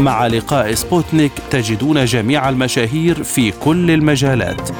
مع 0.00 0.26
لقاء 0.26 0.74
سبوتنيك 0.74 1.32
تجدون 1.50 2.04
جميع 2.04 2.48
المشاهير 2.48 3.22
في 3.22 3.50
كل 3.50 3.90
المجالات. 3.90 4.70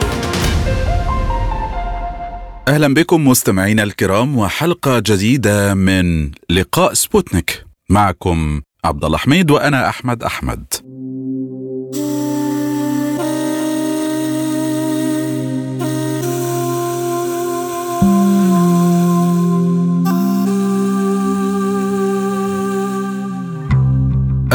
أهلا 2.69 2.95
بكم 2.95 3.29
مستمعينا 3.29 3.83
الكرام 3.83 4.39
وحلقة 4.39 4.99
جديدة 4.99 5.75
من 5.75 6.31
لقاء 6.51 6.95
سبوتنيك. 6.95 7.65
معكم 7.91 8.61
عبد 8.85 9.05
الله 9.05 9.19
حميد 9.19 9.51
وأنا 9.51 9.89
أحمد 9.89 10.23
أحمد. 10.23 10.65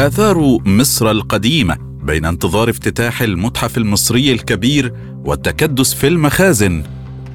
آثار 0.06 0.58
مصر 0.64 1.10
القديمة 1.10 1.76
بين 1.80 2.24
انتظار 2.24 2.70
افتتاح 2.70 3.22
المتحف 3.22 3.76
المصري 3.76 4.32
الكبير 4.32 4.94
والتكدس 5.24 5.94
في 5.94 6.06
المخازن 6.08 6.82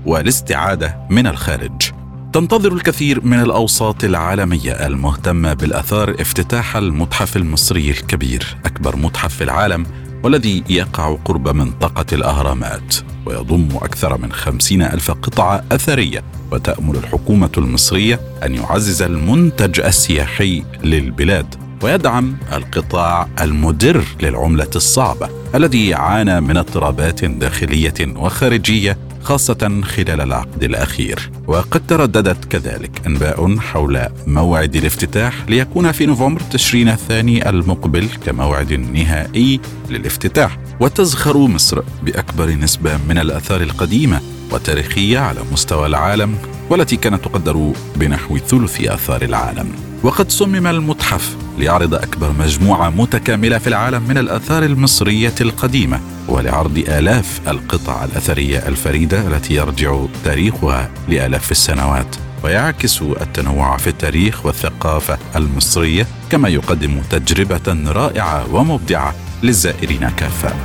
والاستعادة 0.06 0.98
من 1.10 1.28
الخارج. 1.28 1.92
تنتظر 2.34 2.74
الكثير 2.74 3.26
من 3.26 3.40
الأوساط 3.40 4.04
العالمية 4.04 4.72
المهتمة 4.72 5.54
بالآثار 5.54 6.16
افتتاح 6.20 6.76
المتحف 6.76 7.38
المصري 7.38 7.90
الكبير 7.90 8.58
أكبر 8.66 8.96
متحف 8.96 9.36
في 9.36 9.44
العالم 9.44 9.86
والذي 10.24 10.64
يقع 10.70 11.18
قرب 11.26 11.48
منطقة 11.48 12.06
الأهرامات 12.14 12.96
ويضم 13.26 13.68
أكثر 13.76 14.18
من 14.18 14.32
خمسين 14.32 14.82
ألف 14.82 15.12
قطعة 15.12 15.64
أثرية 15.72 16.24
وتأمل 16.52 16.96
الحكومة 16.96 17.52
المصرية 17.58 18.20
أن 18.46 18.56
يعزز 18.56 19.02
المنتج 19.02 19.80
السياحي 19.80 20.64
للبلاد 20.84 21.65
ويدعم 21.84 22.38
القطاع 22.54 23.28
المدر 23.42 24.04
للعملة 24.22 24.70
الصعبة 24.76 25.30
الذي 25.56 25.94
عانى 25.94 26.42
من 26.42 26.58
اضطرابات 26.58 27.26
داخلية 27.26 27.94
وخارجية 28.16 28.98
خاصة 29.26 29.82
خلال 29.84 30.22
العقد 30.22 30.64
الأخير. 30.64 31.32
وقد 31.48 31.88
ترددت 31.88 32.46
كذلك 32.46 33.02
أنباء 33.08 33.58
حول 33.58 34.00
موعد 34.28 34.76
الافتتاح 34.76 35.34
ليكون 35.50 35.92
في 35.92 36.06
نوفمبر 36.06 36.42
تشرين 36.52 36.90
الثاني 36.90 37.50
المقبل 37.50 38.08
كموعد 38.26 38.74
نهائي 38.74 39.60
للافتتاح. 39.90 40.58
وتزخر 40.80 41.38
مصر 41.38 41.82
بأكبر 42.04 42.50
نسبة 42.50 42.98
من 43.10 43.18
الآثار 43.18 43.62
القديمة 43.62 44.22
والتاريخية 44.52 45.20
على 45.20 45.40
مستوى 45.52 45.88
العالم 45.88 46.36
والتي 46.70 46.96
كانت 46.96 47.26
تقدر 47.26 47.74
بنحو 47.96 48.38
ثلث 48.38 48.82
آثار 48.82 49.22
العالم. 49.22 49.72
وقد 50.04 50.32
صمم 50.32 50.68
المتحف 50.68 51.36
ليعرض 51.58 51.94
أكبر 51.94 52.32
مجموعة 52.32 52.90
متكاملة 52.90 53.58
في 53.58 53.68
العالم 53.68 54.04
من 54.04 54.18
الآثار 54.18 54.64
المصرية 54.64 55.36
القديمة 55.42 56.00
ولعرض 56.36 56.78
آلاف 56.78 57.42
القطع 57.48 58.04
الأثرية 58.06 58.68
الفريدة 58.68 59.28
التي 59.28 59.54
يرجع 59.54 60.06
تاريخها 60.24 60.92
لآلاف 61.10 61.52
السنوات 61.52 62.16
ويعكس 62.44 63.02
التنوع 63.02 63.78
في 63.78 63.88
التاريخ 63.88 64.46
والثقافة 64.46 65.18
المصرية 65.36 66.08
كما 66.30 66.50
يقدم 66.50 67.02
تجربة 67.10 67.92
رائعة 67.92 68.56
ومبدعة 68.56 69.16
للزائرين 69.44 70.10
كافة. 70.10 70.56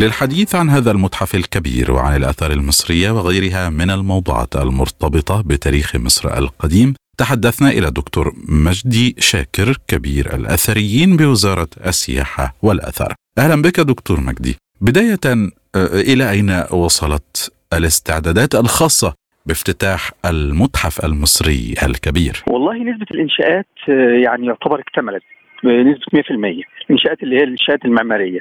للحديث 0.00 0.54
عن 0.54 0.70
هذا 0.70 0.90
المتحف 0.90 1.34
الكبير 1.34 1.92
وعن 1.92 2.16
الآثار 2.16 2.52
المصرية 2.52 3.10
وغيرها 3.10 3.68
من 3.68 3.90
الموضوعات 3.90 4.56
المرتبطة 4.56 5.40
بتاريخ 5.40 5.96
مصر 5.96 6.38
القديم 6.38 6.94
تحدثنا 7.20 7.68
إلى 7.68 7.90
دكتور 7.90 8.32
مجدي 8.66 9.16
شاكر 9.18 9.68
كبير 9.88 10.24
الأثريين 10.34 11.16
بوزارة 11.16 11.68
السياحة 11.86 12.54
والأثر 12.62 13.14
أهلا 13.38 13.62
بك 13.62 13.80
دكتور 13.80 14.20
مجدي. 14.20 14.56
بداية 14.80 15.24
آه، 15.26 16.00
إلى 16.10 16.30
أين 16.30 16.50
وصلت 16.72 17.52
الاستعدادات 17.72 18.54
الخاصة 18.54 19.14
بافتتاح 19.46 20.10
المتحف 20.30 21.04
المصري 21.04 21.74
الكبير؟ 21.86 22.34
والله 22.46 22.74
نسبة 22.90 23.06
الإنشاءات 23.10 23.72
آه، 23.88 24.24
يعني 24.24 24.46
يعتبر 24.46 24.80
اكتملت 24.80 25.22
بنسبة 25.64 26.04
100% 26.14 26.64
الإنشاءات 26.86 27.22
اللي 27.22 27.36
هي 27.36 27.42
الإنشاءات 27.42 27.84
المعمارية. 27.84 28.40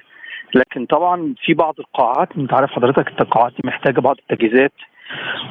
لكن 0.56 0.86
طبعا 0.86 1.34
في 1.46 1.54
بعض 1.54 1.76
القاعات 1.80 2.30
أنت 2.38 2.54
عارف 2.54 2.70
حضرتك 2.70 3.08
القاعات 3.22 3.54
محتاجة 3.66 4.00
بعض 4.00 4.16
التجهيزات 4.20 4.74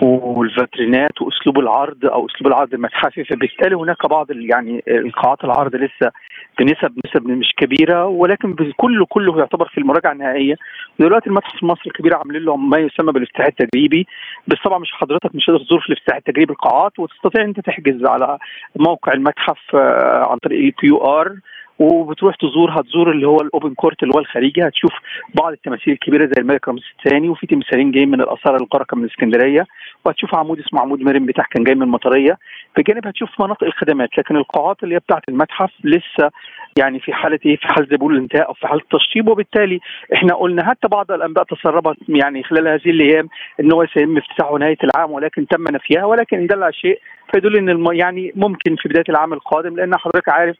والفاترينات 0.02 1.22
وأسلوب 1.22 1.58
العرض 1.58 2.04
أو 2.04 2.26
أسلوب 2.26 2.46
العرض 2.46 2.74
المتحفي 2.74 3.24
فبالتالي 3.24 3.76
هناك 3.76 4.06
بعض 4.06 4.26
يعني 4.30 4.82
القاعات 4.88 5.44
العرض 5.44 5.76
لسه 5.76 6.12
بنسب 6.58 6.92
نسب 7.06 7.26
مش 7.26 7.52
كبيرة 7.56 8.06
ولكن 8.06 8.56
كله 8.76 9.06
كله 9.06 9.38
يعتبر 9.38 9.68
في 9.68 9.78
المراجعة 9.78 10.12
النهائية. 10.12 10.54
دلوقتي 10.98 11.26
المتحف 11.26 11.62
المصري 11.62 11.86
الكبير 11.86 12.16
عاملين 12.16 12.42
له 12.42 12.56
ما 12.56 12.78
يسمى 12.78 13.12
بالافتتاح 13.12 13.46
التجريبي 13.46 14.06
بس 14.46 14.56
طبعا 14.64 14.78
مش 14.78 14.92
حضرتك 14.92 15.34
مش 15.34 15.44
هتقدر 15.44 15.64
تزور 15.64 15.80
في 15.80 15.88
الافتتاح 15.88 16.16
التجريبي 16.16 16.52
القاعات 16.52 16.98
وتستطيع 16.98 17.44
أنت 17.44 17.60
تحجز 17.60 18.04
على 18.06 18.38
موقع 18.76 19.12
المتحف 19.12 19.74
آه، 19.74 20.26
عن 20.30 20.38
طريق 20.38 20.64
ال 20.64 20.96
QR 20.96 21.36
وبتروح 21.78 22.36
تزور 22.36 22.70
هتزور 22.80 23.10
اللي 23.10 23.26
هو 23.26 23.40
ال 23.40 23.47
open 23.47 23.74
court 23.74 24.02
اللي 24.02 24.14
هو 24.14 24.18
الخارجي. 24.18 24.62
هتشوف 24.68 24.92
بعض 25.34 25.52
التماثيل 25.52 25.92
الكبيرة 25.92 26.24
زي 26.26 26.32
الملك 26.38 26.68
رمسيس 26.68 26.88
الثاني 26.98 27.28
وفي 27.28 27.46
تمثالين 27.46 27.90
جايين 27.90 28.08
من 28.10 28.20
الآثار 28.20 28.56
الغارقة 28.56 28.96
من 28.96 29.04
اسكندرية. 29.04 29.66
وهتشوف 30.04 30.34
عمود 30.34 30.58
اسمه 30.58 30.80
عمود 30.80 31.00
مريم 31.00 31.26
بتاع 31.26 31.44
كان 31.50 31.64
جاي 31.64 31.74
من 31.74 31.82
المطرية. 31.82 32.38
بجانب 32.76 33.06
هتشوف 33.06 33.40
مناطق 33.40 33.64
الخدمات 33.64 34.18
لكن 34.18 34.36
القاعات 34.36 34.82
اللي 34.82 34.94
هي 34.94 34.98
بتاعة 34.98 35.22
المتحف 35.28 35.70
لسه 35.84 36.30
يعني 36.78 37.00
في 37.00 37.12
حالة 37.12 37.38
إيه؟ 37.46 37.56
في 37.56 37.68
حاله 37.68 37.86
بيقولوا 37.86 38.16
الانتهاء 38.16 38.48
أو 38.48 38.54
في 38.54 38.66
حاله 38.66 38.82
تشطيب 38.90 39.28
وبالتالي 39.28 39.80
إحنا 40.14 40.34
قلنا 40.34 40.64
حتى 40.70 40.88
بعض 40.88 41.10
الأنباء 41.12 41.44
تسربت 41.44 41.96
يعني 42.08 42.42
خلال 42.42 42.68
هذه 42.68 42.90
الأيام 42.90 43.28
إن 43.60 43.72
هو 43.72 43.86
سيتم 43.86 44.16
افتتاحه 44.16 44.58
نهاية 44.58 44.78
العام 44.84 45.10
ولكن 45.10 45.46
تم 45.46 45.64
نفيها 45.72 46.04
ولكن 46.04 46.46
دل 46.46 46.62
على 46.62 46.72
شيء 46.72 47.00
فيدل 47.32 47.56
إن 47.56 47.68
الم... 47.68 47.92
يعني 47.92 48.32
ممكن 48.36 48.76
في 48.76 48.88
بداية 48.88 49.04
العام 49.08 49.32
القادم 49.32 49.76
لأن 49.76 49.96
حضرتك 49.96 50.28
عارف 50.28 50.56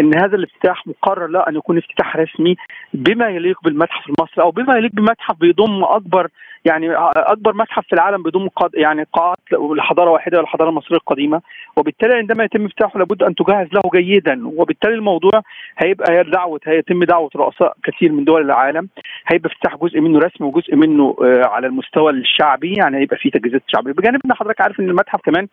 إن 0.00 0.14
هذا 0.14 0.36
الافتتاح 0.36 0.86
مقرر 0.86 1.26
له 1.26 1.40
أن 1.40 1.56
يكون 1.56 1.78
افتتاح 1.78 2.16
رسمي 2.16 2.56
بما 2.94 3.28
يليق 3.28 3.58
بالمتحف 3.64 4.06
المصري 4.06 4.44
أو 4.44 4.50
بما 4.50 4.76
يليق 4.76 4.90
بمتحف 4.92 5.36
بيضم 5.40 5.84
أكبر 5.84 6.28
يعني 6.64 6.94
أكبر 7.16 7.54
متحف 7.54 7.86
في 7.86 7.92
العالم 7.92 8.22
بيضم 8.22 8.48
يعني 8.74 9.06
قاعات 9.12 9.38
لحضاره 9.52 10.10
واحدة 10.10 10.40
الحضاره 10.40 10.68
المصرية 10.68 10.96
القديمة. 10.96 11.42
وبالتالي 11.76 12.14
عندما 12.14 12.44
يتم 12.44 12.64
افتتاحه 12.64 12.98
لابد 12.98 13.22
أن 13.22 13.34
تجهز 13.34 13.68
له 13.72 13.80
جيدا. 13.94 14.48
وبالتالي 14.48 14.94
الموضوع 14.94 15.42
هيبقى 15.78 16.24
دعوه 16.24 16.60
هيتم 16.66 17.04
دعوة 17.04 17.30
رؤساء 17.36 17.76
كثير 17.84 18.12
من 18.12 18.24
دول 18.24 18.42
العالم. 18.42 18.88
هيبقى 19.26 19.50
افتتاح 19.52 19.76
جزء 19.76 20.00
منه 20.00 20.18
رسمي 20.18 20.46
وجزء 20.46 20.76
منه 20.76 21.16
آه، 21.24 21.46
على 21.46 21.66
المستوى 21.66 22.12
الشعبي. 22.12 22.74
يعني 22.78 22.96
هيبقى 22.98 23.16
فيه 23.16 23.30
تجهيزات 23.30 23.62
شعبية. 23.66 23.92
بجانب 23.92 24.20
ان 24.24 24.34
حضرتك 24.34 24.60
عارف 24.60 24.80
إن 24.80 24.88
المتحف 24.88 25.20
كمان 25.24 25.48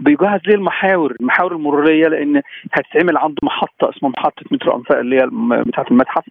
بيجهز 0.00 0.40
ليه 0.46 0.54
المحاور 0.54 1.16
المحاور 1.20 1.52
المرورية 1.52 2.08
لأن 2.08 2.42
هتتعمل 2.72 3.16
عنده 3.16 3.38
محطة 3.42 3.90
اسمها 3.90 4.12
محطة 4.18 4.42
مترو 4.50 4.76
أنفاق 4.76 4.98
اللي 4.98 5.16
هي 5.16 5.26
بتاعه 5.64 5.86
المتحف. 5.90 6.24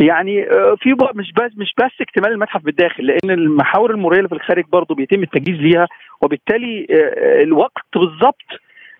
يعني 0.00 0.50
آه، 0.50 0.76
في 0.80 0.96
مش 1.14 1.32
بس 1.32 1.50
مش 1.56 1.74
بس 1.78 1.90
اكتمال 2.00 2.32
المتحف 2.32 2.62
بالداخل 2.64 3.06
لأن 3.06 3.30
المحاور 3.62 3.90
المروريه 3.90 4.18
اللي 4.18 4.28
في 4.28 4.34
الخارج 4.34 4.64
برضه 4.72 4.94
بيتم 4.94 5.22
التجهيز 5.22 5.60
ليها 5.60 5.88
وبالتالي 6.20 6.86
آه، 6.90 7.42
الوقت 7.42 7.82
بالظبط 7.96 8.46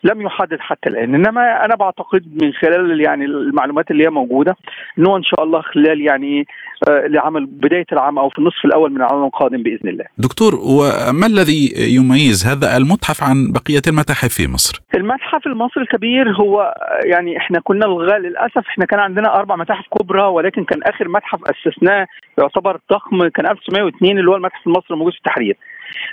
لم 0.05 0.21
يحدد 0.21 0.61
حتى 0.61 0.89
الآن 0.89 1.15
إنما 1.15 1.65
أنا 1.65 1.75
بعتقد 1.75 2.43
من 2.43 2.53
خلال 2.53 3.01
يعني 3.01 3.25
المعلومات 3.25 3.91
اللي 3.91 4.05
هي 4.05 4.11
موجودة 4.11 4.57
ان 4.99 5.07
هو 5.07 5.17
إن 5.17 5.23
شاء 5.23 5.43
الله 5.45 5.61
خلال 5.61 6.01
يعني 6.01 6.47
آه، 6.89 7.07
لعمل 7.07 7.47
بداية 7.47 7.87
العام 7.93 8.19
أو 8.19 8.29
في 8.29 8.39
النصف 8.39 8.65
الأول 8.65 8.91
من 8.91 8.97
العام 8.97 9.25
القادم 9.25 9.63
بإذن 9.63 9.89
الله. 9.89 10.05
دكتور 10.19 10.55
وما 10.55 11.27
الذي 11.27 11.73
يميز 11.97 12.47
هذا 12.47 12.77
المتحف 12.77 13.23
عن 13.23 13.53
بقية 13.53 13.83
المتاحف 13.89 14.29
في 14.29 14.49
مصر؟ 14.49 14.83
المتحف 14.95 15.47
المصري 15.47 15.83
الكبير 15.83 16.31
هو 16.31 16.75
يعني 17.05 17.37
إحنا 17.37 17.61
كنا 17.61 17.85
للأسف 18.19 18.67
إحنا 18.69 18.85
كان 18.85 19.01
عندنا 19.01 19.35
أربع 19.35 19.57
متاحف 19.57 19.85
كبرى 19.99 20.23
ولكن 20.23 20.65
كان 20.65 20.83
آخر 20.83 21.09
متحف 21.09 21.39
أسسناه 21.45 22.07
يعتبر 22.39 22.79
ضخم 22.93 23.29
كان 23.29 23.47
1902 23.47 24.19
اللي 24.19 24.31
هو 24.31 24.37
المتحف 24.37 24.67
المصري 24.67 24.87
الموجود 24.91 25.13
في 25.13 25.19
التحرير. 25.19 25.57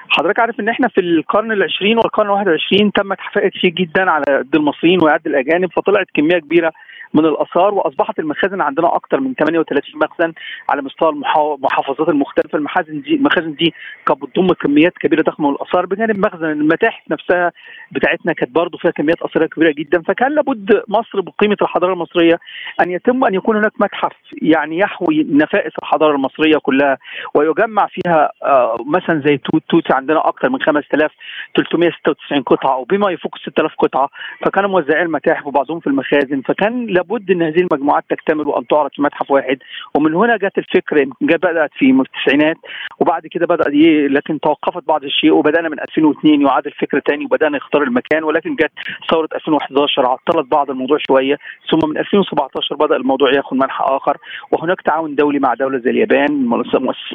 حضرتك 0.09 0.39
عارف 0.39 0.59
إن 0.59 0.69
إحنا 0.69 0.87
في 0.87 1.01
القرن 1.01 1.51
العشرين 1.51 1.97
والقرن 1.97 2.25
الواحد 2.25 2.47
والعشرين 2.47 2.91
تمت 2.91 3.19
حفائق 3.19 3.51
فيه 3.53 3.71
جدا 3.77 4.11
على 4.11 4.23
قد 4.27 4.55
المصريين 4.55 5.03
وقد 5.03 5.27
الأجانب 5.27 5.71
فطلعت 5.71 6.07
كمية 6.13 6.37
كبيرة 6.39 6.71
من 7.13 7.25
الآثار 7.25 7.73
وأصبحت 7.73 8.19
المخازن 8.19 8.61
عندنا 8.61 8.95
أكثر 8.95 9.19
من 9.19 9.33
38 9.33 9.83
مخزن 9.95 10.33
على 10.69 10.81
مستوى 10.81 11.09
المحافظات 11.09 12.09
المختلفة. 12.09 12.57
المخازن 12.57 13.01
دي 13.01 13.15
المخازن 13.15 13.55
دي 13.55 13.73
كانت 14.05 14.21
بتضم 14.21 14.47
كميات 14.47 14.93
كبيرة 14.97 15.21
ضخمة 15.21 15.49
من 15.49 15.55
الآثار. 15.55 15.85
بجانب 15.85 16.19
مخزن 16.25 16.45
المتاحف 16.45 17.03
نفسها 17.11 17.51
بتاعتنا 17.91 18.33
كانت 18.33 18.51
برضه 18.51 18.77
فيها 18.77 18.91
كميات 18.91 19.21
اثريه 19.21 19.47
كبيرة 19.47 19.71
جدا. 19.71 20.01
فكان 20.01 20.31
لابد 20.35 20.83
مصر 20.87 21.21
بقيمة 21.21 21.57
الحضارة 21.61 21.93
المصرية 21.93 22.39
أن 22.81 22.91
يتم 22.91 23.25
أن 23.25 23.33
يكون 23.33 23.57
هناك 23.57 23.71
متحف 23.79 24.15
يعني 24.41 24.77
يحوي 24.79 25.27
نفائس 25.29 25.73
الحضارة 25.79 26.15
المصرية 26.15 26.57
كلها 26.57 26.97
ويجمع 27.35 27.87
فيها 27.87 28.31
آه، 28.43 28.77
مثلا 28.85 29.21
زي 29.25 29.37
توت 29.37 29.63
توت 29.69 29.91
عندنا 29.91 30.19
أكثر 30.27 30.49
من 30.49 30.59
5396 30.61 32.41
قطعة 32.43 32.77
وبما 32.77 33.11
يفوق 33.11 33.37
6000 33.37 33.75
قطعة. 33.77 34.09
فكانوا 34.45 34.69
موزعين 34.69 35.05
المتاحف 35.05 35.47
وبعضهم 35.47 35.79
في 35.79 35.87
المخازن. 35.87 36.41
فكان 36.41 36.98
لابد 36.99 37.31
إن 37.31 37.41
هذه 37.41 37.67
المجموعات 37.71 38.03
تكتمل 38.09 38.47
وأن 38.47 38.67
تعرض 38.67 38.91
في 38.95 39.01
متحف 39.01 39.31
واحد. 39.31 39.57
ومن 39.95 40.13
هنا 40.13 40.37
جت 40.37 40.57
الفكرة 40.57 41.07
بدأت 41.21 41.71
في 41.73 41.85
التسعينات 41.85 42.57
وبعد 42.99 43.27
كده 43.27 43.45
بدا 43.45 43.69
لكن 44.07 44.39
توقفت 44.39 44.87
بعض 44.87 45.03
الشيء 45.03 45.31
وبدأنا 45.31 45.69
من 45.69 45.79
2002 45.79 46.41
يعاد 46.41 46.65
الفكرة 46.65 47.01
ثاني 47.09 47.25
وبدأنا 47.25 47.57
نختار 47.57 47.83
المكان 47.83 48.23
ولكن 48.23 48.55
جت 48.55 48.71
ثورة 49.11 49.29
2011 49.35 50.09
عطلت 50.09 50.51
بعض 50.51 50.69
الموضوع 50.69 50.97
شوية 51.07 51.37
ثم 51.71 51.89
من 51.89 51.97
2017 51.97 52.75
بدأ 52.75 52.95
الموضوع 52.95 53.29
ياخذ 53.35 53.55
منحى 53.55 53.83
آخر 53.87 54.17
وهناك 54.51 54.81
تعاون 54.81 55.15
دولي 55.15 55.39
مع 55.39 55.53
دولة 55.53 55.77
زي 55.77 55.89
اليابان 55.89 56.45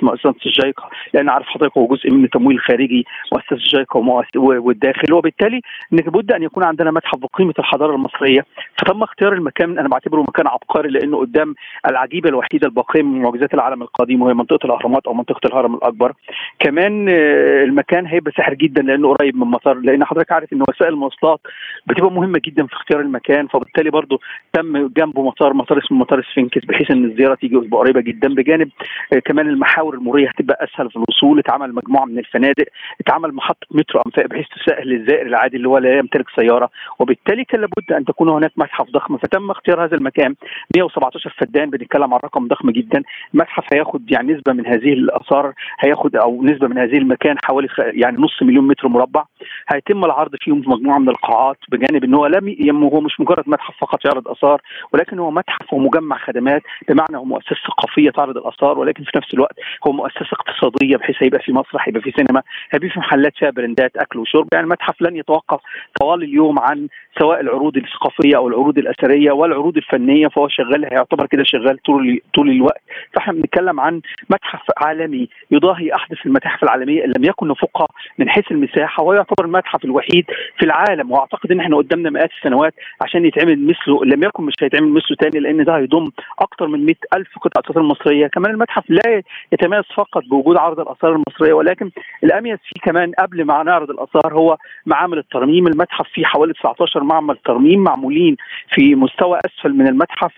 مؤسسة 0.03 0.35
الجايكا 0.47 0.83
لأن 1.15 1.29
عارف 1.29 1.47
حضرتك 1.47 1.79
هو 1.79 1.87
جزء 1.87 2.11
من 2.11 2.25
التمويل 2.25 2.57
الخارجي 2.57 3.05
مؤسسة 3.33 3.57
الجايكا 3.57 3.99
والداخل 4.37 5.13
وبالتالي 5.13 5.61
لابد 5.91 6.33
أن 6.33 6.43
يكون 6.43 6.65
عندنا 6.65 6.91
متحف 6.91 7.19
بقيمة 7.19 7.55
الحضارة 7.59 7.95
المصرية 7.95 8.47
فتم 8.79 9.03
اختيار 9.03 9.33
المكان 9.33 9.74
أنا 9.79 9.89
بعتبره 9.89 10.21
مكان 10.21 10.47
عبقري 10.49 10.89
لأنه 10.91 11.19
قدام 11.19 11.55
العجيبة 11.89 12.29
الوحيدة 12.29 12.67
الباقيه 12.69 13.03
من 13.03 13.23
معجزات 13.23 13.55
العالم 13.55 13.83
القديم 13.83 14.23
وهي 14.23 14.35
منطقة 14.35 14.67
الأهرامات 14.67 15.07
أو 15.07 15.15
منطقة 15.15 15.41
الهرم 15.47 15.75
الأكبر. 15.75 16.13
كمان 16.59 17.09
آه، 17.09 17.65
المكان 17.65 18.07
هيبقى 18.07 18.33
ساحر 18.37 18.55
جدا 18.55 18.83
لأنه 18.83 19.15
قريب 19.15 19.37
من 19.37 19.47
مطار 19.47 19.75
لأن 19.75 20.05
حضرتك 20.05 20.33
عارف 20.33 20.53
إن 20.53 20.63
وسائل 20.69 20.93
المواصلات 20.93 21.41
بتبقى 21.87 22.13
مهمة 22.13 22.41
جدا 22.45 22.67
في 22.67 22.73
اختيار 22.73 23.01
المكان 23.01 23.47
فبالتالي 23.47 23.91
برضه 23.91 24.21
تم 24.53 24.87
جنبه 24.87 25.23
مطار 25.23 25.53
مطار 25.55 25.79
اسمه 25.79 25.99
مطار 25.99 26.23
سفنكس 26.33 26.65
بحيث 26.65 26.91
إن 26.91 27.05
الزيارة 27.05 27.35
تيجي 27.35 27.57
قريبة 27.57 28.01
جدا. 28.01 28.35
بجانب 28.35 28.69
آه، 29.13 29.19
كمان 29.19 29.49
المحاور 29.49 29.95
المروريه 29.95 30.29
هتبقى 30.29 30.65
أسهل 30.65 30.91
في 30.91 30.97
الوصول. 30.97 31.39
اتعمل 31.39 31.75
مجموعة 31.75 32.05
من 32.05 32.19
الفنادق 32.19 32.65
اتعمل 33.01 33.35
محطه 33.35 33.67
مترو 33.71 34.03
أنفاق 34.07 34.27
بحيث 34.27 34.47
تسهل 34.49 34.89
للزائر 34.89 35.27
العادي 35.27 35.57
اللي 35.57 35.69
هو 35.69 35.79
لا 35.79 35.99
يمتلك 35.99 36.27
سيارة 36.41 36.71
وبالتالي 36.99 37.45
كان 37.45 37.61
لابد 37.61 37.93
أن 37.93 38.05
تكون 38.05 38.29
هناك 38.29 38.53
متحف 38.57 38.91
ضخم. 38.91 39.17
فتم 39.17 39.53
اختيار 39.65 39.85
هذا 39.85 39.97
المكان. 39.97 40.35
117 40.77 41.35
فدان 41.39 41.71
بنتكلم 41.71 42.15
عن 42.15 42.21
رقم 42.25 42.49
ضخم 42.49 42.71
جدا. 42.71 43.03
المتحف 43.35 43.65
هياخد 43.75 44.13
يعني 44.13 44.33
نسبة 44.33 44.53
من 44.53 44.67
هذه 44.67 44.93
الآثار 44.93 45.53
هياخد 45.81 46.17
أو 46.17 46.43
نسبة 46.43 46.69
من 46.69 46.79
هذه 46.79 46.99
المكان 46.99 47.37
حوالي 47.45 47.69
يعني 47.79 48.17
نص 48.19 48.43
مليون 48.43 48.67
متر 48.67 48.89
مربع. 48.89 49.25
هيتم 49.73 50.05
العرض 50.05 50.31
فيهم 50.41 50.63
في 50.63 50.71
مجموعة 50.71 50.99
من 50.99 51.09
القاعات 51.09 51.57
بجانب 51.69 52.05
إن 52.05 52.15
هو 52.15 52.27
لم 52.27 52.85
هو 52.85 53.01
مش 53.01 53.21
مجرد 53.21 53.45
متحف 53.47 53.75
فقط 53.81 54.05
يعرض 54.05 54.29
آثار 54.29 54.61
ولكن 54.93 55.19
هو 55.19 55.31
متحف 55.31 55.73
ومجمع 55.73 56.19
خدمات. 56.19 56.63
بمعنى 56.89 57.17
هو 57.17 57.25
مؤسسة 57.25 57.57
ثقافية 57.67 58.11
تعرض 58.11 58.37
الآثار 58.37 58.79
ولكن 58.79 59.05
في 59.05 59.11
نفس 59.17 59.35
الوقت 59.35 59.57
هو 59.87 59.93
مؤسسة 59.93 60.33
اقتصادية 60.33 60.97
بحيث 60.97 61.17
هيبقى 61.23 61.41
في 61.41 61.53
مسرح 61.53 61.89
هيبقى 61.89 62.03
في 62.03 62.13
سينما 62.17 62.43
هيبقى 62.71 62.89
في 62.89 62.99
محلات 62.99 63.33
فيها 63.37 63.51
براندات 63.51 63.97
أكل 63.97 64.19
وشرب. 64.19 64.49
يعني 64.53 64.65
المتحف 64.65 65.03
لن 65.03 65.17
يتوقف 65.17 65.61
طوال 66.01 66.23
اليوم 66.23 66.59
عن 66.59 66.89
سواء 67.19 67.41
العروض 67.41 67.77
الثقافية 67.77 68.37
أو 68.37 68.49
العروض 68.49 68.79
الأثرية 68.79 69.33
والعروض 69.55 69.77
الفنية 69.77 70.29
فهو 70.29 70.49
شغال 70.49 70.85
هيعتبر 70.85 71.27
كده 71.27 71.45
شغال 71.45 71.79
طول 71.83 72.21
طول 72.35 72.51
الوقت. 72.51 72.83
فإحنا 73.15 73.33
بنتكلم 73.33 73.81
عن 73.81 74.01
متحف 74.31 74.61
عالمي 74.79 75.29
يضاهي 75.51 75.95
أحدث 75.95 76.19
المتاحف 76.27 76.63
العالمية 76.63 77.03
اللي 77.05 77.15
لم 77.19 77.25
يكن 77.25 77.49
نفوقها 77.49 77.87
من 78.19 78.29
حيث 78.29 78.53
المساحة 78.53 79.03
ويعتبر 79.03 79.45
المتحف 79.45 79.85
الوحيد 79.85 80.25
في 80.59 80.65
العالم. 80.65 81.11
وأعتقد 81.11 81.53
إن 81.53 81.61
إحنا 81.61 81.77
قدامنا 81.77 82.11
مئات 82.11 82.31
السنوات 82.39 82.75
عشان 83.03 83.25
يتعمل 83.27 83.67
مثله. 83.67 84.05
لم 84.05 84.23
يكن 84.23 84.43
مش 84.45 84.55
هيتعمل 84.63 84.89
مثله 84.89 85.17
تاني 85.21 85.41
لأن 85.41 85.65
ده 85.65 85.77
هيضم 85.77 86.11
أكثر 86.39 86.67
من 86.67 86.87
100 86.87 86.95
ألف 87.17 87.39
قطعة 87.39 87.71
أثار 87.71 87.83
مصرية. 87.83 88.27
كمان 88.27 88.51
المتحف 88.51 88.85
لا 88.91 89.23
يتميز 89.53 89.85
فقط 89.97 90.23
بوجود 90.31 90.57
عرض 90.57 90.81
الأثار 90.81 91.13
المصرية 91.13 91.53
ولكن 91.53 91.91
الأميز 92.25 92.59
فيه 92.59 92.81
كمان 92.91 93.13
قبل 93.19 93.45
ما 93.45 93.63
نعرض 93.63 93.91
الأثار 93.91 94.35
هو 94.35 94.57
معامل 94.87 95.19
الترميم. 95.19 95.67
المتحف 95.67 96.09
فيه 96.15 96.25
حوالي 96.25 96.53
19 96.53 97.05
معمل 97.05 97.37
ترميم 97.45 97.81
معمولين 97.85 98.37
في 98.75 98.95
مستوى 98.95 99.39
اسفل 99.45 99.75
من 99.75 99.89
المتحف 99.89 100.33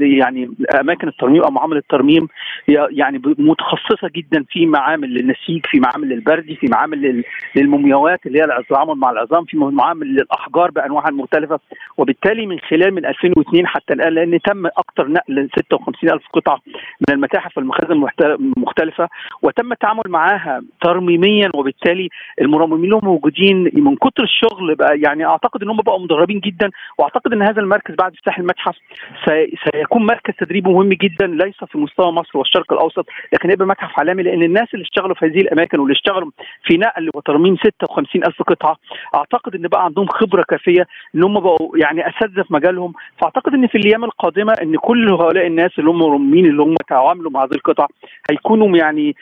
يعني 0.00 0.50
أماكن 0.80 1.08
الترميم 1.08 1.42
أو 1.42 1.50
معامل 1.50 1.76
الترميم 1.76 2.28
يعني 2.68 3.22
متخصصة 3.38 4.08
جدا 4.16 4.44
في 4.50 4.66
معامل 4.66 5.08
للنسيج 5.14 5.66
في 5.66 5.80
معامل 5.80 6.08
للبردي 6.08 6.56
في 6.56 6.66
معامل 6.66 7.24
للمومياوات 7.56 8.26
اللي 8.26 8.38
هي 8.40 8.44
التعامل 8.44 8.94
مع 8.94 9.10
العظام 9.10 9.44
في 9.44 9.56
معامل 9.56 10.06
للأحجار 10.06 10.70
بأنواعها 10.70 11.08
المختلفة. 11.08 11.60
وبالتالي 11.98 12.46
من 12.46 12.58
خلال 12.58 12.94
من 12.94 13.06
2002 13.06 13.66
حتى 13.66 13.92
الآن 13.94 14.12
لأن 14.14 14.38
تم 14.40 14.66
أكثر 14.66 15.08
نقل 15.08 15.48
56 15.58 16.10
ألف 16.12 16.22
قطعة 16.32 16.58
من 17.08 17.14
المتاحف 17.14 17.56
والمخازن 17.58 18.06
المختلفة 18.22 19.08
وتم 19.42 19.72
التعامل 19.72 20.02
معاها 20.08 20.62
ترميميا. 20.82 21.50
وبالتالي 21.54 22.08
المرممين 22.40 22.90
اللي 22.94 23.00
موجودين 23.02 23.70
من 23.74 23.96
كتر 23.96 24.22
الشغل 24.22 24.74
بقى 24.74 24.98
يعني 24.98 25.26
أعتقد 25.26 25.62
إن 25.62 25.68
هم 25.70 25.76
بقوا 25.76 26.04
مدربين 26.04 26.40
جدا 26.40 26.70
وأعتقد 26.98 27.32
إن 27.32 27.42
هذا 27.42 27.60
المركز 27.60 27.94
بعد 27.94 28.12
افتتاح 28.12 28.38
المتحف. 28.40 28.76
سيكون 29.74 30.06
مركز 30.06 30.34
تدريبي 30.38 30.70
مهم 30.70 30.88
جدا 30.88 31.26
ليس 31.26 31.64
في 31.64 31.78
مستوى 31.78 32.12
مصر 32.12 32.38
والشرق 32.38 32.72
الأوسط 32.72 33.06
لكن 33.32 33.50
يبقى 33.50 33.66
متحف 33.66 33.98
عالمي 33.98 34.22
لأن 34.22 34.42
الناس 34.42 34.68
اللي 34.74 34.82
اشتغلوا 34.82 35.14
في 35.14 35.26
هذه 35.26 35.40
الأماكن 35.40 35.78
واللي 35.80 35.92
اشتغلوا 35.92 36.30
في 36.64 36.76
نقل 36.76 37.10
وترميم 37.14 37.56
56 37.56 38.24
ألف 38.24 38.42
قطعة 38.42 38.76
أعتقد 39.14 39.54
إن 39.54 39.68
بقى 39.68 39.84
عندهم 39.84 40.06
خبرة 40.08 40.42
كافية 40.48 40.86
إن 41.14 41.22
هم 41.22 41.40
بقوا 41.40 41.78
يعني 41.78 42.08
أساتذة 42.08 42.42
في 42.42 42.54
مجالهم. 42.54 42.92
فأعتقد 43.20 43.54
إن 43.54 43.66
في 43.66 43.78
الأيام 43.78 44.04
القادمة 44.04 44.52
إن 44.62 44.76
كل 44.76 45.12
هؤلاء 45.12 45.46
الناس 45.46 45.70
اللي 45.78 45.90
هم 45.90 45.98
مرمين 45.98 46.46
اللي 46.46 46.62
هم 46.62 46.74
تعاملوا 46.88 47.30
مع 47.30 47.44
هذه 47.44 47.54
القطع 47.54 47.86
هيكونوا 48.30 48.76
يعني 48.76 49.16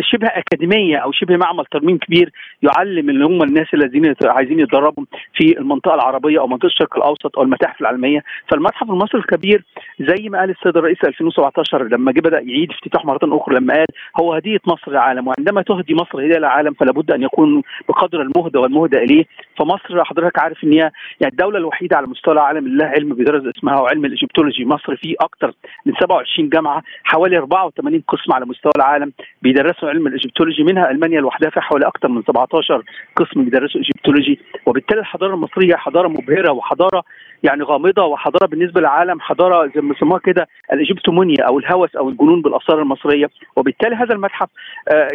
شبه 0.00 0.26
أكاديمية 0.28 0.96
أو 0.96 1.12
شبه 1.12 1.36
معمل 1.36 1.64
ترميم 1.66 1.98
كبير 1.98 2.32
يعلم 2.62 3.10
اللي 3.10 3.24
هم 3.24 3.42
الناس 3.42 3.66
الذين 3.74 4.14
عايزين 4.24 4.60
يتدربوا 4.60 5.04
في 5.34 5.58
المنطقة 5.58 5.94
العربية 5.94 6.40
أو 6.40 6.46
منطقة 6.46 6.66
الشرق 6.66 6.96
الأوسط 6.96 7.36
أو 7.38 7.42
المتاحف 7.42 7.80
العالمية. 7.80 8.19
فالمتحف 8.48 8.90
المصري 8.90 9.20
الكبير 9.20 9.64
زي 10.00 10.28
ما 10.28 10.38
قال 10.38 10.50
السيد 10.50 10.76
الرئيس 10.76 10.98
2017 11.04 11.88
لما 11.88 12.12
جه 12.12 12.20
بدأ 12.20 12.40
يعيد 12.40 12.70
افتتاح 12.70 13.04
مره 13.04 13.18
أخرى 13.24 13.54
لما 13.56 13.74
قال 13.74 13.86
هو 14.20 14.34
هدية 14.34 14.60
مصر 14.66 14.90
للعالم 14.90 15.28
وعندما 15.28 15.62
تهدي 15.62 15.94
مصر 15.94 16.18
هديه 16.18 16.38
للعالم 16.38 16.74
فلا 16.74 16.92
بد 16.92 17.10
أن 17.10 17.22
يكون 17.22 17.62
بقدر 17.88 18.22
المهدى 18.22 18.58
والمهدى 18.58 18.98
إليه. 18.98 19.24
فمصر 19.58 20.04
حضرتك 20.04 20.38
عارف 20.38 20.64
إن 20.64 20.72
هي 20.72 20.90
يعني 21.20 21.32
الدولة 21.32 21.58
الوحيدة 21.58 21.96
على 21.96 22.06
مستوى 22.06 22.34
العالم 22.34 22.66
اللي 22.66 22.78
لها 22.78 22.88
علم 22.88 23.14
بيدرس 23.14 23.56
اسمها 23.56 23.80
وعلم 23.80 24.04
الـ 24.04 24.10
Egyptology 24.10 24.64
مصر 24.64 24.96
فيه 24.96 25.14
أكثر 25.20 25.52
من 25.86 25.92
27 26.00 26.48
جامعة 26.48 26.82
حوالي 27.04 27.38
84 27.38 28.02
قسم 28.08 28.32
على 28.32 28.46
مستوى 28.46 28.72
العالم 28.76 29.12
بيدرسوا 29.42 29.88
علم 29.88 30.06
الـ 30.06 30.11
Egyptology 30.11 30.62
منها 30.62 30.90
ألمانيا 30.90 31.20
لوحدها 31.20 31.50
فيها 31.50 31.62
حوالي 31.62 31.86
أكثر 31.86 32.08
من 32.08 32.22
17 32.22 32.82
قسم 33.16 33.44
بيدرسوا 33.44 33.80
Egyptology 33.80 34.40
وبالتالي 34.66 35.00
الحضارة 35.00 35.34
المصرية 35.34 35.76
حضارة 35.76 36.08
مبهرة 36.08 36.52
وحضارة 36.52 37.02
يعني 37.42 37.62
غامضة 37.62 38.04
وحضارة 38.04 38.46
بالنسبة 38.46 38.80
للعالم 38.80 39.20
حضارة 39.20 39.70
زي 39.74 39.80
ما 39.80 39.92
بيسموها 39.92 40.20
كده 40.20 40.48
الـ 40.72 40.78
Egyptomania 40.78 41.44
أو 41.48 41.58
الهوس 41.58 41.96
أو 41.96 42.08
الجنون 42.08 42.42
بالأثار 42.42 42.82
المصرية. 42.82 43.30
وبالتالي 43.56 43.96
هذا 43.96 44.14
المتحف 44.14 44.48
آه، 44.88 45.08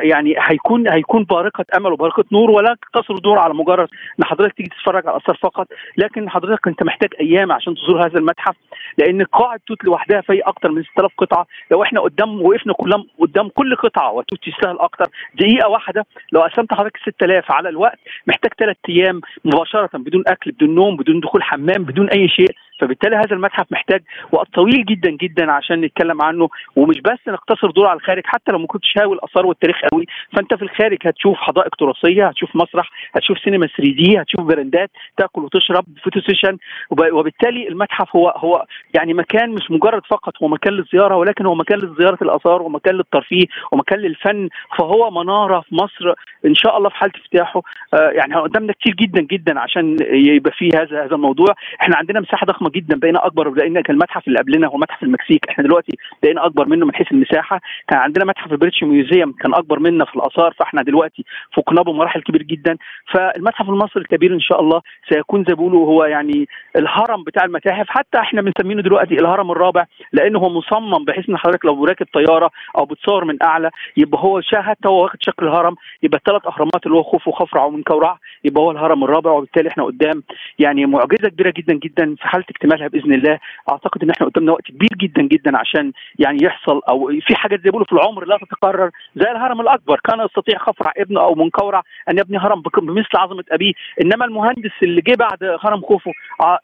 يعني 0.00 0.34
هيكون 0.38 0.88
هيكون 0.88 1.24
بارقة 1.24 1.64
أمل 1.76 1.92
وبارقة 1.92 2.24
نور 2.32 2.50
ولا 2.50 2.76
تقتصر 2.82 3.18
دور 3.18 3.38
على 3.38 3.54
مجرد 3.54 3.88
إن 4.18 4.24
حضرتك 4.24 4.56
تيجي 4.56 4.68
تتفرج 4.68 5.06
على 5.06 5.16
الآثار 5.16 5.36
فقط 5.42 5.66
لكن 5.96 6.30
حضرتك 6.30 6.68
أنت 6.68 6.82
محتاج 6.82 7.10
أيام 7.20 7.52
عشان 7.52 7.74
تزور 7.74 8.06
هذا 8.06 8.18
المتحف 8.18 8.54
لأن 8.98 9.24
قاعة 9.24 9.60
توت 9.66 9.84
لوحدها 9.84 10.20
فيها 10.20 10.48
أكثر 10.48 10.70
من 10.70 10.82
6000 10.82 11.12
قطعة. 11.18 11.46
لو 11.70 11.82
إحنا 11.82 12.00
قدام 12.00 12.42
وقفنا 12.42 12.72
كلهم 12.72 13.06
قدام 13.20 13.48
كل 13.48 13.76
قطعة 13.76 14.12
وتوت 14.12 14.48
يستاهل 14.48 14.78
أكثر 14.78 15.06
دقيقة 15.34 15.68
واحدة 15.68 16.06
لو 16.32 16.40
قسمت 16.40 16.74
حضرتك 16.74 16.96
6000 16.96 17.52
على 17.52 17.68
الوقت 17.68 17.98
محتاج 18.26 18.50
ثلاث 18.58 18.76
أيام 18.88 19.20
مباشرة 19.44 19.90
بدون 19.94 20.24
أكل 20.26 20.50
بدون 20.52 20.74
نوم 20.74 20.96
بدون 20.96 21.20
دخول 21.20 21.42
حمام. 21.42 21.65
بدون 21.72 22.10
اي 22.10 22.28
شيء 22.28 22.50
فبالتالي 22.80 23.16
هذا 23.16 23.32
المتحف 23.36 23.66
محتاج 23.72 24.02
وقت 24.32 24.48
طويل 24.54 24.84
جدا 24.84 25.10
جدا 25.10 25.52
عشان 25.52 25.80
نتكلم 25.80 26.22
عنه 26.22 26.48
ومش 26.76 27.00
بس 27.00 27.18
نقتصر 27.28 27.70
دوره 27.70 27.86
على 27.86 27.96
الخارج 27.96 28.22
حتى 28.26 28.52
لو 28.52 28.58
ما 28.58 28.66
كنتش 28.66 28.98
هاوي 28.98 29.14
الآثار 29.14 29.46
والتاريخ 29.46 29.76
قوي 29.92 30.06
فأنت 30.36 30.54
في 30.54 30.62
الخارج 30.62 30.98
هتشوف 31.06 31.36
حدائق 31.36 31.74
تراثية 31.76 32.26
هتشوف 32.28 32.56
مسرح 32.56 32.90
هتشوف 33.16 33.38
سينما 33.38 33.66
3D 33.66 34.20
هتشوف 34.20 34.40
brand 34.40 34.82
ات 34.82 34.90
تأكل 35.16 35.42
وتشرب 35.42 35.84
photo 36.04 36.20
session 36.20 36.56
وبالتالي 36.90 37.68
المتحف 37.68 38.16
هو 38.16 38.28
هو 38.36 38.64
يعني 38.94 39.14
مكان 39.14 39.50
مش 39.50 39.70
مجرد 39.70 40.02
فقط 40.10 40.32
هو 40.42 40.48
مكان 40.48 40.72
للزيارة 40.72 41.16
ولكن 41.16 41.46
هو 41.46 41.54
مكان 41.54 41.78
لزيارة 41.78 42.18
الآثار 42.22 42.62
ومكان 42.62 42.94
للترفيه 42.94 43.44
ومكان 43.72 43.98
للفن 43.98 44.48
فهو 44.78 45.10
منارة 45.10 45.60
في 45.60 45.74
مصر 45.74 46.14
إن 46.46 46.54
شاء 46.54 46.78
الله 46.78 46.88
في 46.88 46.96
حالة 46.96 47.12
افتتاحه. 47.16 47.62
آه 47.94 48.10
يعني 48.10 48.34
قدامنا 48.34 48.72
كتير 48.72 48.94
جدا 48.94 49.20
جدا 49.20 49.60
عشان 49.60 49.96
يبقى 50.10 50.52
فيه 50.52 50.68
هذا 50.74 51.04
هذا 51.04 51.14
الموضوع. 51.14 51.46
إحنا 51.80 51.96
عندنا 51.96 52.20
مساحة 52.20 52.46
ضخمة 52.46 52.65
ضخمة 52.66 52.70
جدا 52.80 52.98
بقينا 52.98 53.26
أكبر 53.26 53.50
لأن 53.50 53.80
كان 53.80 53.94
المتحف 53.96 54.28
اللي 54.28 54.38
قبلنا 54.38 54.66
هو 54.68 54.76
متحف 54.76 55.02
المكسيك. 55.02 55.48
إحنا 55.48 55.64
دلوقتي 55.64 55.92
بقينا 56.22 56.46
أكبر 56.46 56.68
منه 56.68 56.86
من 56.86 56.94
حيث 56.94 57.12
المساحة. 57.12 57.60
كان 57.88 57.98
عندنا 57.98 58.24
متحف 58.24 58.52
الـ 58.52 58.56
British 58.56 58.82
Museum 58.82 59.32
كان 59.32 59.54
أكبر 59.54 59.78
منا 59.78 60.04
في 60.04 60.16
الآثار 60.16 60.54
فإحنا 60.58 60.82
دلوقتي 60.82 61.24
فوقناه 61.54 61.82
بمراحل 61.82 62.22
كبير 62.22 62.42
جدا. 62.42 62.76
فالمتحف 63.14 63.68
المصري 63.68 64.02
الكبير 64.02 64.34
إن 64.34 64.40
شاء 64.40 64.60
الله 64.60 64.82
سيكون 65.08 65.44
زي 65.48 65.54
بيقولوا 65.54 65.86
هو 65.86 66.04
يعني 66.04 66.48
الهرم 66.76 67.24
بتاع 67.24 67.44
المتاحف. 67.44 67.86
حتى 67.88 68.18
إحنا 68.18 68.42
بنسمينه 68.42 68.82
دلوقتي 68.82 69.14
الهرم 69.14 69.50
الرابع 69.50 69.84
لأنه 70.12 70.38
هو 70.38 70.48
مصمم 70.48 71.04
بحيث 71.04 71.28
إن 71.28 71.36
حضرتك 71.36 71.64
لو 71.64 71.84
راكب 71.84 72.06
طيارة 72.14 72.50
أو 72.78 72.84
بتصور 72.84 73.24
من 73.24 73.42
أعلى 73.42 73.70
يبقى 73.96 74.20
هو 74.22 74.40
شاهد 74.40 74.76
هو 74.86 75.02
واخد 75.02 75.18
شكل 75.22 75.46
الهرم. 75.46 75.74
يبقى 76.02 76.18
الثلاث 76.18 76.46
أهرامات 76.46 76.86
اللي 76.86 76.96
هو 76.96 77.02
خوفو 77.02 77.28
وخفرع 77.28 77.64
ومنكاورع 77.64 78.18
يبقى 78.44 78.62
هو 78.62 78.70
الهرم 78.70 79.04
الرابع. 79.04 79.30
وبالتالي 79.30 79.68
إحنا 79.68 79.84
قدام 79.84 80.22
يعني 80.58 80.86
معجزة 80.86 81.28
كبيرة 81.28 81.52
جدا 81.56 81.74
جدا 81.74 82.14
في 82.14 82.28
حالة 82.28 82.44
اكتمالها 82.56 82.88
بإذن 82.88 83.12
الله. 83.14 83.38
أعتقد 83.70 84.02
إن 84.02 84.10
إحنا 84.10 84.26
قدامنا 84.26 84.52
وقت 84.52 84.62
كبير 84.66 84.90
جدا 84.96 85.22
جدا 85.22 85.58
عشان 85.58 85.92
يعني 86.18 86.38
يحصل 86.42 86.80
أو 86.88 87.12
في 87.26 87.34
حاجات 87.36 87.58
زي 87.58 87.64
بيقولوا 87.64 87.86
في 87.86 87.92
العمر 87.92 88.24
لا 88.24 88.36
تتكرر 88.36 88.90
زي 89.16 89.30
الهرم 89.30 89.60
الأكبر. 89.60 90.00
كان 90.04 90.20
يستطيع 90.20 90.58
خفرع 90.58 90.92
ابنه 90.96 91.20
أو 91.20 91.34
منكورع 91.34 91.82
أن 92.10 92.18
يبني 92.18 92.38
هرم 92.38 92.62
بمثل 92.82 93.16
عظمة 93.16 93.44
أبيه. 93.50 93.72
إنما 94.02 94.24
المهندس 94.24 94.70
اللي 94.82 95.00
جه 95.00 95.14
بعد 95.14 95.58
هرم 95.64 95.80
خوفو 95.80 96.10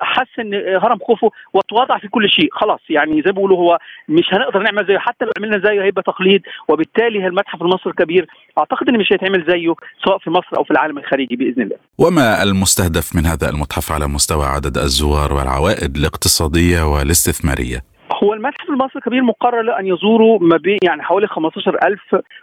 حس 0.00 0.38
إن 0.38 0.54
هرم 0.54 0.98
خوفو 0.98 1.30
وتواضع 1.54 1.98
في 1.98 2.08
كل 2.08 2.30
شيء. 2.30 2.48
خلاص 2.52 2.80
يعني 2.90 3.12
زي 3.22 3.22
ما 3.26 3.32
بيقولوا 3.32 3.58
هو 3.58 3.78
مش 4.08 4.24
هنقدر 4.32 4.62
نعمل 4.62 4.86
زيه. 4.86 4.98
حتى 4.98 5.24
لو 5.24 5.30
عملنا 5.38 5.58
زيه 5.68 5.82
هيبقى 5.82 6.02
تقليد 6.02 6.42
وبالتالي 6.68 7.26
المتحف 7.26 7.62
المصري 7.62 7.90
الكبير 7.90 8.26
أعتقد 8.58 8.88
ان 8.88 8.98
مش 8.98 9.06
هيتعمل 9.12 9.44
زيه 9.48 9.74
سواء 10.04 10.18
في 10.18 10.30
مصر 10.30 10.56
أو 10.58 10.64
في 10.64 10.70
العالم 10.70 10.98
الخارجي 10.98 11.36
بإذن 11.36 11.62
الله. 11.62 11.76
وما 11.98 12.42
المستهدف 12.42 13.16
من 13.16 13.26
هذا 13.26 13.48
المتحف 13.50 13.92
على 13.92 14.06
مستوى 14.06 14.46
عدد 14.46 14.78
الزوار 14.78 15.32
والعوائد 15.32 15.96
الاقتصادية 15.96 16.82
والاستثمارية؟ 16.82 17.91
هو 18.14 18.34
المتحف 18.34 18.70
المصري 18.70 18.96
الكبير 18.96 19.22
مقرر 19.22 19.62
له 19.62 19.78
أن 19.78 19.86
يزوروا 19.86 20.38
ما 20.40 20.56
بين 20.56 20.78
يعني 20.84 21.02
حوالي 21.02 21.26
15000 21.26 22.00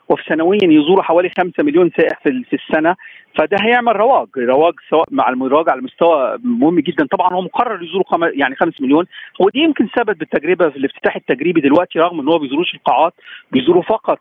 وفي 0.09 0.23
سنويا 0.23 0.59
يزوروا 0.63 1.03
حوالي 1.03 1.29
5 1.37 1.63
مليون 1.63 1.91
سائح 1.97 2.19
في 2.23 2.53
السنة. 2.53 2.95
فده 3.39 3.57
هيعمل 3.61 3.95
رواج 3.95 4.27
رواج 4.37 4.73
سواء 4.89 5.05
مع 5.11 5.29
المراجع 5.29 5.71
على 5.71 5.81
مستوى 5.81 6.37
مهم 6.43 6.79
جدا. 6.79 7.07
طبعا 7.11 7.33
هو 7.33 7.41
مقرر 7.41 7.83
يزوروا 7.83 8.03
خم... 8.07 8.23
يعني 8.23 8.55
5 8.55 8.73
مليون. 8.81 9.05
ودي 9.39 9.59
يمكن 9.59 9.87
ثبت 9.97 10.17
بالتجربة 10.17 10.69
في 10.69 10.77
الافتتاح 10.77 11.15
التجريبي 11.15 11.61
دلوقتي 11.61 11.99
رغم 11.99 12.19
إن 12.19 12.27
هو 12.27 12.39
بيزوروش 12.39 12.73
القاعات 12.75 13.13
بيزوروا 13.51 13.83
فقط 13.83 14.19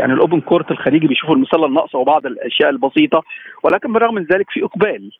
يعني 0.00 0.12
الأوبن 0.12 0.40
كورت 0.40 0.70
الخليجي 0.70 1.06
بيشوفوا 1.06 1.34
المسله 1.34 1.66
الناقصه 1.66 1.98
وبعض 1.98 2.26
الأشياء 2.26 2.70
البسيطة. 2.70 3.22
ولكن 3.62 3.92
بالرغم 3.92 4.14
من 4.14 4.24
ذلك 4.24 4.50
في 4.50 4.64
إقبال. 4.64 5.10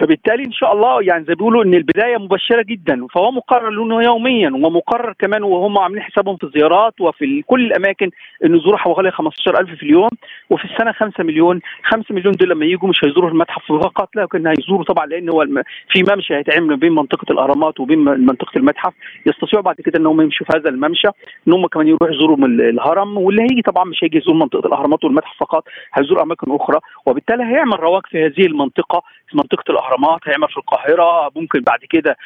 فبالتالي 0.00 0.44
إن 0.44 0.52
شاء 0.52 0.72
الله 0.72 1.02
يعني 1.02 1.24
زي 1.24 1.34
بيقولوا 1.34 1.64
إن 1.64 1.74
البداية 1.74 2.16
مبشرة 2.16 2.62
جدا 2.62 3.06
فهو 3.14 3.30
مقرر 3.30 3.70
له 3.70 4.02
يوميا 4.02 4.50
ومقرر 4.50 5.12
كمان 5.18 5.42
وهم 5.42 5.78
عاملين 5.78 6.02
حسابهم 6.02 6.36
في 6.36 6.44
الزيارات 6.44 7.00
وفي 7.00 7.42
كل 7.42 7.66
الأماكن 7.66 8.10
إن 8.44 8.56
يزوروا 8.56 8.78
حوالي 8.78 9.10
15000 9.10 9.70
في 9.70 9.82
اليوم 9.82 10.10
وفي 10.50 10.64
السنة 10.64 10.92
5 10.92 11.24
مليون 11.24 11.60
5 11.84 12.04
مليون 12.14 12.32
دول 12.32 12.48
لما 12.48 12.64
يجوا 12.66 12.88
مش 12.88 13.04
هيزوروا 13.04 13.30
المتحف 13.30 13.72
فقط 13.72 14.16
لكن 14.16 14.46
هيزوروا 14.46 14.84
طبعا 14.84 15.06
لأن 15.06 15.28
هو. 15.28 15.46
في 15.88 16.02
ممشى 16.02 16.34
هيتعمل 16.34 16.76
بين 16.76 16.92
منطقة 16.92 17.32
الأهرامات 17.32 17.80
وبين 17.80 17.98
منطقة 17.98 18.58
المتحف 18.58 18.92
يستطيعوا 19.26 19.64
بعد 19.64 19.74
كده 19.74 19.98
ان 20.00 20.06
هم 20.06 20.20
يمشوا 20.20 20.46
في 20.46 20.58
هذا 20.58 20.68
الممشى 20.68 21.08
إن 21.48 21.52
هم 21.52 21.66
كمان 21.66 21.88
يروحوا 21.88 22.14
يزوروا 22.14 22.36
الهرم 22.46 23.18
واللي 23.18 23.42
هيجي 23.42 23.62
طبعا 23.62 23.84
مش 23.84 24.04
هيجي 24.04 24.18
يزور 24.18 24.34
منطقة 24.34 24.66
الأهرامات 24.66 25.04
والمتحف 25.04 25.36
فقط 25.40 25.64
هيزور 25.94 26.22
أماكن 26.22 26.52
أخرى 26.54 26.78
وبالتالي 27.06 27.44
هيعمل 27.44 27.80
رواج 27.80 28.02
في 28.06 28.26
هذه 28.26 28.46
المنطقة 28.46 29.02
في 29.28 29.36
منطقة 29.36 29.64
الأهرامات 29.86 30.20
هيعمل 30.28 30.48
في 30.48 30.56
القاهرة 30.56 31.30
ممكن 31.36 31.60
بعد 31.60 31.78
كده 31.90 32.16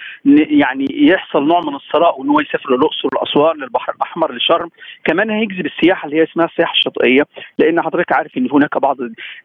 يعني 0.60 0.86
يحصل 0.90 1.46
نوع 1.46 1.60
من 1.60 1.74
الثراء 1.74 2.20
وإن 2.20 2.28
هو 2.28 2.40
يسافر 2.40 2.70
للأقصر 2.76 3.08
لأسوان 3.14 3.56
للبحر 3.56 3.92
الأحمر 3.96 4.32
لشرم. 4.34 4.68
كمان 5.04 5.30
هيجذب 5.30 5.66
السياحة 5.66 6.06
اللي 6.06 6.16
هي 6.18 6.22
اسمها 6.22 6.46
السياحة 6.46 6.72
الشاطئية 6.72 7.22
لأن 7.58 7.82
حضرتك 7.82 8.12
عارف 8.12 8.36
إن 8.36 8.48
هناك 8.52 8.78
بعض 8.78 8.96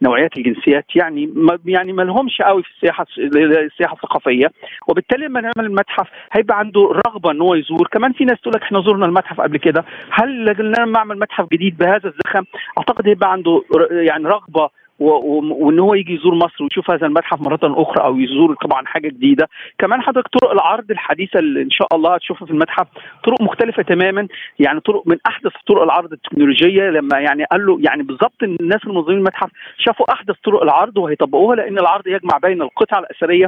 نوعيات 0.01 0.37
الجنسيات 0.37 0.85
يعني 0.95 1.25
ما 1.35 1.59
يعني 1.65 1.93
ما 1.93 2.01
لهمش 2.01 2.41
قوي 2.41 2.63
في 2.63 2.69
السياحة 2.69 3.05
السياحة 3.17 3.93
الثقافية. 3.93 4.47
وبالتالي 4.87 5.25
لما 5.25 5.41
نعمل 5.41 5.65
المتحف 5.69 6.07
هيبقى 6.31 6.59
عنده 6.59 6.81
رغبة 7.07 7.31
إن 7.31 7.41
هو 7.41 7.55
يزور. 7.55 7.87
كمان 7.91 8.13
في 8.13 8.25
ناس 8.25 8.41
تقول 8.41 8.53
لك 8.55 8.61
إحنا 8.61 8.81
زرنا 8.81 9.05
المتحف 9.05 9.41
قبل 9.41 9.57
كده. 9.57 9.85
هل 10.11 10.45
لما 10.79 10.97
اعمل 10.97 11.19
متحف 11.19 11.47
جديد 11.53 11.77
بهذا 11.77 12.07
الزخم؟ 12.09 12.43
أعتقد 12.77 13.07
هيبقى 13.07 13.31
عنده 13.31 13.63
يعني 13.91 14.25
رغبة 14.27 14.69
وإن 15.01 15.79
هو 15.79 15.93
يجي 15.93 16.13
يزور 16.13 16.35
مصر 16.35 16.63
ويشوف 16.63 16.91
هذا 16.91 17.07
المتحف 17.07 17.41
مرة 17.41 17.59
أخرى 17.63 18.03
أو 18.05 18.17
يزور 18.17 18.55
طبعا 18.55 18.85
حاجة 18.85 19.07
جديدة. 19.07 19.49
كمان 19.77 20.01
حضرتك 20.01 20.27
طرق 20.27 20.51
العرض 20.51 20.91
الحديثة 20.91 21.39
اللي 21.39 21.61
إن 21.61 21.69
شاء 21.69 21.87
الله 21.95 22.15
هتشوفها 22.15 22.45
في 22.45 22.53
المتحف 22.53 22.87
طرق 23.25 23.41
مختلفة 23.41 23.83
تماما. 23.83 24.27
يعني 24.59 24.79
طرق 24.79 25.03
من 25.05 25.17
أحدث 25.27 25.51
طرق 25.67 25.81
العرض 25.81 26.13
التكنولوجية 26.13 26.89
لما 26.89 27.19
يعني 27.19 27.43
قال 27.51 27.65
له 27.65 27.79
يعني 27.81 28.03
بالظبط 28.03 28.43
الناس 28.43 28.79
المنظمين 28.85 29.17
المتحف 29.17 29.49
شافوا 29.77 30.13
أحدث 30.13 30.35
طرق 30.43 30.61
العرض 30.63 30.97
وهيطبقوها 30.97 31.55
لأن 31.55 31.79
العرض 31.79 32.07
يجمع 32.07 32.37
بين 32.43 32.61
القطع 32.61 32.99
الأثرية 32.99 33.47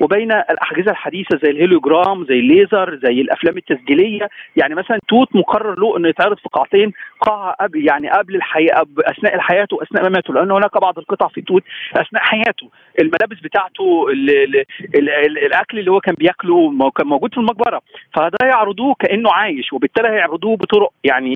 وبين 0.00 0.32
الأجهزة 0.32 0.90
الحديثة 0.90 1.38
زي 1.42 1.50
الهيليوجرام 1.50 2.24
زي 2.24 2.38
الليزر 2.38 3.00
زي 3.04 3.20
الأفلام 3.20 3.56
التسجيلية. 3.56 4.28
يعني 4.56 4.74
مثلا 4.74 4.98
توت 5.08 5.36
مقرر 5.36 5.78
له 5.80 5.96
إنه 5.96 6.08
يتعرض 6.08 6.36
في 6.36 6.48
قاعتين 6.52 6.92
قاعة 7.20 7.56
قبل 7.60 7.86
يعني 7.86 8.10
قبل 8.10 8.36
الحياة 8.36 8.84
أثناء 8.98 9.34
الحياة 9.34 9.68
وأثناء 9.72 10.08
مماته 10.08 10.34
لأن 10.34 10.50
هناك 10.50 10.80
بعض 10.80 10.93
القطع 10.98 11.28
في 11.28 11.40
توت 11.42 11.62
أثناء 11.96 12.22
حياته. 12.22 12.70
الملابس 13.00 13.40
بتاعته 13.42 14.06
ال 14.12 14.30
ال 14.30 14.56
ال 14.94 15.10
ال 15.10 15.38
الأكل 15.46 15.78
اللي 15.78 15.90
هو 15.90 16.00
كان 16.00 16.14
بياكله 16.14 16.90
كان 16.90 17.06
موجود 17.06 17.30
في 17.34 17.38
المقبرة. 17.38 17.80
فده 18.14 18.38
يعرضوه 18.42 18.94
كأنه 18.98 19.32
عايش 19.32 19.72
وبالتالي 19.72 20.08
هيعرضوه 20.08 20.56
بطرق 20.56 20.92
يعني 21.04 21.34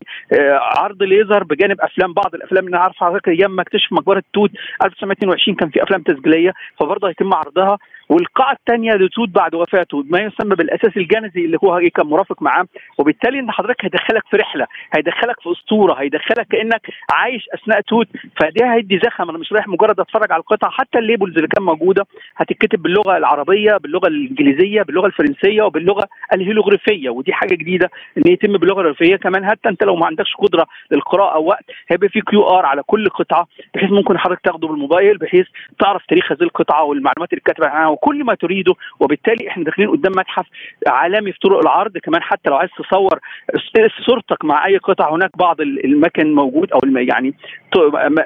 عرض 0.78 1.02
ليزر 1.02 1.44
بجانب 1.44 1.80
أفلام 1.80 2.12
بعض 2.12 2.34
الأفلام 2.34 2.66
اللي 2.66 2.76
أنا 2.76 2.84
عارف 2.84 2.96
حضرتك 2.96 3.28
أيام 3.28 3.56
ما 3.56 3.62
اكتشف 3.62 3.92
مقبرة 3.92 4.22
توت 4.32 4.50
1922 4.84 5.56
كان 5.56 5.70
في 5.70 5.82
أفلام 5.82 6.02
تسجيلية 6.02 6.52
فبرضه 6.80 7.08
هيتم 7.08 7.34
عرضها. 7.34 7.78
والقاعة 8.08 8.52
الثانية 8.52 8.92
لتوت 8.92 9.28
بعد 9.28 9.54
وفاته 9.54 10.04
ما 10.10 10.18
يسمى 10.18 10.56
بالأثاث 10.56 10.97
الجنزي 10.96 11.44
اللي 11.44 11.58
هو 11.64 11.80
كان 11.94 12.06
مرافق 12.06 12.42
معاه. 12.42 12.66
وبالتالي 12.98 13.38
إن 13.40 13.50
حضرتك 13.50 13.84
هيدخلك 13.84 14.22
في 14.30 14.36
رحلة 14.36 14.66
هيدخلك 14.96 15.40
في 15.40 15.50
أسطورة 15.52 15.94
هيدخلك 15.94 16.46
كأنك 16.50 16.82
عايش 17.12 17.44
أثناء 17.54 17.80
توت. 17.80 18.08
فده 18.40 18.74
هيدي 18.74 19.00
زخم 19.04 19.28
أنا 19.30 19.38
مش 19.38 19.52
رايح 19.52 19.68
مجرد 19.68 20.00
أتفرج 20.00 20.32
على 20.32 20.40
القطع. 20.40 20.70
حتى 20.70 20.98
الـ 20.99 21.04
labels 21.04 21.37
اللي 21.36 21.48
كان 21.48 21.64
موجودة 21.64 22.06
هتتكتب 22.36 22.82
باللغة 22.82 23.16
العربية 23.16 23.76
باللغة 23.76 24.06
الإنجليزية 24.08 24.82
باللغة 24.82 25.06
الفرنسية 25.06 25.62
وباللغة 25.62 26.08
الهيروغليفية. 26.34 27.10
ودي 27.10 27.32
حاجة 27.32 27.54
جديدة 27.54 27.90
إن 28.18 28.32
يتم 28.32 28.52
باللغة 28.52 28.80
الهيروغليفية. 28.80 29.16
كمان 29.16 29.46
حتى 29.50 29.68
أنت 29.68 29.84
لو 29.84 29.96
ما 29.96 30.06
عندكش 30.06 30.34
قدرة 30.38 30.66
للقراءة 30.90 31.34
أو 31.34 31.44
وقت 31.46 31.64
هيبقى 31.88 32.08
في 32.08 32.20
QR 32.20 32.66
على 32.66 32.82
كل 32.86 33.08
قطعة 33.08 33.46
بحيث 33.74 33.90
ممكن 33.90 34.18
حضرتك 34.18 34.40
تاخده 34.44 34.68
بالموبايل 34.68 35.18
بحيث 35.18 35.46
تعرف 35.78 36.06
تاريخ 36.06 36.32
هذه 36.32 36.42
القطعة 36.42 36.84
والمعلومات 36.84 37.32
اللي 37.32 37.42
عنها 37.78 37.98
وكل 37.99 38.25
ما 38.25 38.35
تريده 38.35 38.75
وبالتالي 39.00 39.49
إحنا 39.49 39.64
داخلين 39.64 39.90
قدام 39.90 40.12
متحف 40.17 40.47
عالمي 40.87 41.33
في 41.33 41.38
طرق 41.38 41.59
العرض. 41.59 41.99
كمان 41.99 42.23
حتى 42.23 42.50
لو 42.50 42.57
عايز 42.57 42.71
تصور 42.71 43.19
صورتك 44.07 44.45
مع 44.45 44.67
أي 44.67 44.76
قطعه 44.76 45.14
هناك 45.14 45.31
بعض 45.38 45.61
المكن 45.61 46.35
موجود 46.35 46.73
أو 46.73 46.81
يعني 46.85 47.35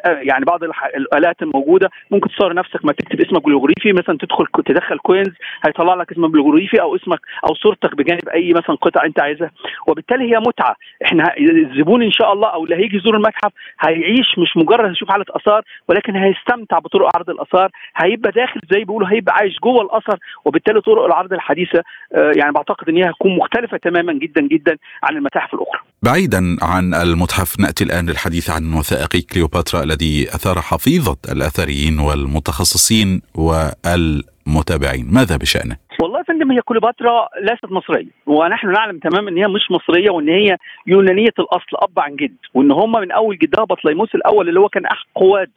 يعني 0.05 0.45
بعض 0.45 0.61
الآلات 0.97 1.43
الموجودة. 1.43 1.91
ممكن 2.11 2.31
تصور 2.31 2.55
نفسك 2.55 2.85
ما 2.85 2.93
تكتب 2.93 3.21
اسمك 3.21 3.45
بالجغرافي 3.45 3.93
مثلا 3.93 4.19
تدخل 4.19 4.47
تدخل 4.67 4.99
كوينز 4.99 5.33
هيطلع 5.67 5.95
لك 5.95 6.13
اسمك 6.13 6.31
بالجغرافي 6.31 6.81
أو 6.83 6.97
اسمك 6.97 7.21
أو 7.49 7.55
صورتك 7.55 7.97
بجانب 7.97 8.29
أي 8.29 8.53
مثلا 8.53 8.77
قطعه 8.77 9.05
أنت 9.07 9.21
عايزها. 9.21 9.51
وبالتالي 9.87 10.33
هي 10.35 10.39
متعة. 10.39 10.77
إحنا 11.05 11.25
الزبون 11.39 12.03
إن 12.03 12.13
شاء 12.13 12.33
الله 12.33 12.49
أو 12.49 12.65
اللي 12.65 12.77
هيجي 12.77 12.97
يزور 12.97 13.15
المتحف 13.17 13.53
هيعيش 13.81 14.39
مش 14.39 14.57
مجرد 14.57 14.89
هيشوف 14.89 15.11
حالة 15.11 15.25
آثار 15.31 15.63
ولكن 15.89 16.17
هيستمتع 16.17 16.79
بطرق 16.79 17.11
عرض 17.17 17.31
الآثار. 17.31 17.71
هيبقى 17.97 18.31
داخل 18.33 18.61
زي 18.73 18.85
بيقولوا 18.85 19.09
هيبقى 19.09 19.35
عايش 19.35 19.59
جوه 19.65 19.83
الأثر 19.83 20.19
وبالتالي 20.45 20.81
طرق 20.81 21.05
العرض 21.05 21.33
الحديثة 21.33 21.83
يعني 22.37 22.53
بعتقد 22.53 22.89
إن 22.89 22.97
هي 22.97 23.11
هتكون 23.11 23.37
مختلفة 23.37 23.77
تماما 23.77 24.13
جدا 24.13 24.41
جدا 24.41 24.77
عن 25.03 25.17
المتاحف 25.17 25.55
الأخرى. 25.55 25.81
بعيدا 26.03 26.57
عن 26.63 26.95
المتحف 26.95 27.61
نأتي 27.61 27.85
الآن 27.85 28.07
للحديث 28.07 28.51
عن 28.51 28.75
وثائقي 28.75 29.21
كليوباترا 29.21 29.83
الذي 29.83 30.29
أثار 30.29 30.61
حفيظة 30.61 31.17
الأثريين 31.33 31.99
والمتخصصين 31.99 33.23
والمتابعين، 33.35 35.07
ماذا 35.15 35.37
بشأنه؟ 35.37 35.77
والله 36.03 36.19
يا 36.19 36.25
فندم 36.25 36.51
هي 36.53 36.61
كليوباترا 36.61 37.29
ليست 37.41 37.65
مصرية 37.65 38.11
ونحن 38.27 38.73
نعلم 38.73 38.99
تماما 38.99 39.31
إن 39.31 39.37
هي 39.37 39.49
مش 39.49 39.71
مصرية 39.71 40.11
وإن 40.11 40.29
هي 40.29 40.57
يونانية 40.87 41.35
الأصل 41.39 41.77
اب 41.83 41.99
عن 41.99 42.17
جد 42.17 42.37
وإن 42.55 42.71
هم 42.71 42.93
من 42.93 43.13
أول 43.13 43.39
جدها 43.39 43.65
بطليموس 43.65 44.15
الأول 44.15 44.49
اللي 44.49 44.61
هو 44.61 44.69
كان 44.69 44.87
احد 44.87 45.05
قواد 45.15 45.51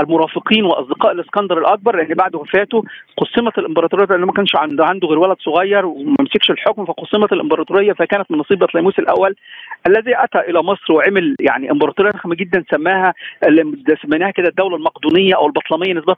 المرافقين 0.00 0.64
وأصدقاء 0.64 1.12
الإسكندر 1.12 1.58
الأكبر 1.58 1.96
لأن 1.96 2.14
بعد 2.14 2.34
وفاته 2.34 2.84
قسمت 3.16 3.58
الإمبراطورية 3.58 4.06
لأنه 4.06 4.26
ما 4.26 4.32
كانش 4.32 4.56
عنده 4.56 4.84
عنده 4.84 5.08
غير 5.08 5.18
ولد 5.18 5.36
صغير 5.40 5.86
وما 5.86 6.16
مسكش 6.20 6.50
الحكم 6.50 6.84
فقسمت 6.84 7.32
الإمبراطورية 7.32 7.92
فكانت 7.92 8.30
من 8.30 8.38
نصيب 8.38 8.58
بطليموس 8.58 8.98
الأول 8.98 9.34
الذي 9.86 10.12
أتى 10.16 10.38
إلى 10.38 10.62
مصر 10.62 10.92
وعمل 10.92 11.36
يعني 11.40 11.70
إمبراطورية 11.70 12.10
ضخمة 12.10 12.34
جدا 12.34 12.64
سماها 12.70 13.14
سميناها 14.02 14.30
كده 14.30 14.48
الدولة 14.48 14.76
المقدونية 14.76 15.34
أو 15.36 15.46
البطلميه 15.46 15.94
نسبه 15.94 16.14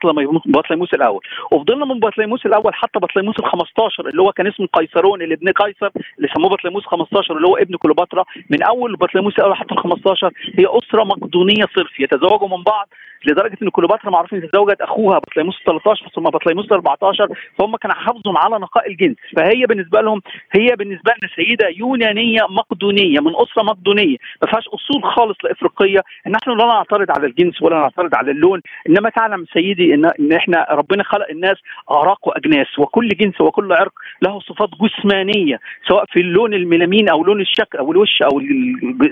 لبطليموس 0.47 0.95
الأول. 0.95 1.21
وفضلنا 1.52 1.85
من 1.85 2.00
بطليموس 2.00 2.47
الأول 2.47 2.75
حتى 2.75 2.99
بطليموس 2.99 3.35
ال 3.38 3.45
15 3.45 4.09
اللي 4.09 4.23
هو 4.23 4.33
كان 4.33 4.47
اسمه 4.47 4.66
قيصرون 4.73 5.23
اللي 5.23 5.35
ابن 5.35 5.49
قيصر 5.49 5.90
اللي 6.19 6.28
سموه 6.37 6.50
بطليموس 6.50 6.85
15 6.85 7.37
اللي 7.37 7.49
هو 7.49 7.57
ابن 7.57 7.76
كليوباترا. 7.76 8.25
من 8.50 8.62
أول 8.62 8.97
بطليموس 8.97 9.38
الأول 9.38 9.57
حتى 9.57 9.75
ال 9.75 9.78
15 9.78 10.31
هي 10.59 10.66
أسرة 10.66 11.04
مقدونية 11.04 11.64
صرف 11.76 12.00
يتزوجوا 12.00 12.49
من 12.49 12.62
بعض 12.62 12.88
لدرجة 13.26 13.59
إن 13.64 13.71
كليوباترا 13.71 14.11
معروف 14.11 14.35
إن 14.35 14.50
تزوجت 14.50 14.80
أخوها 14.80 15.18
بطليموس 15.18 15.54
13 15.66 16.09
ثم 16.14 16.23
بطليموس 16.23 16.73
14 16.73 17.28
فهم 17.59 17.76
كانوا 17.76 17.97
حافظوا 17.97 18.38
على 18.38 18.59
نقاء 18.59 18.90
الجنس. 18.90 19.16
فهي 19.37 19.66
بالنسبة 19.66 20.00
لهم 20.00 20.21
هي 20.52 20.66
بالنسبة 20.78 21.12
لنا 21.12 21.30
سيدة 21.37 21.68
يونانية 21.76 22.40
مقدونية 22.50 23.21
من 23.21 23.33
أسرة 23.37 23.62
مقدونية. 23.62 24.16
ما 24.42 24.49
فيهاش 24.50 24.68
أصول 24.68 25.04
خالص 25.04 25.37
لافريقيه 25.44 26.00
نحن 26.26 26.50
لا 26.50 26.66
نعترض 26.66 27.11
على 27.11 27.26
الجنس 27.26 27.62
ولا 27.62 27.76
نعترض 27.78 28.14
على 28.14 28.30
اللون. 28.30 28.61
إنما 28.88 29.11
تعلم 29.11 29.44
سيدي 29.52 29.94
ان 29.94 30.04
إن 30.21 30.33
إحنا 30.33 30.66
ربنا 30.71 31.02
خلق 31.04 31.26
الناس 31.30 31.56
اعراق 31.90 32.28
وأجناس 32.28 32.78
وكل 32.78 33.09
جنس 33.09 33.40
وكل 33.40 33.73
عرق 33.73 33.92
له 34.23 34.40
صفات 34.40 34.68
جسمانية 34.83 35.61
سواء 35.88 36.04
في 36.04 36.21
اللون 36.21 36.54
الميلامين 36.54 37.09
أو 37.09 37.25
لون 37.25 37.40
الشكل 37.40 37.78
أو 37.78 37.92
الوش 37.92 38.23
أو 38.23 38.40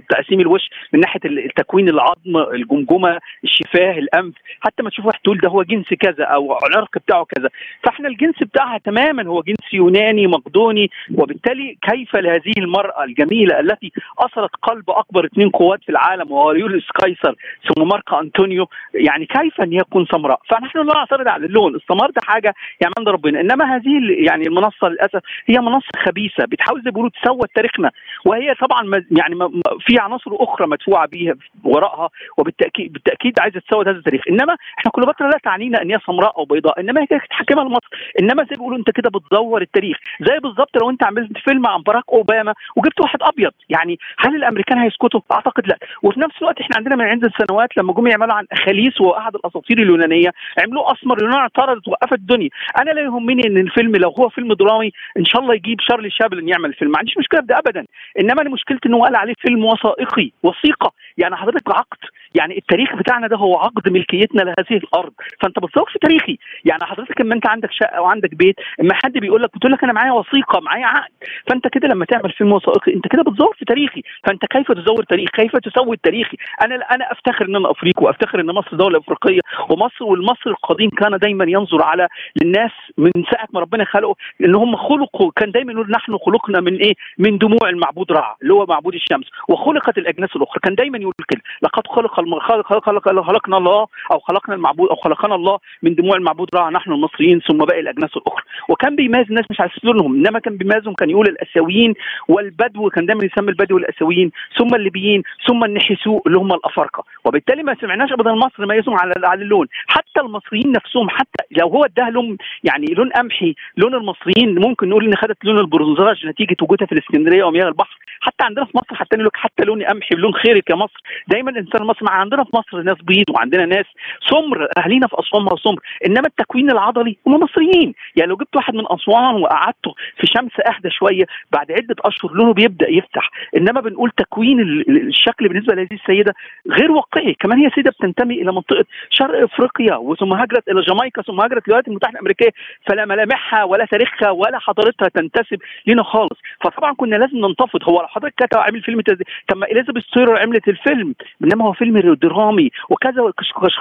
تقسيم 0.08 0.40
الوش 0.40 0.70
من 0.92 1.00
ناحية 1.00 1.20
التكوين 1.24 1.88
العظم 1.88 2.36
الجمجمة 2.52 3.18
الشفاه 3.44 3.98
الأنف. 3.98 4.34
حتى 4.60 4.82
ما 4.82 4.90
تشوف 4.90 5.06
واحد 5.06 5.18
تقول 5.24 5.38
ده 5.38 5.48
هو 5.48 5.62
جنس 5.62 5.86
كذا 6.00 6.24
أو 6.24 6.58
العرق 6.66 6.98
بتاعه 6.98 7.24
كذا. 7.24 7.48
فإحنا 7.84 8.08
الجنس 8.08 8.34
بتاعها 8.42 8.78
تماما 8.78 9.26
هو 9.28 9.42
جنس 9.42 9.74
يوناني 9.74 10.26
مقدوني 10.26 10.90
وبالتالي 11.14 11.78
كيف 11.82 12.16
لهذه 12.16 12.52
المرأة 12.58 13.04
الجميلة 13.04 13.60
التي 13.60 13.92
أثرت 14.18 14.50
قلب 14.62 14.90
أكبر 14.90 15.24
اثنين 15.24 15.50
قوات 15.50 15.82
في 15.84 15.88
العالم 15.88 16.32
وهو 16.32 16.52
يوليوس 16.52 16.90
قيصر 16.90 17.34
ثم 17.68 17.88
مارك 17.88 18.14
أنطونيو 18.14 18.68
يعني 18.94 19.26
كيف 19.26 19.60
أن 19.60 19.72
يكون 19.72 20.06
سمراء؟ 20.12 20.40
فنحن 20.50 20.78
لا 20.78 20.94
نعترض 20.94 21.28
على 21.28 21.46
اللون. 21.46 21.74
السمار 21.74 22.10
ده 22.10 22.20
حاجة 22.24 22.54
يعني 22.80 22.94
عند 22.98 23.08
ربنا. 23.08 23.40
إنما 23.40 23.76
هذه 23.76 23.90
يعني 24.26 24.46
المنصة 24.46 24.88
للأسف 24.88 25.20
هي 25.46 25.58
منصة 25.58 25.88
خبيثة. 26.06 26.44
بتحاول 26.44 26.82
زي 26.82 26.90
بيقولوا 26.90 27.10
تسوى 27.22 27.48
تاريخنا. 27.54 27.90
وهي 28.24 28.54
طبعا 28.54 29.02
يعني 29.10 29.34
في 29.80 29.98
عناصر 30.00 30.30
أخرى 30.34 30.66
مدفوعة 30.66 31.06
بيها 31.06 31.34
وراءها 31.64 32.08
وبالتاكيد 32.38 32.92
بالتأكيد 32.92 33.40
عايزة 33.40 33.60
تسوى 33.60 33.84
هذا 33.84 33.90
التاريخ. 33.90 34.22
إنما 34.32 34.56
إحنا 34.78 34.90
كليوباترا 34.90 35.28
لا 35.30 35.38
تعنينا 35.44 35.82
أن 35.82 35.90
هي 35.90 35.98
سمراء 36.06 36.38
أو 36.38 36.44
بيضاء 36.44 36.80
إنما 36.80 37.00
هي 37.00 37.06
تحكمها 37.30 37.64
لمصر 37.64 37.88
إنما 38.20 38.42
زي 38.44 38.56
بيقولوا 38.56 38.78
أنت 38.78 38.90
كده 38.90 39.10
بتزور 39.10 39.62
التاريخ. 39.62 39.96
زي 40.20 40.38
بالظبط 40.38 40.76
لو 40.76 40.90
أنت 40.90 41.04
عملت 41.04 41.38
فيلم 41.38 41.66
عن 41.66 41.82
باراك 41.82 42.04
أوباما 42.12 42.54
وجبت 42.76 43.00
واحد 43.00 43.18
أبيض 43.22 43.52
يعني 43.68 43.98
هل 44.18 44.36
الأمريكان 44.36 44.78
هيسكتوا؟ 44.78 45.20
أعتقد 45.32 45.66
لا. 45.66 45.78
وفي 46.02 46.20
نفس 46.20 46.34
الوقت 46.42 46.60
إحنا 46.60 46.76
عندنا 46.76 46.96
من 46.96 47.04
عده 47.04 47.30
سنوات 47.38 47.68
لما 47.76 47.92
جم 47.92 48.06
يعملوا 48.06 48.34
عن 48.34 48.46
اخاليس 48.52 49.00
وأحد 49.00 49.34
الأساطير 49.34 49.78
اليونانية 49.78 50.30
عملوه 50.62 50.92
أسمر 50.92 51.16
اليونان 51.16 51.38
اعترضت 51.38 51.88
وقفت 51.88 52.12
الدنيا. 52.12 52.48
أنا 52.80 52.90
لا 52.90 53.02
يهمني 53.02 53.42
إن 53.46 53.58
الفيلم 53.58 53.96
لو 53.96 54.10
هو 54.10 54.28
فيلم 54.28 54.52
درامي 54.52 54.92
إن 55.18 55.24
شاء 55.24 55.42
الله 55.42 55.54
يجيب 55.54 55.80
شارلي 55.80 56.10
شابلن 56.10 56.48
يعمل 56.48 56.68
الفيلم 56.68 56.90
ما 56.90 56.98
عنديش 56.98 57.18
مشكلة 57.18 57.40
بده 57.40 57.58
ابدا. 57.58 57.86
إنما 58.20 58.42
أنا 58.42 58.50
مشكلتي 58.50 58.88
ان 58.88 58.94
هو 58.94 59.04
قال 59.04 59.16
عليه 59.16 59.34
فيلم 59.38 59.64
وثائقي 59.64 60.30
وثيقة. 60.42 60.92
يعني 61.18 61.36
حضرتك 61.36 61.68
عقد. 61.74 61.98
يعني 62.34 62.58
التاريخ 62.58 62.94
بتاعنا 62.96 63.26
ده 63.26 63.36
هو 63.36 63.56
عقد 63.56 63.88
ملكيتنا 64.22 64.42
لهذه 64.42 64.80
الأرض. 64.84 65.12
فأنت 65.40 65.58
في 65.92 65.98
تاريخي. 65.98 66.38
يعني 66.64 66.84
حضرتك 66.84 67.20
اما 67.20 67.34
أنت 67.34 67.48
عندك 67.48 67.72
شقة 67.72 68.00
وعندك 68.00 68.34
بيت 68.34 68.56
اما 68.80 68.94
حد 68.94 69.12
بيقول 69.12 69.42
لك 69.42 69.50
بتقول 69.56 69.72
لك 69.72 69.84
أنا 69.84 69.92
معايا 69.92 70.12
وثيقة 70.12 70.60
معايا 70.60 70.86
عقد. 70.86 71.12
فأنت 71.48 71.68
كده 71.68 71.88
لما 71.88 72.04
تعمل 72.04 72.32
فيلم 72.32 72.52
وثائقي 72.52 72.94
أنت 72.94 73.08
كده 73.08 73.22
بتزور 73.22 73.54
في 73.58 73.64
تاريخي. 73.64 74.02
فأنت 74.24 74.46
كيف 74.46 74.72
تزور 74.72 75.04
تاريخ؟ 75.04 75.30
كيف 75.30 75.56
تسوي 75.56 75.96
التاريخي 75.96 76.36
أنا 76.62 76.74
أنا 76.74 77.12
أفتخر 77.12 77.44
إن 77.44 77.56
أنا 77.56 77.70
أفريقي 77.70 78.04
وأفتخر 78.04 78.40
إن 78.40 78.46
مصر 78.46 78.76
دولة 78.76 78.98
إفريقية. 78.98 79.40
ومصر 79.70 80.04
والمصري 80.04 80.52
القديم 80.52 80.90
كان 80.90 81.18
دايما 81.18 81.44
ينظر 81.48 81.82
على 81.82 82.08
للناس 82.42 82.70
من 82.98 83.10
ساعة 83.30 83.48
ما 83.52 83.60
ربنا 83.60 83.84
خلقه 83.84 84.14
ان 84.44 84.54
هم 84.54 84.76
خلقوا 84.76 85.30
كان 85.36 85.50
دايما 85.50 85.72
يقول 85.72 85.90
نحن 85.90 86.18
خلقنا 86.18 86.60
من 86.60 86.76
إيه؟ 86.76 86.94
من 87.18 87.38
دموع 87.38 87.68
المعبود 87.68 88.12
رع 88.12 88.36
اللي 88.42 88.54
هو 88.54 88.66
معبود 88.68 88.94
الشمس. 88.94 89.26
وخلقت 89.48 89.98
الأجناس 89.98 90.36
الأخرى. 90.36 90.60
كان 90.62 90.74
دايما 90.74 90.98
يقول 90.98 91.14
كده. 91.28 91.42
لقد 91.62 91.86
خلق 91.86 92.14
خلق 92.40 92.84
خلق 92.84 93.22
خلقنا 93.26 93.56
الله 93.56 93.86
أو 94.12 94.18
خلقنا 94.18 94.54
المعبود 94.54 94.88
أو 94.88 94.96
خلقنا 94.96 95.34
الله 95.34 95.58
من 95.82 95.94
دموع 95.94 96.16
المعبود 96.16 96.48
رع 96.54 96.68
نحن 96.68 96.92
المصريين 96.92 97.40
ثم 97.40 97.58
باقي 97.58 97.80
الأجناس 97.80 98.16
الأخرى. 98.16 98.42
وكان 98.68 98.96
بيميز 98.96 99.26
الناس 99.28 99.44
مش 99.50 99.60
على 99.60 99.70
لونهم 99.82 100.14
إنما 100.14 100.38
كان 100.38 100.56
بيميزهم 100.56 100.94
كان 100.94 101.10
يقول 101.10 101.26
الآسيويين 101.28 101.94
والبدو 102.28 102.90
كان 102.90 103.06
دايما 103.06 103.24
يسمي 103.24 103.48
البدو 103.50 103.76
الآسيويين 103.78 104.30
ثم 104.58 104.74
الليبيين 104.74 105.22
ثم 105.46 105.64
النحسو 105.64 106.20
اللي 106.26 106.38
هم 106.38 106.52
الأفارقة. 106.52 107.04
وبالتالي 107.24 107.62
ما 107.62 107.76
سمعناش 107.80 108.12
ابدا 108.12 108.32
مصر 108.32 108.66
ميزهم 108.66 108.94
على 108.94 109.12
على 109.24 109.42
اللون. 109.42 109.66
حتى 109.86 110.20
المصريين 110.20 110.72
نفسهم 110.72 111.10
حتى 111.10 111.44
لو 111.50 111.68
هو 111.68 111.84
اداها 111.84 112.10
لهم 112.10 112.36
يعني 112.64 112.86
لون 112.86 113.10
قمحي 113.10 113.54
لون 113.76 113.94
المصريين 113.94 114.58
ممكن 114.58 114.88
نقول 114.88 115.04
إن 115.06 115.16
خدت 115.16 115.44
لون 115.44 115.58
البرونزاج 115.58 116.26
نتيجة 116.26 116.56
وجودها 116.62 116.86
في 116.86 116.92
الإسكندرية 116.92 117.44
ومياه 117.44 117.68
البحر. 117.68 117.98
حتى 118.20 118.44
عندنا 118.44 118.64
في 118.64 118.72
مصر 118.76 118.94
حتى 118.94 119.16
لك 119.16 119.36
حتى 119.36 119.64
لون 119.64 119.82
قمحي 119.82 120.14
بلون 120.14 120.34
خيرك 120.34 120.70
يا 120.70 120.74
مصر 120.74 121.00
دايما 121.28 121.50
الإنسان 121.50 121.82
المصري 121.82 122.06
عندنا 122.10 122.44
في 122.44 122.50
مصر 122.56 122.82
ناس 122.82 122.96
بيض 123.02 123.30
وعندنا 123.30 123.66
ناس 123.66 123.86
سمر 124.30 124.68
اهالينا 124.78 125.06
في 125.06 125.16
أسوان 125.18 125.42
ما 125.42 125.56
سمر 125.64 125.80
إنما 126.06 126.26
التكوين 126.26 126.70
العضلي 126.70 127.16
هم 127.26 127.40
مصريين. 127.40 127.94
يعني 128.16 128.30
لو 128.30 128.36
جبت 128.36 128.56
واحد 128.56 128.74
من 128.74 128.84
أسوان 128.86 129.34
وقعدته 129.34 129.94
في 130.16 130.26
شمس 130.26 130.52
أهدى 130.66 130.90
شوية 130.90 131.24
بعد 131.52 131.72
عدة 131.72 131.96
أشهر 132.04 132.32
لونه 132.32 132.52
بيبدأ 132.52 132.90
يفتح. 132.90 133.30
إنما 133.56 133.80
بنقول 133.80 134.10
تكوين 134.16 134.60
الشكل 134.88 135.48
بالنسبة 135.48 135.74
لهذه 135.74 135.92
السيدة 135.92 136.34
غير 136.70 136.92
واقعي. 136.92 137.34
كمان 137.40 137.58
هي 137.58 137.70
سيدة 137.74 137.90
بتنتمي 137.90 138.34
إلى 138.42 138.52
منطقة 138.52 138.84
شرق 139.10 139.42
إفريقيا 139.42 139.96
وثم 139.96 140.32
هجرت 140.32 140.68
إلى 140.68 140.80
جامايكا 140.80 141.22
ثم 141.22 141.40
هجرت 141.40 141.68
الولايات 141.68 141.88
المتحدة 141.88 142.14
الأمريكية 142.14 142.50
فلا 142.86 143.04
ملامحها 143.04 143.64
ولا 143.64 143.84
تاريخها 143.84 144.30
ولا 144.30 144.58
حضارتها 144.58 145.08
تنتسب 145.08 145.58
لنا 145.86 146.02
خالص. 146.02 146.38
فطبعا 146.64 146.94
كنا 146.94 147.16
لازم 147.16 147.38
ننتفض. 147.38 147.80
هو 147.88 148.00
لو 148.00 148.06
حضرتك 148.06 148.34
كتب 148.36 148.58
عامل 148.58 148.82
فيلم 148.82 149.00
تز... 149.00 149.16
طب 149.48 149.56
ما 149.56 149.66
إليزابيث 149.66 150.04
تايلور 150.04 150.38
عملت 150.38 150.68
الفيلم 150.68 151.14
إنما 151.44 151.64
هو 151.64 151.72
فيلم 151.72 152.14
درامي 152.14 152.70
وكذا 152.90 153.22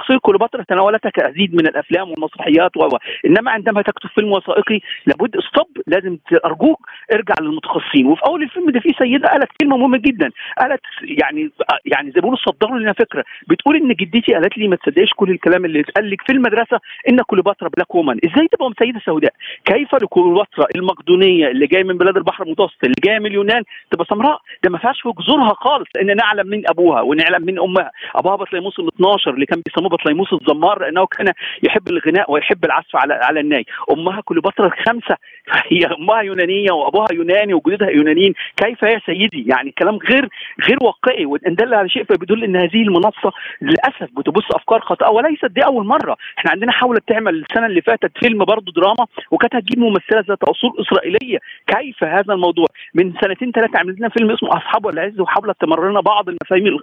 شخصيه 0.02 0.18
كليوباترا 0.22 0.62
تناولتها 0.62 1.10
كعديد 1.10 1.54
من 1.54 1.66
الأفلام 1.66 2.10
والمسرحيات 2.10 2.76
و 2.76 2.88
إنما 3.26 3.50
عندما 3.50 3.82
تكتب 3.82 4.08
فيلم 4.14 4.32
وثائقي 4.32 4.80
لابد 5.06 5.40
stop 5.40 5.66
لازم 5.86 6.18
أرجوك 6.44 6.78
ارجع 7.12 7.34
للمتخصصين. 7.40 8.06
وفي 8.06 8.22
أول 8.26 8.42
الفيلم 8.42 8.70
ده 8.70 8.80
في 8.80 8.88
سيدة 8.98 9.28
قالت 9.28 9.48
كلمة 9.60 9.76
مهمة 9.76 9.98
جدا. 9.98 10.30
قالت 10.60 10.80
يعني 11.02 11.50
يعني 11.84 12.06
زي 12.10 12.14
ما 12.16 12.20
بيقولوا 12.20 12.38
صدروا 12.46 12.78
لنا 12.78 12.92
فكرة. 12.92 13.24
بتقول 13.48 13.76
إن 13.76 13.88
جدتي 13.88 14.34
قالت 14.34 14.58
لي 14.58 14.68
ما 14.68 14.76
تصدقش 14.76 15.10
كل 15.16 15.30
الكلام 15.30 15.64
اللي 15.64 15.80
اتقال 15.80 16.10
لك 16.10 16.22
في 16.26 16.32
المدرسة 16.32 16.80
إن 17.08 17.22
كليوباترا 17.22 17.68
black 17.68 17.94
woman 17.94 18.16
إزاي 18.24 18.48
تبقى 18.48 18.72
سيدة 18.82 19.00
سوداء؟ 19.06 19.32
كيف 19.64 19.94
لكليوباترا 19.94 20.66
المقدونية 20.76 21.48
اللي 21.48 21.66
جاية 21.66 21.84
من 21.84 21.98
بلاد 21.98 22.16
البحر 22.16 22.44
المتوسط 22.44 22.84
اللي 22.84 22.94
جاية 23.04 23.18
من 23.18 23.26
اليونان 23.26 23.62
تبقى 23.90 24.04
سمراء؟ 24.10 24.40
ده 24.64 24.70
ما 24.70 24.78
فيهاش 24.78 25.00
في 25.02 25.12
جذورها 25.18 25.54
خالص. 25.54 25.88
لأن 25.96 26.16
نعلم 26.16 26.46
من 26.46 26.62
أبوها 26.70 27.00
ونعلم 27.00 27.42
من 27.46 27.58
أمها. 27.60 27.90
أبوها 28.14 28.36
بطليموس 28.36 28.78
ال 28.78 28.88
12 28.88 29.30
اللي 29.34 29.46
كان 29.46 29.62
بيسموه 29.66 29.90
بطليموس 29.92 30.32
الزمار 30.32 30.80
لأنه 30.80 31.06
كان 31.06 31.32
يحب 31.62 31.88
الغناء 31.88 32.32
ويحب 32.32 32.64
العزف 32.64 32.96
على 32.96 33.14
على 33.14 33.40
الناي. 33.40 33.64
أمها 33.90 34.20
كليوباترا 34.20 34.66
الخمسه 34.66 35.16
هي 35.72 35.86
أمها 35.86 36.20
يونانية 36.20 36.72
وأبوها 36.72 37.06
يوناني 37.12 37.54
وجدودها 37.54 37.90
يونانيين. 37.90 38.34
كيف 38.56 38.82
يا 38.82 39.00
سيدي؟ 39.06 39.44
يعني 39.48 39.70
كلام 39.78 39.98
غير 40.10 40.28
غير 40.68 40.78
واقعي. 40.82 41.26
وإن 41.26 41.54
دل 41.54 41.74
على 41.74 41.88
شيء 41.88 42.04
فبيدل 42.04 42.44
إن 42.44 42.56
هذه 42.56 42.82
المنصة 42.82 43.32
للأسف 43.62 44.08
بتبص 44.16 44.44
أفكار 44.54 44.80
خاطئة 44.80 45.10
وليست 45.10 45.44
دي 45.44 45.60
أول 45.64 45.86
مرة. 45.86 46.16
إحنا 46.38 46.50
عندنا 46.50 46.72
حاولت 46.72 47.08
تعمل 47.08 47.34
السنة 47.34 47.66
اللي 47.66 47.82
فاتت 47.82 48.12
فيلم 48.22 48.44
برضه 48.44 48.72
دراما 48.72 49.06
وكانت 49.30 49.54
هتجيب 49.54 49.78
ممثلة 49.78 50.24
ذات 50.28 50.42
اصول 50.42 50.72
إسرائيلية. 50.80 51.38
كيف 51.66 52.04
هذا 52.04 52.34
الموضوع؟ 52.34 52.66
من 52.94 53.12
سنتين 53.22 53.52
ثلاثة 53.52 53.78
عملت 53.78 53.98
لنا 53.98 54.08
فيلم 54.08 54.30
اسمه 54.30 54.48
أصحاب 54.48 54.88
العز 54.88 55.20
وحاولت 55.20 55.60
تمر 55.60 55.90
لنا 55.90 56.00
بعض 56.00 56.28
المفاهيم 56.28 56.78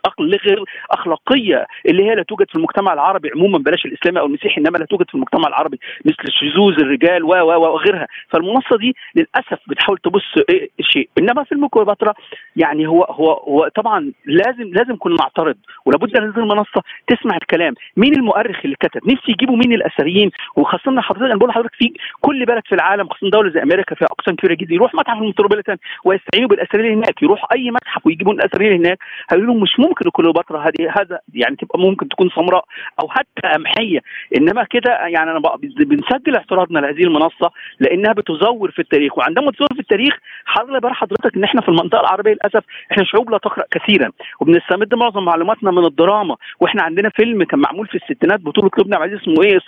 غير 0.46 0.64
أخلاقية 0.92 1.68
اللي 1.86 2.04
هي 2.04 2.16
لا 2.16 2.24
توجد 2.24 2.50
في 2.50 2.56
المجتمع 2.56 2.94
العربي 3.00 3.30
عموما 3.36 3.58
بلاش 3.58 3.86
الإسلامي 3.86 4.20
أو 4.20 4.26
المسيحي 4.26 4.62
إنما 4.62 4.78
لا 4.78 4.86
توجد 4.86 5.08
في 5.08 5.16
المجتمع 5.16 5.48
العربي 5.48 5.80
مثل 6.06 6.32
شذوذ 6.40 6.74
الرجال 6.80 7.24
و 7.24 7.30
وغيرها. 7.30 8.08
فالمنصة 8.30 8.78
دي 8.78 8.96
للأسف 9.16 9.60
بتحاول 9.68 9.98
تبص 9.98 10.24
إيه 10.50 10.70
شيء. 10.82 11.10
إنما 11.20 11.44
فيلم 11.44 11.68
كليوباترا 11.68 12.14
يعني 12.56 12.88
هو 12.88 13.04
هو 13.04 13.32
هو 13.34 13.68
طبعا 13.76 14.12
لازم 14.26 14.64
لازم 14.74 14.96
كنا 15.00 15.16
نعترض 15.20 15.56
ولابد 15.86 16.18
أن 16.18 16.24
هذه 16.30 16.38
المنصه 16.38 16.82
تسمع 17.08 17.36
الكلام. 17.36 17.74
مين 17.98 18.14
المؤرخ 18.16 18.58
اللي 18.66 18.76
كتب؟ 18.80 19.02
نفسي 19.12 19.32
يجيبوا 19.32 19.56
مين 19.56 19.74
الأثريين؟ 19.74 20.32
وخاصة 20.56 21.02
حضرتك 21.02 21.24
أنا 21.24 21.36
بقول 21.36 21.50
لحضرتك 21.50 21.76
في 21.76 21.94
كل 22.22 22.46
بلد 22.46 22.64
في 22.66 22.76
العالم 22.76 23.08
خاصة 23.10 23.30
دولة 23.30 23.50
زي 23.52 23.64
أمريكا 23.64 23.96
فيها 23.96 24.08
أقسام 24.12 24.36
كبيرة 24.36 24.54
جدا 24.56 24.74
يروح 24.74 24.96
متحف 24.96 25.18
المتروبوليتان 25.22 25.78
ويستعينوا 26.06 26.50
بالأثريين 26.50 26.94
هناك. 26.94 27.24
يروحوا 27.24 27.56
أي 27.56 27.72
متحف 27.72 28.06
ويجيبوا 28.06 28.34
الأثريين 28.34 28.86
هناك. 28.86 28.98
هيقولوا 29.32 29.54
لهم 29.54 29.64
مش 29.64 29.80
ممكن 29.80 30.10
كليوباترا 30.10 30.60
هذه 30.60 30.92
هذا 31.00 31.20
يعني 31.34 31.56
تبقى 31.56 31.80
ممكن 31.80 32.08
تكون 32.10 32.30
سمراء. 32.36 32.66
أو 33.02 33.10
حتى 33.10 33.42
قمحية. 33.54 34.00
إنما 34.38 34.64
كده 34.64 34.92
يعني 35.08 35.32
أنا 35.32 35.40
بنسجل 35.80 36.36
اعتراضنا 36.36 36.80
لهذه 36.80 37.04
المنصة 37.04 37.52
لأنها 37.80 38.14
بتزور 38.14 38.72
في 38.72 38.80
التاريخ. 38.80 39.18
وعندما 39.18 39.52
تزور 39.52 39.68
في 39.74 39.80
التاريخ 39.80 40.18
حضرتك 40.46 40.82
بقى 40.82 40.94
حضرتك 40.94 41.36
إن 41.38 41.44
إحنا 41.44 41.62
في 41.62 41.70
المنطقة 41.70 42.00
العربية 42.00 42.32
للأسف 42.32 42.64
إحنا 42.92 43.04
شعوب 43.04 43.30
لا 43.32 43.38
تقرأ 43.38 43.64
كثيرا. 43.72 44.10
وبنستمد 44.40 44.96
معظم 44.96 45.26
معلوماتنا 45.26 45.72
من 45.72 45.86
الدراما. 45.86 46.36
وإحنا 46.60 46.84
عندنا 46.84 47.10
فيلم 47.10 47.44
كان 47.44 47.60
معمول 47.60 47.88
في 47.88 47.96
الستينات 47.96 48.40
بطولة 48.40 48.70
لبنى 48.80 48.96
عبد 48.96 49.04
العزيز 49.06 49.22
اسمه 49.22 49.44
إيه؟ 49.44 49.60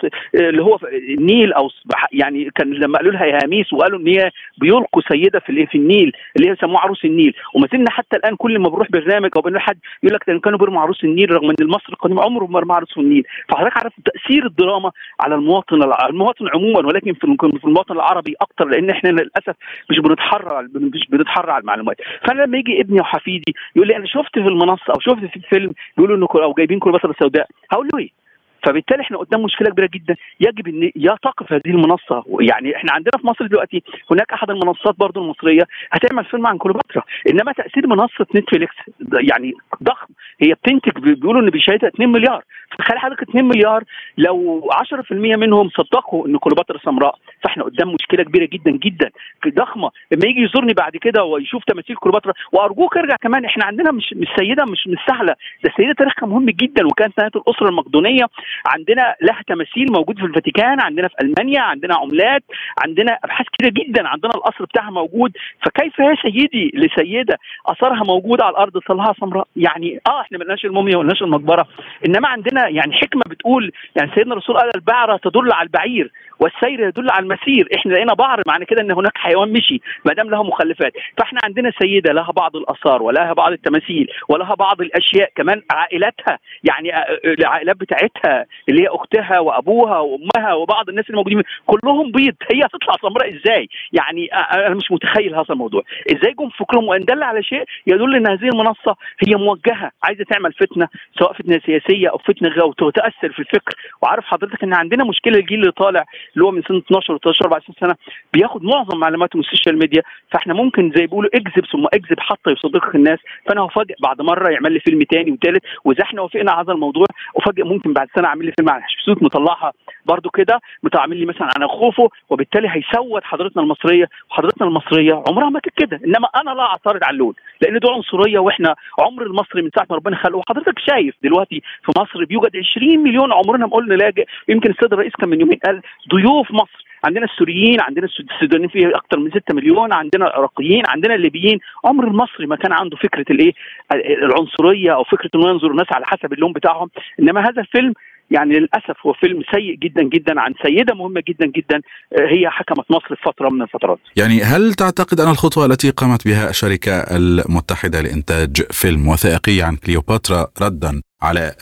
اللي 0.48 0.62
هو 0.62 0.78
النيل 1.18 1.52
أو 1.52 1.68
يعني 2.12 2.50
كان 2.54 2.70
لما 2.74 2.98
قالوا 2.98 3.12
لها 3.12 3.38
هاميس 3.44 3.72
وقالوا 3.72 3.98
إن 3.98 4.06
هي 4.06 4.30
بيلقوا 4.58 5.02
سيدة 5.12 5.40
في 5.40 5.66
في 5.66 5.78
النيل 5.78 6.12
اللي 6.36 6.50
هي 6.50 6.56
سموها 6.56 6.80
عروس 6.80 7.04
النيل. 7.04 7.34
وما 7.54 7.68
زلنا 7.72 7.90
حتى 7.90 8.16
الآن 8.16 8.36
كل 8.36 8.58
ما 8.58 8.68
بروح 8.68 8.90
برنامج 8.90 9.30
أو 9.36 9.42
بنروح 9.42 9.62
حد 9.62 9.78
يقول 10.02 10.14
لك 10.14 10.40
كانوا 10.40 10.58
بيرموا 10.58 10.80
عروس 10.82 11.04
النيل 11.04 11.30
رغم 11.30 11.50
إن 11.50 11.56
المصري 11.60 11.92
القديم 11.92 12.20
عمره 12.20 12.46
ما 12.46 12.60
رمى 12.60 12.74
عروس 12.74 12.98
النيل. 12.98 13.11
فحضرتك 13.48 13.76
عارف 13.76 13.92
تأثير 14.04 14.46
الدراما 14.46 14.90
على 15.20 15.34
المواطن 15.34 15.82
المواطن 16.10 16.48
عموما 16.54 16.78
ولكن 16.78 17.12
في 17.14 17.36
في 17.60 17.64
المواطن 17.64 17.94
العربي 17.94 18.34
أكتر 18.40 18.64
لأن 18.64 18.90
إحنا 18.90 19.08
للأسف 19.08 19.56
مش 19.90 19.98
بنتحرى 19.98 20.68
مش 20.74 21.06
بنتحرى 21.08 21.52
على 21.52 21.60
المعلومات. 21.60 21.96
فأنا 22.26 22.42
لما 22.42 22.58
يجي 22.58 22.80
ابني 22.80 23.00
وحفيدي 23.00 23.54
يقول 23.76 23.88
لي 23.88 23.96
أنا 23.96 24.06
شفت 24.06 24.32
في 24.38 24.48
المنصة 24.48 24.90
أو 24.94 25.00
شفت 25.00 25.24
في 25.24 25.36
الفيلم 25.36 25.72
بيقولوا 25.96 26.16
إنه 26.16 26.26
أو 26.44 26.52
جايبين 26.52 26.78
كليوباترا 26.78 27.10
السوداء 27.10 27.46
هقول 27.72 27.88
له 27.92 27.98
إيه؟ 27.98 28.21
فبالتالي 28.64 29.02
إحنا 29.02 29.18
قدام 29.18 29.42
مشكلة 29.42 29.70
كبيرة 29.70 29.88
جدا. 29.94 30.16
يجب 30.40 30.68
إن 30.68 30.90
تقف 31.22 31.52
هذه 31.52 31.66
المنصة. 31.66 32.24
يعني 32.40 32.76
إحنا 32.76 32.92
عندنا 32.92 33.12
في 33.20 33.26
مصر 33.26 33.46
دلوقتي 33.46 33.82
هناك 34.10 34.32
أحد 34.32 34.50
المنصات 34.50 34.94
برضو 34.98 35.22
المصرية 35.22 35.62
هتعمل 35.90 36.24
فيلم 36.24 36.46
عن 36.46 36.58
كليوباترا. 36.58 37.02
إنما 37.30 37.52
تأثير 37.52 37.86
منصة 37.86 38.26
نتفليكس 38.36 38.74
يعني 39.20 39.52
ضخم. 39.82 40.06
هي 40.40 40.54
بتنتج 40.54 40.98
بيقولوا 40.98 41.42
إن 41.42 41.50
بيشاهدها 41.50 41.88
2 41.88 42.08
مليار. 42.08 42.42
فتخيل 42.72 42.98
حضرتك 42.98 43.22
2 43.22 43.44
مليار. 43.44 43.84
لو 44.18 44.70
10% 44.72 45.36
منهم 45.36 45.68
صدقوا 45.68 46.26
إن 46.26 46.36
كليوباترا 46.36 46.78
سمراء 46.78 47.18
فإحنا 47.44 47.64
قدام 47.64 47.94
مشكلة 47.94 48.24
كبيرة 48.24 48.48
جدا 48.52 48.70
جدا. 48.70 49.10
ضخمة. 49.48 49.90
لما 50.12 50.22
يجي 50.26 50.40
يزورني 50.40 50.72
بعد 50.74 50.96
كده 50.96 51.24
ويشوف 51.24 51.64
تماثيل 51.64 51.96
كليوباترا 51.96 52.32
وأرجوك 52.52 52.96
ارجع 52.96 53.16
كمان 53.16 53.44
إحنا 53.44 53.64
عندنا 53.64 53.92
مش 53.92 54.14
مش 54.16 54.28
سيدة 54.38 54.64
مش 54.64 54.86
مش 54.88 54.98
سهلة. 55.08 55.34
ده 55.64 55.70
السيده 55.70 55.92
تاريخها 55.92 56.26
مهم 56.26 56.46
جدا 56.46 56.86
وكانت 56.86 57.18
نهاية 57.18 57.30
الأسرة 57.36 57.68
المقدونية. 57.68 58.26
عندنا 58.66 59.14
لها 59.22 59.42
تماثيل 59.46 59.86
موجود 59.92 60.18
في 60.18 60.24
الفاتيكان 60.24 60.80
عندنا 60.80 61.08
في 61.08 61.14
ألمانيا 61.22 61.60
عندنا 61.60 61.94
عملات 61.94 62.42
عندنا 62.86 63.18
أبحاث 63.24 63.46
كتيرة 63.52 63.70
جدا 63.70 64.08
عندنا 64.08 64.32
القصر 64.34 64.64
بتاعها 64.64 64.90
موجود. 64.90 65.32
فكيف 65.62 65.98
يا 65.98 66.14
سيدي 66.22 66.70
لسيدة 66.74 67.38
أثرها 67.66 68.02
موجود 68.06 68.40
على 68.40 68.50
الأرض 68.50 68.78
طلعها 68.78 69.14
سمراء؟ 69.20 69.46
يعني 69.56 70.00
آه 70.08 70.20
إحنا 70.20 70.38
ما 70.38 70.44
لناش 70.44 70.64
الموميا 70.64 70.96
لناش 71.02 71.22
المقبرة. 71.22 71.66
إنما 72.06 72.28
عندنا 72.28 72.68
يعني 72.68 72.92
حكمة 72.92 73.22
بتقول 73.26 73.72
يعني 73.96 74.10
سيدنا 74.14 74.32
الرسول 74.32 74.56
قال 74.56 74.70
البعرة 74.76 75.16
تدل 75.16 75.52
على 75.52 75.66
البعير 75.66 76.12
والسير 76.40 76.80
يدل 76.88 77.10
على 77.10 77.22
المسير. 77.22 77.68
إحنا 77.76 77.92
لقينا 77.92 78.14
بعر 78.14 78.42
معنى 78.46 78.64
كده 78.64 78.80
إن 78.82 78.92
هناك 78.92 79.18
حيوان 79.18 79.52
مشي 79.52 79.80
ما 80.04 80.12
دام 80.14 80.30
له 80.30 80.42
مخلفات. 80.42 80.92
فإحنا 81.18 81.38
عندنا 81.44 81.72
سيدة 81.82 82.12
لها 82.12 82.32
بعض 82.32 82.56
الآثار 82.56 83.02
ولها 83.02 83.32
بعض 83.32 83.52
التماثيل 83.52 84.08
ولها 84.28 84.54
بعض 84.54 84.80
الأشياء 84.80 85.30
كمان 85.36 85.62
عائلاتها 85.70 86.38
يعني 86.64 86.90
العائلات 87.24 87.76
بتاعتها 87.76 88.41
اللي 88.68 88.82
هي 88.82 88.88
أختها 88.88 89.38
وأبوها 89.38 89.98
وأمها 89.98 90.54
وبعض 90.54 90.88
الناس 90.88 91.10
الموجودين 91.10 91.42
كلهم 91.66 92.12
بيض. 92.12 92.34
هي 92.52 92.60
هتطلع 92.64 92.94
سمراء 93.02 93.36
إزاي؟ 93.36 93.68
يعني 93.92 94.26
أنا 94.34 94.74
مش 94.74 94.92
متخيل 94.92 95.34
هذا 95.34 95.44
الموضوع. 95.50 95.82
إزاي 96.12 96.32
جم 96.32 96.48
فكرهم؟ 96.48 96.88
وإن 96.88 97.00
دل 97.00 97.22
على 97.22 97.42
شيء 97.42 97.64
يدل 97.86 98.16
إن 98.16 98.26
هذه 98.30 98.48
المنصة 98.48 98.96
هي 99.26 99.34
موجهة 99.34 99.90
عايزة 100.02 100.24
تعمل 100.24 100.52
فتنة 100.52 100.88
سواء 101.18 101.32
فتنة 101.32 101.60
سياسية 101.66 102.08
أو 102.08 102.18
فتنة 102.18 102.48
غير 102.48 102.64
وتؤثر 102.64 103.32
في 103.32 103.38
الفكر. 103.38 103.74
وعارف 104.02 104.24
حضرتك 104.24 104.62
إن 104.64 104.74
عندنا 104.74 105.04
مشكلة 105.04 105.38
الجيل 105.38 105.60
اللي 105.60 105.72
طالع 105.72 106.04
اللي 106.34 106.44
هو 106.44 106.50
من 106.50 106.62
سنه 106.68 106.78
12 106.78 107.14
و 107.14 107.18
13 107.18 107.44
14 107.44 107.72
سنة 107.80 107.94
بياخد 108.32 108.62
معظم 108.62 108.98
معلوماته 108.98 109.36
من 109.36 109.44
الـ 109.44 109.49
social 109.49 109.78
media. 109.78 110.02
فإحنا 110.30 110.54
ممكن 110.54 110.92
زي 110.96 111.06
بيقولوا 111.06 111.30
اكذب 111.34 111.64
ثم 111.72 111.86
اكذب 111.86 112.20
حتى 112.20 112.50
يصدقك 112.50 112.94
الناس. 112.94 113.18
فأنا 113.46 113.62
هفاجئ 113.62 113.94
بعد 114.02 114.22
مرة 114.22 114.50
يعمل 114.50 114.72
لي 114.72 114.80
فيلم 114.80 115.02
تاني 115.02 115.30
وثالث 115.30 115.64
وإذا 115.84 116.02
إحنا 116.02 116.22
وافقنا 116.22 116.52
على 116.52 116.64
هذا 116.64 116.72
الموضوع 116.72 117.06
أفاجئ 117.36 117.64
ممكن 117.64 117.92
بعد 117.92 118.08
سنة 118.16 118.28
اعمل 118.32 118.46
لي 118.46 118.52
فيلم 118.56 118.70
عن 118.70 118.82
حتشبسوت 118.82 119.22
مطلعها 119.22 119.72
برضو 120.06 120.30
كده 120.30 120.60
عامل 120.94 121.16
لي 121.16 121.26
مثلا 121.26 121.48
عن 121.56 121.68
خوفو 121.68 122.08
وبالتالي 122.30 122.68
هيسود 122.68 123.22
حضارتنا 123.24 123.62
المصرية 123.62 124.08
وحضارتنا 124.30 124.66
المصرية 124.66 125.22
عمرها 125.28 125.50
ما 125.50 125.60
كانت 125.60 125.76
كده. 125.78 126.00
إنما 126.06 126.28
أنا 126.36 126.50
لا 126.50 126.62
أعترض 126.62 127.04
على 127.04 127.14
اللون 127.14 127.34
لأن 127.60 127.78
دي 127.78 127.88
عنصرية 127.90 128.38
وإحنا 128.38 128.74
عمر 128.98 129.22
المصري 129.22 129.62
من 129.62 129.70
ساعة 129.74 129.86
ما 129.90 129.96
ربنا 129.96 130.16
خلقه. 130.16 130.36
وحضرتك 130.36 130.78
شايف 130.78 131.14
دلوقتي 131.22 131.62
في 131.84 131.92
مصر 132.00 132.24
بيوجد 132.24 132.56
20 132.56 132.98
مليون 132.98 133.32
عمرنا 133.32 133.66
ما 133.66 133.72
قلنا 133.72 133.94
لاجئ. 133.94 134.26
يمكن 134.48 134.70
السيد 134.70 134.92
الرئيس 134.92 135.12
كان 135.20 135.28
من 135.28 135.40
يومين 135.40 135.58
قال 135.66 135.82
ضيوف 136.14 136.50
مصر. 136.50 136.84
عندنا 137.04 137.24
السوريين 137.24 137.80
عندنا 137.80 138.06
السودانيين 138.06 138.68
فيه 138.68 138.88
أكثر 138.88 139.18
من 139.18 139.30
6 139.30 139.54
مليون 139.54 139.92
عندنا 139.92 140.26
العراقيين 140.26 140.82
عندنا 140.86 141.14
الليبيين. 141.14 141.58
عمر 141.84 142.04
المصري 142.04 142.46
ما 142.46 142.56
كان 142.56 142.72
عنده 142.72 142.96
فكرة 142.96 143.24
الإيه؟ 143.30 143.52
العنصرية 143.94 144.94
أو 144.94 145.04
فكرة 145.04 145.30
إنه 145.34 145.48
ينظر 145.50 145.70
الناس 145.70 145.86
على 145.92 146.06
حسب 146.06 146.32
اللون 146.32 146.52
بتاعهم. 146.52 146.90
إنما 147.20 147.40
هذا 147.40 147.60
الفيلم 147.60 147.94
يعني 148.32 148.58
للأسف 148.58 149.06
هو 149.06 149.12
فيلم 149.12 149.42
سيء 149.54 149.74
جدا 149.74 150.02
جدا 150.02 150.40
عن 150.40 150.54
سيدة 150.64 150.94
مهمة 150.94 151.22
جدا 151.28 151.46
جدا 151.46 151.80
هي 152.18 152.50
حكمت 152.50 152.90
مصر 152.90 153.14
في 153.16 153.22
فترة 153.24 153.48
من 153.48 153.62
الفترات. 153.62 153.98
يعني 154.16 154.42
هل 154.42 154.74
تعتقد 154.74 155.20
أن 155.20 155.30
الخطوة 155.30 155.66
التي 155.66 155.90
قامت 155.90 156.28
بها 156.28 156.50
الشركة 156.50 156.92
المتحدة 157.16 158.00
لإنتاج 158.00 158.62
فيلم 158.70 159.08
وثائقي 159.08 159.62
عن 159.62 159.76
كليوباترا 159.76 160.46
ردا 160.62 161.02
على 161.22 161.52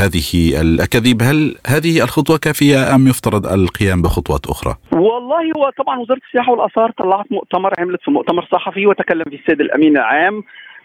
هذه 0.00 0.60
الأكاذيب 0.60 1.22
هل 1.22 1.56
هذه 1.66 2.02
الخطوة 2.04 2.38
كافية 2.38 2.94
أم 2.94 3.08
يفترض 3.08 3.46
القيام 3.46 4.02
بخطوات 4.02 4.46
أخرى؟ 4.46 4.76
والله 4.92 5.52
هو 5.56 5.70
طبعا 5.78 5.98
وزارة 5.98 6.20
السياحة 6.28 6.52
والآثار 6.52 6.90
طلعت 6.90 7.26
مؤتمر 7.30 7.72
عملت 7.78 8.00
في 8.04 8.10
مؤتمر 8.10 8.48
صحفي 8.52 8.86
وتكلم 8.86 9.24
فيه 9.30 9.38
السيد 9.38 9.60
الأمين 9.60 9.96
العام 9.96 10.42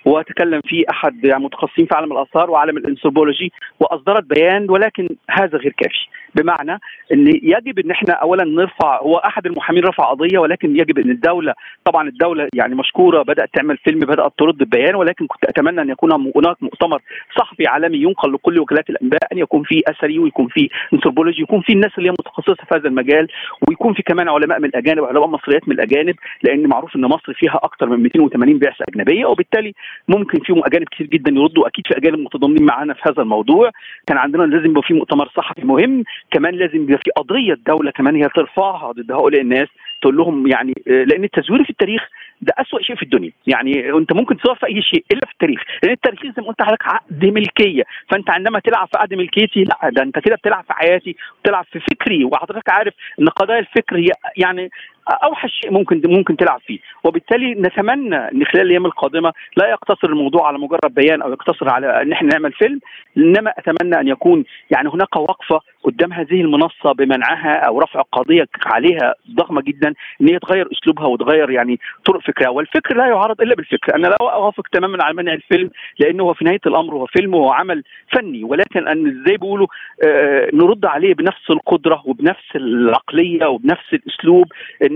وتكلم 0.07 0.61
فيه 0.65 0.83
أحد 0.89 1.25
يعني 1.25 1.43
متخصصين 1.43 1.85
في 1.85 1.95
عالم 1.95 2.11
الآثار 2.11 2.51
وعالم 2.51 2.77
الانثروبولوجي 2.77 3.51
وأصدرت 3.79 4.23
بيان 4.23 4.69
ولكن 4.69 5.09
هذا 5.29 5.57
غير 5.57 5.73
كافي. 5.77 6.07
بمعنى 6.41 6.79
إن 7.13 7.27
يجب 7.27 7.79
إن 7.79 7.91
إحنا 7.91 8.13
اولا 8.13 8.43
نرفع 8.43 9.01
هو 9.01 9.15
أحد 9.17 9.45
المحامين 9.45 9.83
رفع 9.83 10.03
قضية 10.11 10.39
ولكن 10.39 10.75
يجب 10.79 10.99
إن 10.99 11.09
الدولة 11.11 11.53
طبعا 11.85 12.07
الدولة 12.09 12.47
يعني 12.55 12.75
مشكورة 12.75 13.23
بدأت 13.23 13.49
تعمل 13.53 13.77
فيلم 13.77 13.99
بدأت 13.99 14.31
ترد 14.37 14.57
ببيان 14.57 14.95
ولكن 14.95 15.27
كنت 15.27 15.45
أتمنى 15.45 15.81
أن 15.81 15.89
يكون 15.89 16.11
هناك 16.35 16.63
مؤتمر 16.63 17.01
صحفي 17.39 17.67
عالمي 17.67 17.97
ينقل 17.97 18.33
لكل 18.33 18.59
وكالات 18.59 18.89
الأنباء 18.89 19.19
أن 19.31 19.37
يكون 19.37 19.63
فيه 19.63 19.81
أثري 19.87 20.19
ويكون 20.19 20.47
فيه 20.47 20.69
انثروبولوجي 20.93 21.41
يكون 21.41 21.61
فيه 21.61 21.73
الناس 21.73 21.91
اللي 21.97 22.09
هي 22.09 22.11
متخصصة 22.11 22.55
في 22.55 22.75
هذا 22.75 22.87
المجال 22.87 23.27
ويكون 23.69 23.93
في 23.93 24.03
كمان 24.03 24.29
علماء 24.29 24.59
من 24.59 24.65
الأجانب 24.65 25.03
علماء 25.03 25.27
مصريات 25.27 25.67
من 25.67 25.75
الأجانب 25.75 26.15
لأن 26.43 26.67
معروف 26.67 26.95
إن 26.95 27.01
مصر 27.01 27.33
فيها 27.33 27.59
أكثر 27.63 27.85
من 27.89 27.99
280 28.03 28.59
بعثة 28.59 28.85
أجنبية 28.89 29.25
وبالتالي 29.25 29.73
ممكن 30.07 30.39
فيهم 30.39 30.61
أجانب 30.65 30.85
كتير 30.87 31.07
جدا 31.07 31.31
يردوا 31.31 31.67
أكيد 31.67 31.87
في 31.87 31.97
أجانب 31.97 32.19
متضامنين 32.19 32.65
معانا 32.65 32.93
في 32.93 33.01
هذا 33.05 33.21
الموضوع. 33.21 33.71
كان 34.07 34.17
عندنا 34.17 34.43
لازم 34.43 34.69
يبقى 34.69 34.81
في 34.81 34.93
مؤتمر 34.93 35.29
صحفي 35.37 35.65
مهم 35.65 36.03
كمان 36.31 36.55
لازم 36.55 36.83
يبقى 36.83 36.97
في 36.97 37.11
قضية 37.17 37.53
الدولة 37.53 37.91
كمان 37.91 38.15
هي 38.15 38.29
ترفعها 38.35 38.91
ضد 38.91 39.11
هؤلاء 39.11 39.41
الناس 39.41 39.67
تقول 40.01 40.17
لهم 40.17 40.47
يعني 40.47 40.73
لأن 40.87 41.23
التزوير 41.23 41.63
في 41.63 41.69
التاريخ 41.69 42.01
ده 42.41 42.53
أسوأ 42.57 42.81
شيء 42.81 42.95
في 42.95 43.03
الدنيا. 43.03 43.31
يعني 43.47 43.89
أنت 43.97 44.13
ممكن 44.13 44.37
تصور 44.37 44.55
في 44.55 44.65
أي 44.65 44.81
شيء 44.81 45.05
إلا 45.11 45.25
في 45.25 45.31
التاريخ. 45.31 45.61
لأن 45.83 45.93
التاريخ 45.93 46.21
زي 46.23 46.33
ما 46.37 46.47
قلت 46.47 46.61
لحضرتك 46.61 46.87
عقد 46.87 47.25
ملكية. 47.25 47.83
فأنت 48.09 48.29
عندما 48.29 48.59
تلعب 48.59 48.87
في 48.87 48.97
عقد 48.97 49.13
ملكيتي 49.13 49.63
لا 49.63 49.89
ده 49.89 50.03
أنت 50.03 50.19
كده 50.19 50.35
بتلعب 50.35 50.63
في 50.63 50.73
حياتي 50.73 51.15
بتلعب 51.43 51.65
في 51.71 51.79
فكري. 51.79 52.23
وحضرتك 52.25 52.69
عارف 52.69 52.93
إن 53.21 53.27
قضايا 53.29 53.59
الفكر 53.59 53.97
هي 53.97 54.09
يعني 54.37 54.69
أوحش 55.11 55.51
شيء 55.61 55.71
ممكن 55.71 56.01
ممكن 56.05 56.37
تلعب 56.37 56.59
فيه. 56.65 56.79
وبالتالي 57.03 57.53
نتمنى 57.53 58.15
إن 58.15 58.45
خلال 58.45 58.65
الأيام 58.65 58.85
القادمة 58.85 59.33
لا 59.57 59.69
يقتصر 59.69 60.09
الموضوع 60.09 60.47
على 60.47 60.57
مجرد 60.57 60.93
بيان 60.93 61.21
أو 61.21 61.31
يقتصر 61.31 61.69
على 61.69 62.01
إن 62.01 62.11
إحنا 62.11 62.29
نعمل 62.29 62.51
فيلم. 62.53 62.79
إنما 63.17 63.53
أتمنى 63.57 63.99
أن 63.99 64.07
يكون 64.07 64.43
يعني 64.71 64.89
هناك 64.89 65.15
وقفة 65.15 65.59
قدام 65.83 66.13
هذه 66.13 66.41
المنصة 66.41 66.91
بمنعها 66.97 67.55
أو 67.67 67.79
رفع 67.79 68.01
قضية 68.01 68.47
عليها 68.65 69.13
ضخمة 69.35 69.61
جدا 69.61 69.93
إن 70.21 70.29
هي 70.29 70.39
تغير 70.39 70.69
أسلوبها 70.71 71.05
وتغير 71.07 71.49
يعني 71.49 71.79
طرق 72.05 72.21
فكرها. 72.21 72.49
والفكر 72.49 72.97
لا 72.97 73.05
يعارض 73.05 73.41
إلا 73.41 73.55
بالفكر. 73.55 73.95
أنا 73.95 74.07
لا 74.07 74.15
أوافق 74.21 74.67
تماما 74.67 75.03
على 75.03 75.13
منع 75.13 75.33
الفيلم 75.33 75.69
لأنه 75.99 76.23
هو 76.23 76.33
في 76.33 76.45
نهاية 76.45 76.59
الأمر 76.65 76.93
هو 76.93 77.05
فيلم 77.05 77.33
وهو 77.33 77.51
عمل 77.51 77.83
فني. 78.11 78.43
ولكن 78.43 78.87
أن 78.87 79.23
زي 79.27 79.37
بيقولوا 79.37 79.67
آه 80.05 80.49
نرد 80.53 80.85
عليه 80.85 81.13
بنفس 81.13 81.49
القدرة 81.49 82.03
وبنفس 82.05 82.55
العقلية 82.55 83.45
وبنفس 83.45 83.93
الأسلوب 83.93 84.45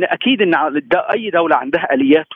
إن 0.02 0.08
أكيد 0.10 0.42
إن 0.42 0.54
أي 1.14 1.30
دولة 1.30 1.56
عندها 1.56 1.94
آليات 1.94 2.28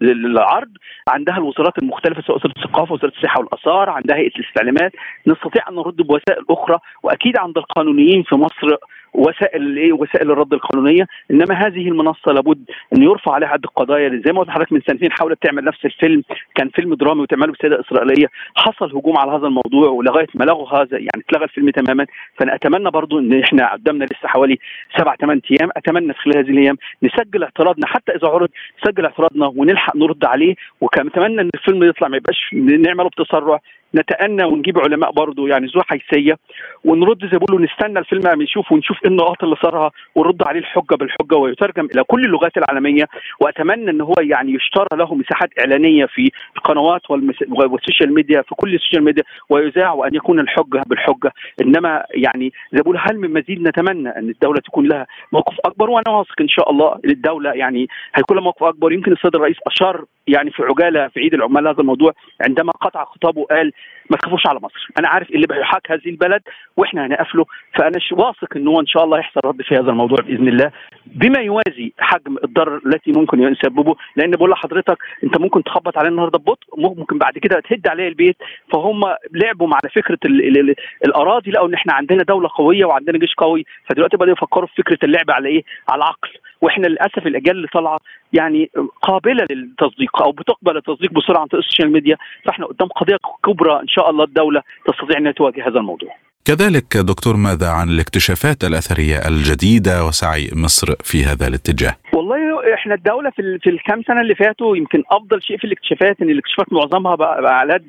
للعرض 0.00 0.68
عندها 1.08 1.36
الوزارات 1.36 1.78
المختلفة 1.82 2.22
سواء 2.22 2.36
وزارة 2.36 2.52
الثقافة 2.56 2.94
وزارة 2.94 3.12
السياحه 3.16 3.40
والآثار 3.40 3.90
عندها 3.90 4.16
هيئه 4.16 4.36
الاستعلامات 4.36 4.92
نستطيع 5.26 5.68
أن 5.68 5.74
نرد 5.74 5.96
بوسائل 5.96 6.44
أخرى 6.50 6.78
وأكيد 7.02 7.38
عند 7.38 7.58
القانونيين 7.58 8.22
في 8.22 8.34
مصر 8.34 8.76
وسائل 9.14 9.76
إيه 9.76 9.92
وسائل 9.92 10.30
الرد 10.30 10.52
القانونية. 10.52 11.06
إنما 11.30 11.54
هذه 11.54 11.88
المنصة 11.88 12.32
لابد 12.32 12.64
إن 12.96 13.02
يرفع 13.02 13.32
عليها 13.32 13.48
عده 13.48 13.68
قضايا 13.76 14.22
زي 14.26 14.32
ما 14.32 14.40
قلت 14.40 14.48
لحضرتك 14.48 14.72
من 14.72 14.80
سنتين 14.80 15.12
حاولت 15.12 15.42
تعمل 15.42 15.64
نفس 15.64 15.84
الفيلم. 15.84 16.22
كان 16.54 16.68
فيلم 16.68 16.94
درامي 16.94 17.20
وتعمله 17.20 17.52
بسيدة 17.52 17.80
إسرائيلية. 17.80 18.26
حصل 18.56 18.96
هجوم 18.96 19.18
على 19.18 19.32
هذا 19.32 19.46
الموضوع 19.46 19.88
ولغاية 19.88 20.26
ما 20.34 20.44
لغوا 20.44 20.68
هذا 20.68 20.98
يعني 20.98 21.22
اتلغى 21.28 21.44
الفيلم 21.44 21.70
تماما. 21.70 22.06
فأنا 22.38 22.54
أتمنى 22.54 22.90
برضو 22.90 23.18
إن 23.18 23.42
إحنا 23.42 23.72
قدامنا 23.72 24.04
لسه 24.04 24.28
حوالي 24.28 24.58
سبع 24.98 25.16
ثمان 25.16 25.40
أيام. 25.50 25.70
أتمنى 25.76 26.12
في 26.12 26.20
خلال 26.20 26.38
هذه 26.38 26.50
الأيام 26.50 26.76
نسجل 27.02 27.42
اعتراضنا. 27.42 27.86
حتى 27.86 28.12
إذا 28.12 28.28
عرض 28.28 28.48
نسجل 28.82 29.04
اعتراضنا 29.04 29.46
ونلحق 29.46 29.96
نرد 29.96 30.24
عليه. 30.24 30.54
وكمان 30.80 31.38
إن 31.38 31.50
الفيلم 31.54 31.84
يطلع 31.84 32.08
ما 32.08 32.16
يبقاش 32.16 32.50
نعمله 32.52 33.08
بتسرع 33.08 33.60
نتأنى 33.94 34.44
ونجيب 34.44 34.78
علماء 34.78 35.12
برضه 35.12 35.48
يعني 35.48 35.66
ذو 35.66 35.82
حيثية 35.82 36.36
ونرد 36.84 37.22
زي 37.22 37.38
بيقولوا 37.38 37.66
نستنى 37.66 37.98
الفيلم 37.98 38.42
يشوف 38.42 38.72
ونشوف 38.72 38.96
إيه 39.04 39.10
النقاط 39.10 39.44
اللي 39.44 39.56
أثارها 39.62 39.90
ونرد 40.14 40.42
عليه 40.48 40.60
الحجة 40.60 40.94
بالحجة 40.94 41.36
ويترجم 41.36 41.88
إلى 41.94 42.04
كل 42.04 42.24
اللغات 42.24 42.56
العالمية. 42.56 43.04
وأتمنى 43.40 43.90
إن 43.90 44.00
هو 44.00 44.14
يعني 44.20 44.54
يشترى 44.54 44.86
له 44.94 45.14
مساحات 45.14 45.50
إعلانية 45.60 46.06
في 46.06 46.30
القنوات 46.56 47.02
والـ 47.48 47.64
social 47.64 48.14
media 48.14 48.42
في 48.42 48.54
كل 48.54 48.74
الـ 48.74 48.78
social 48.78 49.04
media 49.04 49.22
ويذاع 49.50 49.92
وان 49.92 50.14
يكون 50.14 50.40
الحجة 50.40 50.82
بالحجة. 50.86 51.32
إنما 51.62 52.04
يعني 52.14 52.52
زي 52.72 52.78
بيقولوا 52.78 53.00
هل 53.04 53.18
من 53.18 53.32
مزيد 53.32 53.68
نتمنى 53.68 54.08
إن 54.08 54.28
الدولة 54.28 54.60
تكون 54.60 54.88
لها 54.88 55.06
موقف 55.32 55.54
أكبر؟ 55.64 55.90
وأنا 55.90 56.10
واثق 56.10 56.40
إن 56.40 56.48
شاء 56.48 56.70
الله 56.70 56.98
الدولة 57.04 57.52
يعني 57.52 57.88
هيكون 58.14 58.36
لها 58.36 58.44
موقف 58.44 58.62
أكبر. 58.62 58.92
يمكن 58.92 59.12
السيد 59.12 59.34
الرئيس 59.34 59.56
أشار 59.66 60.04
يعني 60.26 60.50
في 60.50 60.62
عجالة 60.62 61.08
في 61.08 61.20
عيد 61.20 61.34
العمال 61.34 61.68
هذا 61.68 61.80
الموضوع 61.80 62.12
عندما 62.40 62.72
قطع 62.72 63.04
خطابه 63.04 63.44
قال 63.44 63.72
ما 64.10 64.16
تخافوش 64.16 64.46
على 64.46 64.58
مصر. 64.62 64.88
أنا 64.98 65.08
عارف 65.08 65.30
اللي 65.30 65.46
بيحاك 65.46 65.90
هذه 65.90 66.06
البلد 66.06 66.42
وإحنا 66.76 67.06
هنقفله. 67.06 67.44
فأنا 67.74 67.98
واثق 68.12 68.56
ان 68.56 68.68
هو 68.68 68.80
إن 68.80 68.86
شاء 68.86 69.04
الله 69.04 69.18
يحصل 69.18 69.40
رد 69.44 69.62
في 69.62 69.74
هذا 69.74 69.90
الموضوع 69.90 70.18
بإذن 70.26 70.48
الله. 70.48 70.72
بما 71.06 71.40
يوازي 71.40 71.92
حجم 71.98 72.36
الضرر 72.44 72.80
التي 72.86 73.12
ممكن 73.12 73.42
يسببه 73.42 73.96
لأن 74.16 74.30
بقول 74.30 74.50
لحضرتك 74.50 74.98
أنت 75.24 75.40
ممكن 75.40 75.62
تخبط 75.64 75.98
عليه 75.98 76.08
النهارده 76.08 76.38
ببطء 76.38 76.66
ممكن 76.76 77.18
بعد 77.18 77.38
كده 77.38 77.60
تهد 77.60 77.88
عليه 77.88 78.08
البيت. 78.08 78.36
فهم 78.72 79.00
لعبوا 79.32 79.66
مع 79.66 79.78
فكرة 79.94 80.18
ال 80.24 80.48
ال 80.48 80.70
ال 80.70 80.74
الأراضي 81.04 81.50
لقوا 81.50 81.68
ان 81.68 81.74
إحنا 81.74 81.92
عندنا 81.92 82.22
دولة 82.22 82.48
قوية 82.54 82.84
وعندنا 82.84 83.18
جيش 83.18 83.34
قوي. 83.34 83.64
فدلوقتي 83.90 84.16
بدأوا 84.16 84.32
يفكروا 84.32 84.66
في 84.66 84.82
فكرة 84.82 84.98
اللعب 85.04 85.30
على 85.30 85.48
إيه؟ 85.48 85.62
على 85.88 85.98
العقل. 85.98 86.28
وإحنا 86.60 86.86
للأسف 86.86 87.26
الأجيال 87.26 87.56
اللي 87.56 87.68
طالعة 87.68 87.98
يعني 88.32 88.70
قابلة 89.02 89.44
للتصديق 89.50 90.22
أو 90.22 90.32
بتقبل 90.32 90.76
التصديق 90.76 91.12
بسرعة 91.12 91.40
عن 91.40 91.46
طريق 91.46 91.64
الـ 91.64 91.68
social 91.68 91.92
media 91.92 92.16
فإحنا 92.44 92.66
قدام 92.66 92.88
قضية 92.88 93.16
كبرى 93.44 93.67
إن 93.80 93.88
شاء 93.88 94.10
الله 94.10 94.24
الدولة 94.24 94.62
تستطيع 94.86 95.18
انها 95.18 95.32
تواجه 95.32 95.68
هذا 95.68 95.78
الموضوع. 95.78 96.08
كذلك 96.44 96.96
دكتور 96.96 97.36
ماذا 97.36 97.68
عن 97.68 97.88
الاكتشافات 97.88 98.64
الأثرية 98.64 99.16
الجديدة 99.28 100.04
وسعي 100.06 100.50
مصر 100.64 100.86
في 101.04 101.24
هذا 101.24 101.46
الاتجاه؟ 101.48 101.94
والله 102.12 102.38
إحنا 102.74 102.94
الدولة 102.94 103.30
في 103.30 103.58
في 103.62 103.70
الكام 103.70 104.02
سنة 104.02 104.20
اللي 104.20 104.34
فاتوا 104.34 104.76
يمكن 104.76 105.02
أفضل 105.10 105.42
شيء 105.42 105.58
في 105.58 105.64
الاكتشافات 105.64 106.16
إن 106.22 106.30
الاكتشافات 106.30 106.72
معظمها 106.72 107.14
بقى, 107.14 107.42
بقى 107.42 107.58
على 107.58 107.80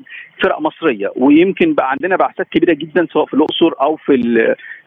فرق 0.44 0.60
مصرية 0.62 1.12
ويمكن 1.16 1.74
بقى 1.74 1.90
عندنا 1.92 2.16
بعثات 2.16 2.48
كبيرة 2.52 2.74
جدا 2.74 3.08
سواء 3.14 3.26
في 3.26 3.34
الأقصر 3.34 3.72
أو 3.82 3.96
في 3.96 4.14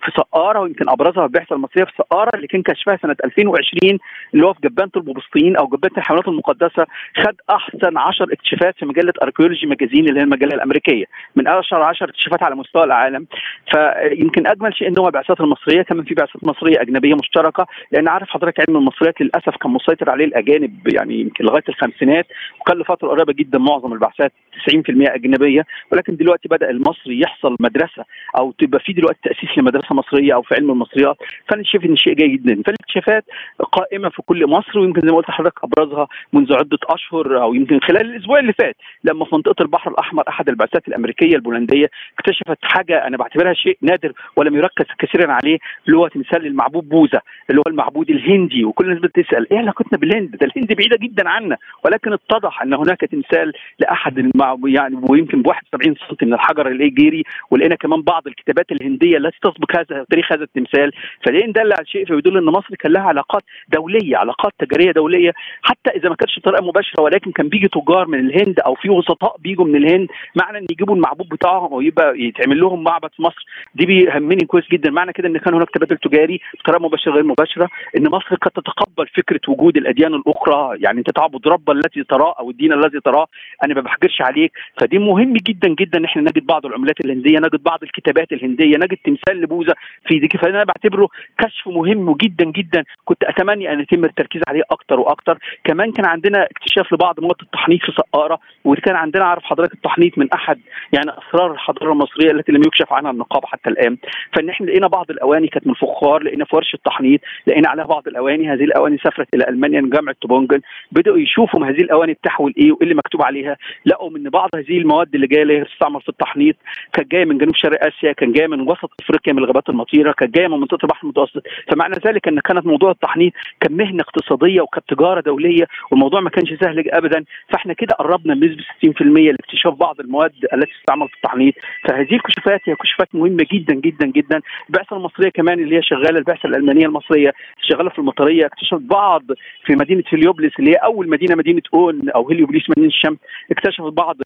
في 0.05 0.11
سقارة 0.17 0.61
ويمكن 0.61 0.89
أبرزها 0.89 1.25
البعثه 1.25 1.57
المصرية 1.57 1.85
في 1.85 1.93
سقارة 1.99 2.31
اللي 2.37 2.47
كان 2.47 2.63
كشفها 2.63 2.99
سنة 3.03 3.17
2020 3.25 3.99
اللي 4.35 4.47
هو 4.47 4.53
في 4.55 4.61
جبانه 4.65 4.91
البوبسطين 4.97 5.57
أو 5.57 5.67
جبانه 5.67 5.97
الحيوانات 5.99 6.29
المقدسة 6.29 6.87
خد 7.17 7.35
أحسن 7.51 7.99
10 7.99 8.33
اكتشافات 8.33 8.75
في 8.79 8.87
مجلة 8.87 9.13
اركيولوجي 9.23 9.67
ماجازين 9.67 10.09
اللي 10.09 10.21
هي 10.21 10.25
المجلة 10.25 10.55
الأمريكية. 10.55 11.05
من 11.37 11.49
أشهر 11.49 11.83
10 11.83 12.07
اكتشافات 12.11 12.43
على 12.43 12.55
مستوى 12.55 12.85
العالم. 12.85 13.27
فيمكن 13.73 14.47
أجمل 14.47 14.75
شيء 14.75 14.89
إن 14.89 14.99
هو 14.99 15.07
البعثات 15.07 15.41
المصرية 15.41 15.83
كمان 15.83 16.05
في 16.05 16.15
بعثات 16.15 16.45
مصرية 16.45 16.81
أجنبية 16.81 17.15
مشتركة 17.15 17.67
لأن 17.93 18.09
عارف 18.09 18.29
حضرتك 18.29 18.61
علم 18.61 18.77
المصريات 18.77 19.21
للأسف 19.21 19.57
كان 19.57 19.73
مسيطر 19.73 20.11
عليه 20.11 20.25
الأجانب 20.25 20.89
يعني 20.95 21.21
يمكن 21.21 21.45
لغاية 21.45 21.65
الخمسينات 21.69 22.27
وكان 22.61 22.79
لفترة 22.79 23.09
قريبة 23.09 23.33
جدا 23.33 23.59
معظم 23.59 23.93
البعثات 23.93 24.33
90% 24.69 25.15
أجنبية. 25.15 25.67
ولكن 25.93 26.17
دلوقتي 26.17 26.49
بدأ 26.49 26.71
المصري 26.71 27.21
يحصل 27.21 27.57
مدرسة 27.61 28.05
أو 28.39 28.53
تبقى 28.53 28.81
في 28.81 28.93
دلوقتي 28.93 29.19
تأسيس 29.23 29.59
لمدرسة 29.59 29.92
مصريه 29.93 30.35
أو 30.35 30.43
في 30.43 30.55
علم 30.55 30.71
المصريات 30.71 31.17
فأنا 31.49 31.63
شايف 31.65 31.85
إن 31.85 31.97
شيء 31.97 32.15
جيد 32.15 32.43
جدا. 32.43 32.63
فالاكتشافات 32.63 33.25
قائمة 33.73 34.09
في 34.09 34.23
كل 34.23 34.47
مصر 34.47 34.79
ويمكن 34.79 35.01
زي 35.01 35.09
ما 35.13 35.17
قلت 35.17 35.29
لحضرتك 35.29 35.65
أبرزها 35.65 36.09
منذ 36.33 36.53
عدة 36.53 36.79
أشهر 36.85 37.43
أو 37.43 37.55
يمكن 37.55 37.81
خلال 37.81 38.01
الأسبوع 38.15 38.39
اللي 38.39 38.53
فات 38.53 38.77
لما 39.05 39.25
في 39.25 39.35
منطقة 39.35 39.63
البحر 39.63 39.91
الأحمر 39.91 40.29
أحد 40.29 40.49
البعثات 40.49 40.89
الأمريكية 40.89 41.37
البولندية 41.37 41.91
اكتشفت 42.19 42.59
حاجة 42.63 43.07
أنا 43.07 43.17
بعتبرها 43.17 43.53
شيء 43.55 43.79
نادر 43.83 44.13
ولم 44.37 44.55
يركز 44.57 44.85
كثيرا 44.99 45.33
عليه 45.33 45.59
اللي 45.87 45.99
هو 45.99 46.09
تمثال 46.09 46.47
المعبود 46.47 46.89
بوذا 46.89 47.21
اللي 47.51 47.61
هو 47.61 47.71
المعبود 47.71 48.11
الهندي. 48.11 48.65
وكل 48.65 48.85
الناس 48.87 49.01
بتسأل 49.01 49.53
إيه 49.53 49.59
علاقتنا 49.59 49.99
بالهند؟ 49.99 50.37
ده 50.37 50.47
الهند 50.47 50.73
بعيدة 50.73 50.97
جدا 50.97 51.29
عنا. 51.29 51.57
ولكن 51.85 52.13
اتضح 52.13 52.63
إن 52.63 52.75
هناك 52.75 53.01
تمثال 53.01 53.53
لأحد. 53.79 54.31
يعني 54.65 54.97
ويمكن 55.09 55.43
ب 55.43 55.47
71 55.47 55.95
سم 55.95 56.27
من 56.27 56.35
الحجر 56.35 56.69
الإيجيري 56.69 57.23
ولقينا 57.51 57.75
كمان 57.75 58.03
بعض 58.03 58.27
الكتابات 58.27 58.73
الهندية 58.73 59.17
التي 59.17 59.39
تسبق 59.43 59.77
هذا 59.91 60.05
تاريخ 60.11 60.33
هذا 60.33 60.43
التمثال. 60.43 60.93
فده 61.27 61.39
دل 61.39 61.73
على 61.73 61.87
شيء 61.87 62.07
فيدل 62.07 62.37
ان 62.37 62.45
مصر 62.45 62.75
كان 62.75 62.93
لها 62.93 63.03
علاقات 63.03 63.43
دولية 63.69 64.17
علاقات 64.17 64.53
تجارية 64.59 64.93
دولية. 64.93 65.33
حتى 65.63 65.91
إذا 65.91 66.09
ما 66.09 66.15
كانتش 66.15 66.39
بطريقة 66.39 66.65
مباشرة 66.65 67.03
ولكن 67.03 67.33
كان 67.33 67.49
بيجي 67.49 67.69
تجار 67.69 68.07
من 68.09 68.19
الهند 68.19 68.61
أو 68.61 68.75
في 68.75 68.91
وسطاء 68.91 69.37
بيجوا 69.39 69.65
من 69.65 69.77
الهند 69.77 70.09
معنى 70.37 70.59
إن 70.59 70.67
يجيبوا 70.71 70.95
المعبود 70.95 71.29
بتاعهم 71.29 71.73
أو 71.73 71.81
يبقى 71.81 72.21
يتعمل 72.21 72.61
لهم 72.61 72.83
معبد 72.83 73.11
في 73.17 73.23
مصر. 73.23 73.47
دي 73.75 73.87
بيهمني 73.87 74.47
كويس 74.47 74.65
جدا. 74.73 74.91
معنى 74.91 75.13
كده 75.13 75.29
إن 75.29 75.39
كان 75.39 75.55
هناك 75.55 75.71
تبادل 75.71 75.97
تجاري 75.97 76.41
بطريقة 76.61 76.83
مباشرة 76.87 77.13
غير 77.13 77.25
مباشرة. 77.25 77.69
إن 77.97 78.09
مصر 78.11 78.35
قد 78.35 78.51
تتقبل 78.51 79.07
فكرة 79.17 79.41
وجود 79.49 79.77
الأديان 79.77 80.15
الأخرى. 80.15 80.79
يعني 80.81 80.99
أنت 80.99 81.11
تعبد 81.11 81.49
رب 81.49 81.71
الذي 81.71 82.05
تراه 82.09 82.35
أو 82.39 82.51
الدين 82.51 82.73
الذي 82.73 83.01
تراه. 83.05 83.27
أنا 83.65 83.75
ما 83.75 83.81
بحجرش 83.81 84.23
عليك. 84.23 84.53
فدي 84.81 84.99
مهم 84.99 85.33
جدا 85.35 85.69
جدا 85.69 85.99
إن 85.99 86.05
إحنا 86.05 86.23
نجد 86.23 86.47
بعض 86.47 86.67
العملات 86.67 87.01
الهندية 87.05 87.39
نجد 87.39 87.63
بعض 87.63 87.83
الكتابات 87.83 88.33
الهندية 88.33 88.77
نجد 88.77 88.97
تمثال 89.05 89.41
لبوذا 89.41 89.72
في 90.07 90.19
دي 90.19 90.29
فأنا 90.39 90.65
بعتبره 90.65 91.09
كشف 91.39 91.69
مهم 91.69 92.13
جدا 92.13 92.45
جدا. 92.45 92.85
كنت 93.05 93.25
اتمنى 93.25 93.73
أن 93.73 93.81
يتم 93.81 94.05
التركيز 94.05 94.43
عليه 94.49 94.63
أكتر 94.71 95.01
وأكتر. 95.01 95.39
كمان 95.65 95.93
كان 95.93 96.07
عندنا 96.07 96.45
اكتشاف 96.45 96.93
لبعض 96.93 97.21
مواد 97.21 97.37
التحنيط 97.43 97.81
في 97.81 97.93
سقارة 97.93 98.39
وكان 98.65 98.97
عندنا 98.97 99.25
عارف 99.25 99.45
حضرتك 99.45 99.75
التحنيط 99.75 100.19
من 100.19 100.33
أحد 100.33 100.61
يعني 100.93 101.11
أسرار 101.11 101.53
الحضارة 101.53 101.93
المصرية 101.93 102.31
التي 102.31 102.53
لم 102.53 102.63
يكشف 102.67 102.93
عنها 102.93 103.11
النقابه 103.11 103.47
حتى 103.47 103.71
الآن. 103.71 103.97
فإن 104.33 104.49
إحنا 104.49 104.67
لقينا 104.67 104.87
بعض 104.87 105.11
الأواني 105.11 105.49
كانت 105.49 105.67
من 105.67 105.73
الفخار 105.73 106.23
لقينا 106.23 106.45
في 106.45 106.57
ورشه 106.57 106.79
تحنيط 106.85 107.21
لقينا 107.47 107.69
عليها 107.69 107.85
بعض 107.85 108.09
الأواني. 108.09 108.53
هذه 108.53 108.65
الأواني 108.65 108.99
سافرت 108.99 109.35
إلى 109.35 109.49
ألمانيا 109.49 109.81
من 109.81 109.91
جامعة 109.91 110.17
توبونجن 110.21 110.61
بدأوا 110.93 111.19
يشوفوا 111.19 111.67
هذه 111.67 111.81
الأواني 111.81 112.13
بتحوي 112.13 112.55
إيه 112.59 112.73
وإيه 112.73 112.83
اللي 112.83 112.95
مكتوب 112.95 113.23
عليها. 113.23 113.57
لقوا 113.87 114.11
من 114.11 114.23
بعض 114.31 114.49
هذه 114.55 114.79
المواد 114.79 115.15
اللي 115.15 115.27
جاية 115.27 115.43
اللي 115.43 115.65
تستعمل 115.65 116.01
في 116.01 116.09
التحنيط 116.09 116.57
كانت 116.93 117.13
جاية 117.13 117.25
من 117.25 117.39
جنوب 117.39 117.55
شرق 117.57 117.87
آسيا 117.87 118.13
كان 118.13 118.33
جاية 118.33 118.47
من 118.47 118.61
وسط 118.61 118.91
أفريقيا 119.03 119.33
من 119.33 119.39
الغابات 119.39 119.62
المطيرة 119.69 120.13
كانت 120.13 120.35
جاية 120.35 120.49
من 120.49 120.61
منطقة 120.61 120.79
البحر 120.83 121.01
المتوسط. 121.03 121.43
فمعنى 121.73 121.95
ذلك 122.07 122.29
إن 122.29 122.41
كانت 122.41 122.67
موضوع 122.67 122.91
التحنيط 122.91 123.33
كان 123.61 123.77
مهنه 123.77 124.03
اقتصادية 124.03 124.61
وكانت 124.61 124.89
تجاره 124.89 125.21
دولية 125.21 125.67
والموضوع 125.91 126.21
ما 126.21 126.31
كانش 126.31 126.55
سهل 126.61 126.91
ابدا 126.91 127.25
فإحنا 127.49 127.73
كده 127.73 127.95
قربنا 127.95 128.35
بنسبة 128.35 128.63
60% 128.87 129.03
لاكتشاف 129.03 129.75
بعض 129.75 130.01
المواد 130.01 130.33
التي 130.55 130.73
تستعمل 130.81 131.09
في 131.09 131.15
التحنيط. 131.15 131.55
فهذه 131.89 132.15
الكشوفات 132.15 132.61
هي 132.65 132.75
كشوفات 132.75 133.15
مهمة 133.15 133.47
جدا 133.53 133.75
جدا 133.75 134.07
جدا. 134.07 134.41
البعثة 134.69 134.97
المصرية 134.97 135.29
كمان 135.29 135.61
اللي 135.61 135.77
هي 135.77 135.83
شغالة 135.83 136.19
البعثة 136.19 136.47
الألمانية 136.47 136.87
المصرية 136.87 137.33
شغالة 137.63 137.91
في 137.91 137.99
المطرية. 137.99 138.47
اكتشفت 138.47 138.81
بعض 138.81 139.23
في 139.67 139.73
مدينة 139.77 140.03
هليوبلس 140.13 140.53
اللي 140.59 140.71
هي 140.71 140.75
أول 140.75 141.09
مدينة 141.09 141.35
مدينة 141.35 141.63
أون 141.75 142.11
أو 142.11 142.31
هليوبلس 142.31 142.71
مدينة 142.71 142.87
الشمس 142.87 143.19
اكتشفت 143.51 143.93
بعض 143.93 144.17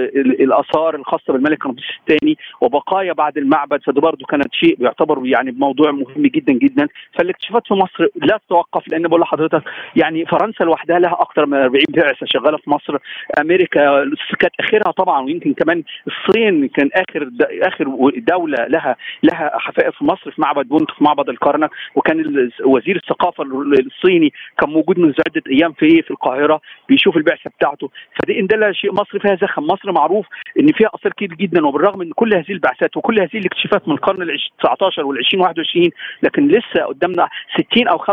الآثار 0.41 0.95
الخاصة 0.95 1.33
بالملك 1.33 1.67
رمسيس 1.67 1.85
الثاني 2.01 2.39
وبقايا 2.61 3.13
بعد 3.13 3.39
المعبد. 3.39 3.83
فده 3.83 4.01
برضه 4.01 4.27
كانت 4.27 4.55
شيء 4.55 4.77
يعتبر 4.81 5.16
يعني 5.25 5.53
موضوع 5.53 5.91
مهم 5.91 6.27
جدا 6.27 6.53
جدا. 6.53 6.89
فالاكتشافات 7.19 7.67
في 7.67 7.75
مصر 7.75 8.07
لا 8.17 8.41
تتوقف 8.47 8.89
لأن 8.89 9.03
بقول 9.09 9.21
لحضرتك 9.21 9.63
يعني 9.97 10.27
فرنسا 10.27 10.65
لوحدها 10.65 10.99
لها 10.99 11.17
أكثر 11.21 11.47
من 11.47 11.59
40 11.59 11.83
بعثة 11.89 12.27
شغالة 12.27 12.57
في 12.57 12.71
مصر. 12.71 12.99
أمريكا 13.41 14.05
كانت 14.39 14.55
اخرها 14.61 14.93
طبعا 14.93 15.25
ويمكن 15.25 15.55
كمان 15.55 15.83
الصين 16.07 16.69
كان 16.69 16.91
آخر 16.95 17.31
آخر 17.63 18.11
دولة 18.17 18.67
لها 18.67 18.97
لها 19.23 19.51
حفائر 19.59 19.93
في 19.93 20.05
مصر 20.05 20.31
في 20.31 20.41
معبد 20.41 20.69
بونت 20.69 20.91
في 20.91 21.05
معبد 21.05 21.29
الكرنك. 21.29 21.71
وكان 21.95 22.51
وزير 22.65 22.97
الثقافة 22.97 23.45
الصيني 23.87 24.33
كان 24.61 24.71
موجود 24.71 24.99
منذ 24.99 25.15
عده 25.29 25.43
أيام 25.51 25.73
في 25.73 26.03
في 26.03 26.11
القاهرة 26.11 26.61
بيشوف 26.89 27.17
البعثة 27.17 27.51
بتاعته. 27.59 27.91
فدي 28.21 28.41
إن 28.41 28.47
دل 28.47 28.75
شيء 28.75 28.93
مصر 28.93 29.19
فيها 29.19 29.37
زخم. 29.43 29.63
مصر 29.63 29.93
معروف 29.93 30.27
إن 30.61 30.73
فيها 30.73 30.91
أثار 30.95 31.13
كتير 31.13 31.29
جدا 31.29 31.67
وبالرغم 31.67 31.99
من 31.99 32.13
كل 32.13 32.35
هذه 32.35 32.53
البعثات 32.53 32.97
وكل 32.97 33.21
هذه 33.21 33.39
الاكتشافات 33.39 33.89
من 33.89 33.95
القرن 33.95 34.23
ال 34.23 34.39
19 34.63 35.06
وال 35.07 35.19
20 35.19 35.43
21 35.43 35.91
لكن 36.23 36.49
لسه 36.49 36.85
قدامنا 36.85 37.29
60 37.73 37.89
أو 37.89 37.99
65% 37.99 38.05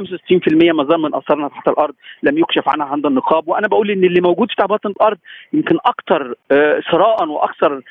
ما 0.74 0.84
زال 0.90 1.02
من 1.02 1.16
آثارنا 1.16 1.48
تحت 1.48 1.68
الأرض 1.68 1.94
لم 2.24 2.38
يكشف 2.38 2.70
عنها 2.70 2.86
عند 2.86 3.06
النقاب. 3.06 3.48
وأنا 3.48 3.68
بقول 3.68 3.92
إن 3.92 4.04
اللي 4.04 4.22
موجود 4.22 4.48
في 4.52 4.68
باطن 4.68 4.90
الأرض 4.90 5.18
يمكن 5.54 5.78
أكثر 5.86 6.34
ثراء 6.92 7.26
وأكثر 7.28 7.82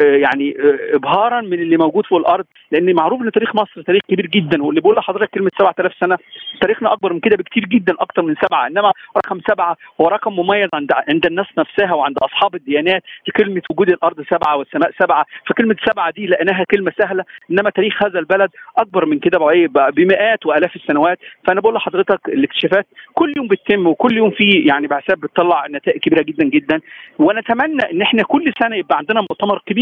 يعني 0.00 0.56
ابهارا 0.94 1.40
من 1.40 1.52
اللي 1.54 1.76
موجود 1.76 2.06
فوق 2.06 2.18
الأرض 2.18 2.44
لأن 2.72 2.94
معروف 2.94 3.22
إن 3.22 3.30
تاريخ 3.32 3.54
مصر 3.54 3.82
تاريخ 3.82 4.02
كبير 4.08 4.26
جدا 4.26 4.62
واللي 4.62 4.80
بقول 4.80 4.96
لحضرتك 4.96 5.30
كلمة 5.30 5.50
7000 5.58 5.92
سنة 6.00 6.18
تاريخنا 6.60 6.92
أكبر 6.92 7.12
من 7.12 7.20
كده 7.20 7.36
بكتير 7.36 7.64
جدا 7.64 7.94
أكتر 8.00 8.22
من 8.22 8.34
سبعة 8.48 8.66
إنما 8.66 8.92
رقم 9.16 9.40
سبعة 9.50 9.76
هو 10.00 10.08
رقم 10.08 10.32
مميز 10.32 10.68
عند 10.74 10.92
عند 11.08 11.26
الناس 11.26 11.46
نفسها 11.58 11.94
وعند 11.94 12.18
أصحاب 12.18 12.54
الديانات 12.54 13.02
في 13.24 13.32
كلمة 13.32 13.62
وجود 13.70 13.88
الأرض 13.88 14.20
سبعة 14.30 14.56
والسماء 14.56 14.90
سبعة 15.02 15.26
فكلمة 15.46 15.76
سبعة 15.90 16.10
دي 16.10 16.26
لقيناها 16.26 16.64
كلمة 16.70 16.92
سهلة 17.02 17.24
إنما 17.50 17.70
تاريخ 17.70 18.02
هذا 18.02 18.18
البلد 18.18 18.50
أكبر 18.78 19.06
من 19.06 19.18
كده 19.18 19.38
بمئات 19.96 20.46
وآلاف 20.46 20.76
السنوات. 20.76 21.18
فأنا 21.46 21.60
بقول 21.60 21.74
لحضرتك 21.74 22.20
الاكتشافات 22.28 22.86
كل 23.14 23.32
يوم 23.36 23.48
بتتم 23.48 23.86
وكل 23.86 24.16
يوم 24.16 24.30
في 24.30 24.50
يعني 24.50 24.86
بعثات 24.86 25.18
بتطلع 25.18 25.66
نتائج 25.70 26.00
كبيرة 26.00 26.22
جدا 26.22 26.44
جدا. 26.44 26.80
ونتمنى 27.18 27.82
إن 27.92 28.02
إحنا 28.02 28.22
كل 28.22 28.52
سنة 28.62 28.76
يبقى 28.76 28.98
عندنا 28.98 29.20
مؤتمر 29.20 29.62
كبير 29.66 29.77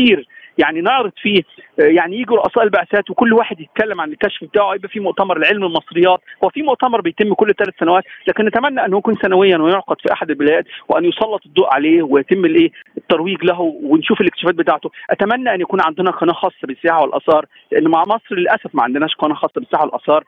يعني 0.58 0.80
نعرض 0.80 1.12
فيه 1.22 1.42
يعني 1.78 2.20
يجوا 2.20 2.36
رؤساء 2.36 2.64
البعثات 2.64 3.10
وكل 3.10 3.32
واحد 3.32 3.60
يتكلم 3.60 4.00
عن 4.00 4.12
الكشف 4.12 4.44
بتاعه 4.44 4.74
يبقى 4.74 4.88
في 4.88 5.00
مؤتمر 5.00 5.38
لعلم 5.38 5.64
المصريات. 5.64 6.20
هو 6.44 6.48
في 6.48 6.62
مؤتمر 6.62 7.00
بيتم 7.00 7.34
كل 7.34 7.54
ثلاث 7.58 7.74
سنوات 7.80 8.04
لكن 8.28 8.44
نتمنى 8.44 8.84
أنه 8.84 8.98
يكون 8.98 9.14
سنويا 9.22 9.58
ويعقد 9.58 9.96
في 10.00 10.12
أحد 10.12 10.30
البلاد 10.30 10.64
وأن 10.88 11.04
يسلط 11.04 11.46
الضوء 11.46 11.74
عليه 11.74 12.02
ويتم 12.02 12.44
الإيه؟ 12.44 12.70
الترويج 12.96 13.44
له 13.44 13.60
ونشوف 13.60 14.20
الاكتشافات 14.20 14.54
بتاعته. 14.54 14.90
أتمنى 15.10 15.54
أن 15.54 15.60
يكون 15.60 15.80
عندنا 15.86 16.10
قناة 16.10 16.32
خاصة 16.32 16.66
بالسياحة 16.66 17.02
والآثار 17.02 17.46
لأن 17.72 17.88
مع 17.88 18.02
مصر 18.02 18.34
للأسف 18.34 18.74
ما 18.74 18.82
عندناش 18.82 19.14
قناة 19.14 19.34
خاصة 19.34 19.52
بالسياحة 19.56 19.84
والآثار. 19.84 20.24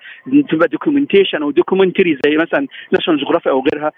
تبقى 0.50 0.68
documentation 0.68 1.42
أو 1.42 1.50
documentary 1.50 2.18
زي 2.26 2.37
مثلا 2.37 2.66
ناشونال 2.92 3.20
جغرافيا 3.24 3.50
أو 3.52 3.64
غيرها. 3.72 3.92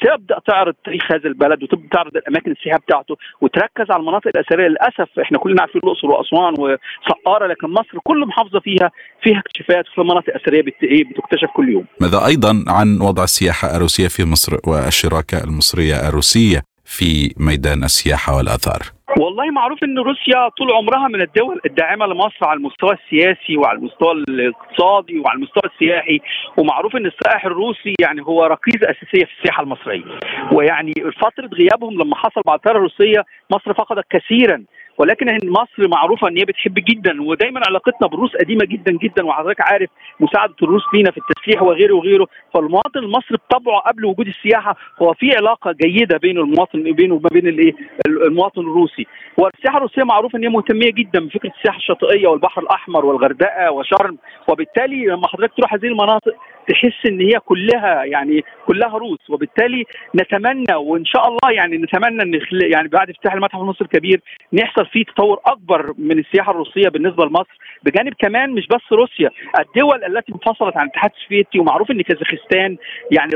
تبدأ 0.00 0.38
تعرض 0.46 0.74
تاريخ 0.84 1.12
هذا 1.12 1.28
البلد 1.28 1.62
وتبدأ 1.62 1.88
تعرض 1.92 2.16
الأماكن 2.16 2.50
السياحية 2.50 2.78
بتاعته 2.80 3.16
وتركز 3.40 3.90
على 3.90 4.00
المناطق 4.00 4.28
الأثرية. 4.34 4.68
للأسف 4.68 4.99
إحنا 5.22 5.38
كلنا 5.38 5.60
عارفين 5.60 5.80
الأقصر 5.84 6.06
وأسوان 6.06 6.54
وسقاره 6.58 7.46
لكن 7.46 7.68
مصر 7.68 7.98
كل 8.04 8.26
محافظه 8.26 8.60
فيها 8.60 8.90
فيها 9.22 9.38
اكتشافات 9.38 9.84
في 9.94 10.00
مناطق 10.00 10.34
اثريه 10.34 10.62
بتكتشف 10.62 11.48
كل 11.54 11.68
يوم. 11.68 11.84
ماذا 12.00 12.26
أيضا 12.26 12.64
عن 12.68 13.00
وضع 13.00 13.24
السياحة 13.24 13.76
الروسية 13.76 14.08
في 14.08 14.24
مصر 14.24 14.56
والشراكة 14.66 15.44
المصرية 15.44 16.08
الروسية 16.08 16.62
في 16.84 17.34
ميدان 17.38 17.84
السياحة 17.84 18.36
والآثار؟ 18.36 18.82
والله 19.18 19.50
معروف 19.50 19.78
إن 19.84 19.98
روسيا 19.98 20.48
طول 20.48 20.72
عمرها 20.72 21.08
من 21.08 21.22
الدول 21.22 21.60
الداعمة 21.66 22.06
لمصر 22.06 22.42
على 22.42 22.56
المستوى 22.56 22.90
السياسي 22.92 23.56
وعلى 23.56 23.78
المستوى 23.78 24.12
الاقتصادي 24.12 25.18
وعلى 25.18 25.36
المستوى 25.36 25.62
السياحي 25.72 26.20
ومعروف 26.56 26.96
إن 26.96 27.06
السائح 27.06 27.44
الروسي 27.46 27.94
يعني 28.00 28.22
هو 28.22 28.44
ركيزة 28.44 28.90
أساسية 28.90 29.24
في 29.24 29.32
السياحة 29.38 29.62
المصرية 29.62 30.04
ويعني 30.52 30.92
فترة 31.22 31.48
غيابهم 31.52 31.94
لما 32.02 32.16
حصل 32.16 32.40
بعد 32.46 32.58
الثورة 32.58 32.76
الروسية 32.76 33.24
مصر 33.50 33.74
فقدت 33.74 34.04
كثيرا 34.10 34.64
ولكن 35.00 35.38
مصر 35.44 35.88
معروفة 35.88 36.28
إن 36.28 36.36
هي 36.36 36.44
بتحب 36.44 36.74
جدا 36.74 37.22
ودايما 37.22 37.60
علاقتنا 37.66 38.08
بالروس 38.08 38.36
قديمة 38.36 38.64
جدا 38.64 38.92
جدا 38.92 39.26
وحضرتك 39.26 39.60
عارف 39.60 39.90
مساعدة 40.20 40.54
الروس 40.62 40.82
لينا 40.94 41.10
في 41.10 41.18
التسليح 41.18 41.62
وغيره 41.62 41.94
وغيره. 41.94 42.26
فالمواطن 42.54 42.98
المصري 42.98 43.36
بطبعه 43.36 43.80
قبل 43.80 44.04
وجود 44.04 44.26
السياحة 44.26 44.76
هو 45.02 45.12
في 45.12 45.36
علاقة 45.36 45.72
جيدة 45.72 46.16
بين 46.18 46.38
المواطن 46.38 46.82
بينه 46.82 47.14
وما 47.14 47.28
بين 47.32 47.48
الايه 47.48 47.72
المواطن 48.06 48.60
الروسي. 48.60 49.06
والسياحة 49.36 49.76
الروسية 49.76 50.02
معروف 50.04 50.36
إن 50.36 50.42
هي 50.42 50.48
مهتمية 50.48 50.92
جدا 50.92 51.20
بفكرة 51.20 51.52
السياحة 51.58 51.78
الشاطئية 51.78 52.28
والبحر 52.28 52.62
الأحمر 52.62 53.06
والغردقة 53.06 53.70
وشرم. 53.70 54.18
وبالتالي 54.48 55.06
لما 55.06 55.28
حضرتك 55.28 55.52
تروح 55.56 55.74
هذه 55.74 55.86
المناطق 55.86 56.34
تحس 56.68 57.06
إن 57.06 57.20
هي 57.20 57.40
كلها 57.44 58.04
يعني 58.04 58.44
كلها 58.66 58.98
روس. 58.98 59.30
وبالتالي 59.30 59.84
نتمنى 60.16 60.74
وإن 60.74 61.04
شاء 61.04 61.28
الله 61.28 61.50
يعني 61.52 61.76
نتمنى 61.76 62.22
إن 62.22 62.40
يعني 62.72 62.88
بعد 62.88 63.10
افتتاح 63.10 63.34
المتحف 63.34 63.60
المصري 63.60 63.84
الكبير 63.84 64.20
نحصل 64.52 64.86
فيه 64.86 65.04
تطور 65.04 65.40
أكبر 65.46 65.94
من 65.98 66.18
السياحة 66.18 66.52
الروسية 66.52 66.88
بالنسبة 66.88 67.24
لمصر. 67.24 67.58
بجانب 67.82 68.14
كمان 68.18 68.50
مش 68.50 68.66
بس 68.66 68.92
روسيا 68.92 69.30
الدول 69.58 70.04
التي 70.04 70.32
انفصلت 70.32 70.76
عن 70.76 70.84
الاتحاد 70.84 71.10
السوفيتي 71.16 71.58
ومعروف 71.58 71.90
إن 71.90 72.02
كازاخستان 72.02 72.76
يعني 73.10 73.34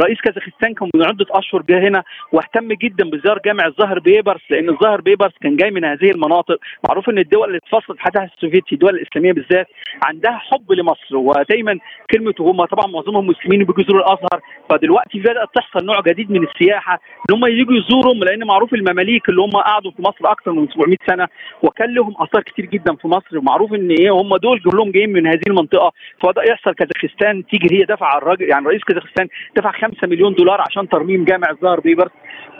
رئيس 0.00 0.20
كازاخستان 0.20 0.74
كان 0.74 0.90
من 0.94 1.04
عدة 1.04 1.26
أشهر 1.30 1.62
جه 1.62 1.88
هنا 1.88 2.02
واهتم 2.32 2.68
جدا 2.68 3.10
بزيارة 3.10 3.40
جامع 3.44 3.66
الظاهر 3.66 3.98
بيبرس 3.98 4.40
لأن 4.50 4.68
الظاهر 4.68 5.00
بيبرس 5.00 5.32
كان 5.42 5.56
جاي 5.56 5.70
من 5.70 5.84
هذه 5.84 6.10
المناطق. 6.10 6.58
معروف 6.88 7.08
إن 7.08 7.18
الدول 7.18 7.46
اللي 7.48 7.58
اتفصلت 7.58 7.90
الاتحاد 7.90 8.30
السوفيتي 8.36 8.74
الدول 8.74 8.94
الإسلامية 8.94 9.32
بالذات 9.32 9.66
عندها 10.02 10.32
حب 10.32 10.72
لمصر 10.72 11.16
ودايما 11.16 11.78
كلمة 12.10 12.34
هم 12.40 12.64
طبعا 12.64 12.86
معظمهم 12.86 13.26
مسلمين 13.26 13.62
وبيجوا 13.62 13.98
الأزهر. 13.98 14.40
فدلوقتي 14.70 15.18
بدات 15.18 15.48
تحصل 15.54 15.86
نوع 15.86 16.00
جديد 16.06 16.30
من 16.30 16.46
السياحة 16.46 17.00
إن 17.30 17.34
هم 17.34 17.46
يجوا 17.46 17.74
يزورهم 17.74 18.24
لأن 18.24 18.46
معروف 18.46 18.74
المماليك 18.74 19.28
اللي 19.28 19.40
هم 19.40 19.50
قعدوا 19.50 19.90
في 19.90 20.02
مصر 20.02 20.32
أكثر 20.32 20.52
من 20.52 20.68
700 20.68 20.96
سنة 21.06 21.28
وكان 21.62 21.94
لهم 21.94 22.14
آثار 22.18 22.42
كتير 22.42 22.66
جدا 22.66 22.94
في 22.96 23.08
مصر. 23.08 23.38
ومعروف 23.38 23.74
إن 23.74 23.90
إيه 23.90 24.10
هم 24.10 24.36
دول 24.36 24.60
كلهم 24.60 24.90
جايين 24.90 25.12
من 25.12 25.26
هذه 25.26 25.42
المنطقة. 25.46 25.92
فبدأ 26.22 26.42
يحصل 26.50 26.74
كازاخستان 26.74 27.46
تيجي 27.46 27.76
هي 27.76 27.84
دفع 27.84 28.18
الراجل 28.18 28.48
يعني 28.50 28.66
رئيس 28.66 28.84
كازاخستان 28.84 29.28
دفع 29.56 29.72
5 29.72 30.08
مليون 30.08 30.34
دولار 30.34 30.60
عشان 30.60 30.88
ترميم 30.88 31.24
جامع 31.24 31.50
الظاهر 31.50 31.80
بيبرس 31.80 32.10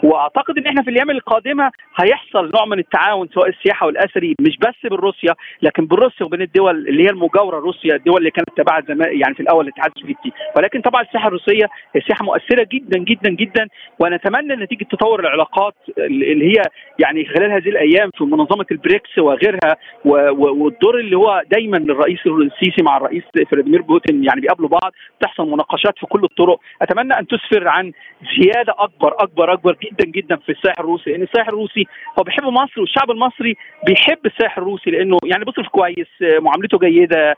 واعتقد 0.03 0.57
ان 0.57 0.65
إحنا 0.67 0.83
في 0.83 0.89
الأيام 0.89 1.09
القادمه 1.11 1.71
هيحصل 1.95 2.51
نوع 2.55 2.65
من 2.65 2.79
التعاون 2.79 3.27
سواء 3.33 3.49
السياحه 3.49 3.85
والاثري 3.85 4.35
مش 4.41 4.57
بس 4.57 4.89
بروسيا 4.91 5.33
لكن 5.61 5.85
بروسيا 5.85 6.25
وبين 6.25 6.41
الدول 6.41 6.87
اللي 6.87 7.03
هي 7.03 7.09
المجاوره 7.09 7.59
روسيا 7.59 7.95
الدول 7.95 8.17
اللي 8.17 8.31
كانت 8.31 8.49
تبع 8.57 8.81
زمان 8.81 9.21
يعني 9.21 9.33
في 9.35 9.39
الأول 9.39 9.63
الاتحاد 9.65 9.91
السوفيتي. 9.95 10.31
ولكن 10.57 10.81
طبعا 10.81 11.01
السياحة 11.01 11.27
الروسية 11.27 11.65
هي 11.95 12.01
سياحه 12.07 12.25
مؤثرة 12.25 12.67
جدا 12.73 12.99
جدا 12.99 13.29
جدا. 13.29 13.67
ونتمنى 13.99 14.55
نتيجة 14.55 14.83
تطور 14.83 15.19
العلاقات 15.19 15.73
اللي 15.97 16.45
هي 16.57 16.61
يعني 16.99 17.25
خلال 17.25 17.51
هذه 17.51 17.69
الأيام 17.69 18.09
في 18.17 18.23
منظمة 18.23 18.65
البريكس 18.71 19.17
وغيرها 19.17 19.75
والدور 20.05 20.99
اللي 20.99 21.17
هو 21.17 21.41
دايما 21.51 21.77
الرئيس 21.77 22.19
السيسي 22.27 22.83
مع 22.83 22.97
الرئيس 22.97 23.23
فلاديمير 23.51 23.81
بوتين 23.81 24.23
يعني 24.23 24.41
بيقابلوا 24.41 24.69
بعض 24.69 24.91
تحصل 25.19 25.49
مناقشات 25.51 25.99
في 25.99 26.05
كل 26.05 26.23
الطرق. 26.23 26.59
أتمنى 26.81 27.13
أن 27.19 27.27
تسفر 27.27 27.67
عن 27.67 27.91
زيادة 28.39 28.73
أكبر 28.77 29.13
أكبر 29.19 29.53
أكبر 29.53 29.64
جدا 29.73 30.05
جدا 30.05 30.35
في 30.35 30.51
السائح 30.51 30.79
الروسي 30.79 31.09
لأن 31.09 31.21
السائح 31.21 31.47
الروسي 31.47 31.85
هو 32.19 32.23
بيحب 32.23 32.43
مصر 32.43 32.81
والشعب 32.81 33.11
المصري 33.11 33.55
بيحب 33.87 34.25
السائح 34.25 34.57
الروسي 34.57 34.91
لأنه 34.91 35.17
يعني 35.23 35.45
بيصرف 35.45 35.67
كويس 35.67 36.07
معاملته 36.39 36.79
جيدة 36.79 37.35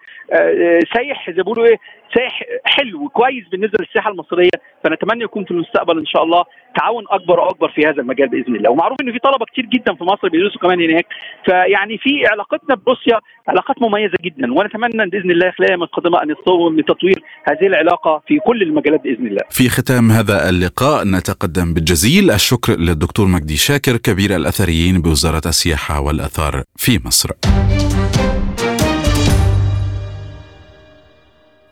سايح 0.93 1.29
زي 1.29 1.35
بيقولوا 1.35 1.65
إيه 1.65 1.77
سايح 2.15 2.43
حلو 2.65 3.09
كويس 3.09 3.47
بالنسبة 3.51 3.77
للسياحه 3.79 4.11
المصرية. 4.11 4.57
فنتمنى 4.83 5.23
يكون 5.23 5.45
في 5.45 5.51
المستقبل 5.51 5.97
إن 5.99 6.05
شاء 6.05 6.23
الله 6.23 6.43
تعاون 6.77 7.03
أكبر 7.09 7.39
وأكبر 7.39 7.69
في 7.69 7.81
هذا 7.81 8.01
المجال 8.01 8.29
بإذن 8.29 8.55
الله. 8.55 8.69
ومعروف 8.71 8.97
ان 9.01 9.11
في 9.11 9.19
طلبة 9.19 9.45
كتير 9.45 9.65
جدا 9.65 9.93
في 9.93 10.03
مصر 10.03 10.29
بيدرسوا 10.29 10.61
كمان 10.61 10.81
هناك. 10.81 11.05
فيعني 11.45 11.97
في 11.97 12.09
علاقتنا 12.31 12.75
بروسيا 12.75 13.19
علاقات 13.47 13.81
مميزة 13.81 14.17
جدا 14.21 14.53
ونتمنى 14.53 15.09
بإذن 15.09 15.31
الله 15.31 15.51
خلال 15.51 15.67
الأيام 15.67 15.83
القادمه 15.83 16.23
أن 16.23 16.29
يتطور 16.29 16.69
من 16.69 16.85
تطوير 16.85 17.19
هذه 17.49 17.67
العلاقة 17.67 18.21
في 18.27 18.39
كل 18.39 18.61
المجالات 18.61 19.01
بإذن 19.03 19.27
الله. 19.27 19.43
في 19.49 19.69
ختام 19.69 20.11
هذا 20.11 20.49
اللقاء 20.49 20.97
نتقدم 21.17 21.73
بالجزيل. 21.73 22.16
الشكر 22.17 22.79
للدكتور 22.79 23.27
مجدي 23.27 23.57
شاكر 23.57 23.97
كبير 23.97 24.35
الأثريين 24.35 25.01
بوزارة 25.01 25.41
السياحة 25.45 25.99
والآثار 25.99 26.63
في 26.75 26.99
مصر. 27.05 27.31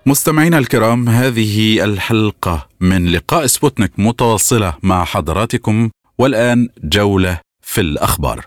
مستمعينا 0.05 0.57
الكرام 0.57 1.09
هذه 1.09 1.83
الحلقة 1.83 2.67
من 2.79 3.11
لقاء 3.11 3.45
سبوتنيك 3.45 3.91
متواصلة 3.97 4.73
مع 4.83 5.03
حضراتكم 5.05 5.89
والآن 6.17 6.69
جولة 6.83 7.39
في 7.61 7.81
الأخبار. 7.81 8.45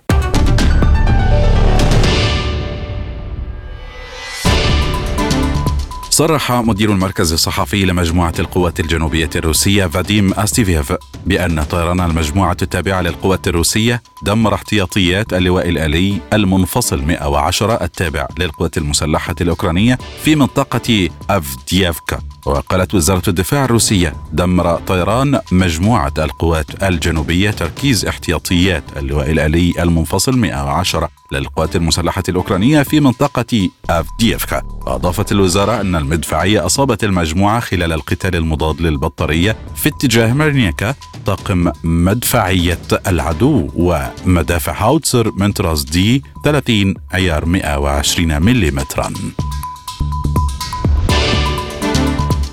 صرح 6.18 6.52
مدير 6.52 6.92
المركز 6.92 7.32
الصحفي 7.32 7.84
لمجموعة 7.84 8.32
القوات 8.38 8.80
الجنوبية 8.80 9.30
الروسية 9.36 9.86
فاديم 9.86 10.34
أستيفيف 10.34 10.92
بأن 11.26 11.62
طيران 11.62 12.00
المجموعة 12.00 12.56
التابعة 12.62 13.00
للقوات 13.00 13.48
الروسية 13.48 14.02
دمر 14.22 14.54
احتياطيات 14.54 15.32
اللواء 15.32 15.68
الآلي 15.68 16.20
المنفصل 16.32 17.02
110 17.02 17.84
التابع 17.84 18.28
للقوات 18.38 18.78
المسلحة 18.78 19.34
الأوكرانية 19.40 19.98
في 20.22 20.36
منطقة 20.36 21.08
أفدييفكا. 21.30 22.18
وقالت 22.48 22.94
وزارة 22.94 23.22
الدفاع 23.28 23.64
الروسية 23.64 24.14
دمر 24.32 24.74
طيران 24.76 25.40
مجموعة 25.52 26.12
القوات 26.18 26.82
الجنوبية 26.82 27.50
تركيز 27.50 28.06
احتياطيات 28.06 28.82
اللواء 28.96 29.30
الآلي 29.30 29.74
المنفصل 29.78 30.38
110 30.38 31.08
للقوات 31.32 31.76
المسلحة 31.76 32.22
الأوكرانية 32.28 32.82
في 32.82 33.00
منطقة 33.00 33.68
أفدييفكا. 33.90 34.62
وأضافت 34.86 35.32
الوزارة 35.32 35.80
أن 35.80 35.96
المدفعية 35.96 36.66
أصابت 36.66 37.04
المجموعة 37.04 37.60
خلال 37.60 37.92
القتال 37.92 38.36
المضاد 38.36 38.80
للبطارية 38.80 39.56
في 39.76 39.88
اتجاه 39.88 40.32
مرنيكا 40.32 40.94
طاقم 41.26 41.72
مدفعية 41.84 42.78
العدو 43.06 43.68
ومدافع 43.76 44.72
هاوتسر 44.84 45.32
من 45.36 45.52
طراز 45.52 45.82
دي 45.82 46.22
30 46.44 46.94
عيار 47.12 47.44
120 47.44 48.42
ملم 48.42 48.78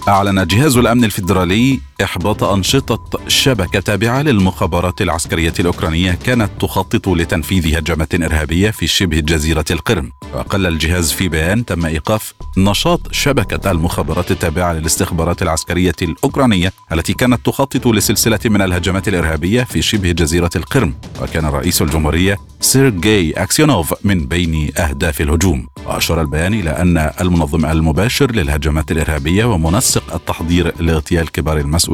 أعلن 0.07 0.47
جهاز 0.47 0.77
الأمن 0.77 1.03
الفيدرالي 1.03 1.79
إحباط 2.03 2.43
أنشطة 2.43 3.19
شبكة 3.27 3.79
تابعة 3.79 4.21
للمخابرات 4.21 5.01
العسكرية 5.01 5.53
الأوكرانية 5.59 6.11
كانت 6.23 6.49
تخطط 6.59 7.09
لتنفيذ 7.09 7.77
هجمات 7.77 8.15
إرهابية 8.15 8.71
في 8.71 8.87
شبه 8.87 9.19
جزيرة 9.19 9.65
القرم 9.71 10.11
وقال 10.33 10.65
الجهاز 10.65 11.11
في 11.11 11.29
بيان 11.29 11.65
تم 11.65 11.85
إيقاف 11.85 12.33
نشاط 12.57 13.11
شبكة 13.11 13.71
المخابرات 13.71 14.31
التابعة 14.31 14.73
للاستخبارات 14.73 15.41
العسكرية 15.41 15.95
الأوكرانية 16.01 16.73
التي 16.91 17.13
كانت 17.13 17.45
تخطط 17.45 17.87
لسلسلة 17.87 18.39
من 18.45 18.61
الهجمات 18.61 19.07
الإرهابية 19.07 19.63
في 19.63 19.81
شبه 19.81 20.11
جزيرة 20.11 20.49
القرم 20.55 20.93
وكان 21.21 21.45
رئيس 21.45 21.81
الجمهورية 21.81 22.37
سيرجي 22.61 23.33
أكسيونوف 23.43 23.93
من 24.03 24.25
بين 24.25 24.71
أهداف 24.77 25.21
الهجوم. 25.21 25.67
وأشار 25.85 26.21
البيان 26.21 26.53
إلى 26.53 26.69
أن 26.69 27.11
المنظم 27.21 27.65
المباشر 27.65 28.31
للهجمات 28.31 28.91
الإرهابية 28.91 29.45
ومنسق 29.45 30.13
التحضير 30.13 30.73
لاغتيال 30.79 31.31
كبار 31.31 31.57
المسؤولين 31.57 31.84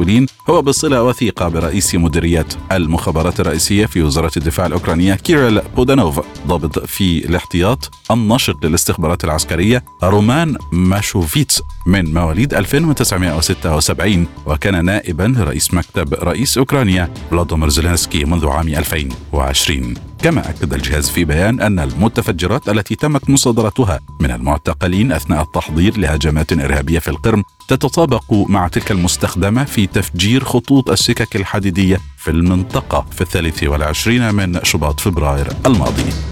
هو 0.50 0.62
بصلة 0.62 1.02
وثيقة 1.02 1.48
برئيس 1.48 1.94
مديرية 1.94 2.46
المخابرات 2.72 3.40
الرئيسية 3.40 3.86
في 3.86 4.02
وزارة 4.02 4.30
الدفاع 4.36 4.66
الأوكرانية 4.66 5.14
كيريل 5.14 5.60
بودانوف 5.76 6.20
ضابط 6.46 6.78
في 6.78 7.24
الاحتياط 7.28 7.90
الناشط 8.10 8.64
للاستخبارات 8.64 9.24
العسكرية 9.24 9.84
رومان 10.02 10.56
ماشوفيتس 10.72 11.62
من 11.86 12.14
مواليد 12.14 12.54
1976 12.54 14.26
وكان 14.46 14.84
نائبا 14.84 15.34
لرئيس 15.38 15.74
مكتب 15.74 16.14
رئيس 16.14 16.58
أوكرانيا 16.58 17.14
فلاديمير 17.30 17.68
زيلينسكي 17.68 18.24
منذ 18.24 18.46
عام 18.48 18.68
2020 18.68 19.94
كما 20.22 20.50
أكد 20.50 20.74
الجهاز 20.74 21.08
في 21.10 21.24
بيان 21.24 21.60
أن 21.60 21.78
المتفجرات 21.78 22.68
التي 22.68 22.94
تمت 22.94 23.30
مصادرتها 23.30 24.00
من 24.20 24.30
المعتقلين 24.30 25.12
أثناء 25.12 25.42
التحضير 25.42 25.98
لهجمات 25.98 26.52
إرهابية 26.52 26.98
في 26.98 27.08
القرم 27.08 27.44
تتطابق 27.68 28.24
مع 28.32 28.68
تلك 28.68 28.90
المستخدمة 28.90 29.64
في 29.64 29.86
تفجير 29.86 30.44
خطوط 30.44 30.90
السكك 30.90 31.36
الحديدية 31.36 32.00
في 32.18 32.30
المنطقة 32.30 33.06
في 33.12 33.20
الثالث 33.20 33.62
والعشرين 33.62 34.34
من 34.34 34.60
شباط 34.64 35.00
فبراير 35.00 35.48
الماضي. 35.66 36.31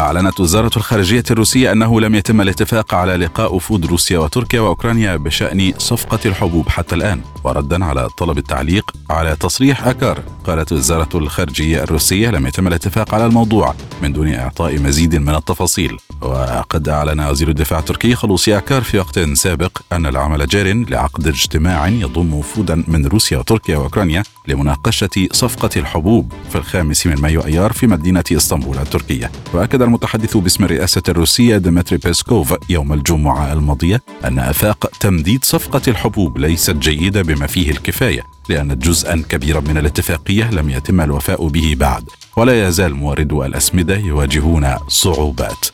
أعلنت 0.00 0.40
وزارة 0.40 0.70
الخارجية 0.76 1.24
الروسية 1.30 1.72
أنه 1.72 2.00
لم 2.00 2.14
يتم 2.14 2.40
الاتفاق 2.40 2.94
على 2.94 3.16
لقاء 3.16 3.54
وفود 3.54 3.86
روسيا 3.86 4.18
وتركيا 4.18 4.60
وأوكرانيا 4.60 5.16
بشأن 5.16 5.72
صفقة 5.78 6.18
الحبوب 6.26 6.68
حتى 6.68 6.94
الآن 6.94 7.20
وردا 7.44 7.84
على 7.84 8.08
طلب 8.08 8.38
التعليق 8.38 8.90
على 9.10 9.36
تصريح 9.36 9.86
أكار. 9.86 10.22
قالت 10.44 10.72
وزارة 10.72 11.08
الخارجية 11.14 11.82
الروسية 11.82 12.30
لم 12.30 12.46
يتم 12.46 12.66
الاتفاق 12.66 13.14
على 13.14 13.26
الموضوع 13.26 13.74
من 14.02 14.12
دون 14.12 14.34
إعطاء 14.34 14.78
مزيد 14.78 15.16
من 15.16 15.34
التفاصيل. 15.34 15.96
وقد 16.20 16.88
أعلن 16.88 17.20
وزير 17.20 17.48
الدفاع 17.48 17.78
التركي 17.78 18.14
خلوصي 18.14 18.58
أكار 18.58 18.82
في 18.82 18.98
وقت 18.98 19.18
سابق 19.18 19.78
أن 19.92 20.06
العمل 20.06 20.46
جار 20.46 20.84
لعقد 20.88 21.26
اجتماع 21.28 21.88
يضم 21.88 22.34
وفودا 22.34 22.84
من 22.88 23.06
روسيا 23.06 23.38
وتركيا 23.38 23.76
وأوكرانيا 23.76 24.22
لمناقشة 24.48 25.28
صفقة 25.32 25.70
الحبوب 25.76 26.32
في 26.50 26.56
الخامس 26.56 27.06
من 27.06 27.20
مايو 27.20 27.40
أيار 27.40 27.72
في 27.72 27.86
مدينة 27.86 28.24
إسطنبول 28.32 28.78
التركية. 28.78 29.30
وأكد 29.52 29.82
المتحدث 29.90 30.36
باسم 30.36 30.64
الرئاسة 30.64 31.02
الروسية 31.08 31.56
ديمتري 31.56 31.98
بيسكوف 31.98 32.54
يوم 32.68 32.92
الجمعة 32.92 33.52
الماضية 33.52 34.02
أن 34.24 34.38
آفاق 34.38 34.90
تمديد 35.00 35.44
صفقة 35.44 35.82
الحبوب 35.88 36.38
ليست 36.38 36.76
جيدة 36.76 37.22
بما 37.22 37.46
فيه 37.46 37.70
الكفاية 37.70 38.22
لأن 38.48 38.78
جزءا 38.78 39.22
كبيرا 39.28 39.60
من 39.60 39.78
الاتفاقية 39.78 40.50
لم 40.50 40.70
يتم 40.70 41.00
الوفاء 41.00 41.48
به 41.48 41.76
بعد 41.78 42.04
ولا 42.36 42.68
يزال 42.68 42.94
موردو 42.94 43.44
الأسمدة 43.44 43.96
يواجهون 43.96 44.74
صعوبات. 44.88 45.66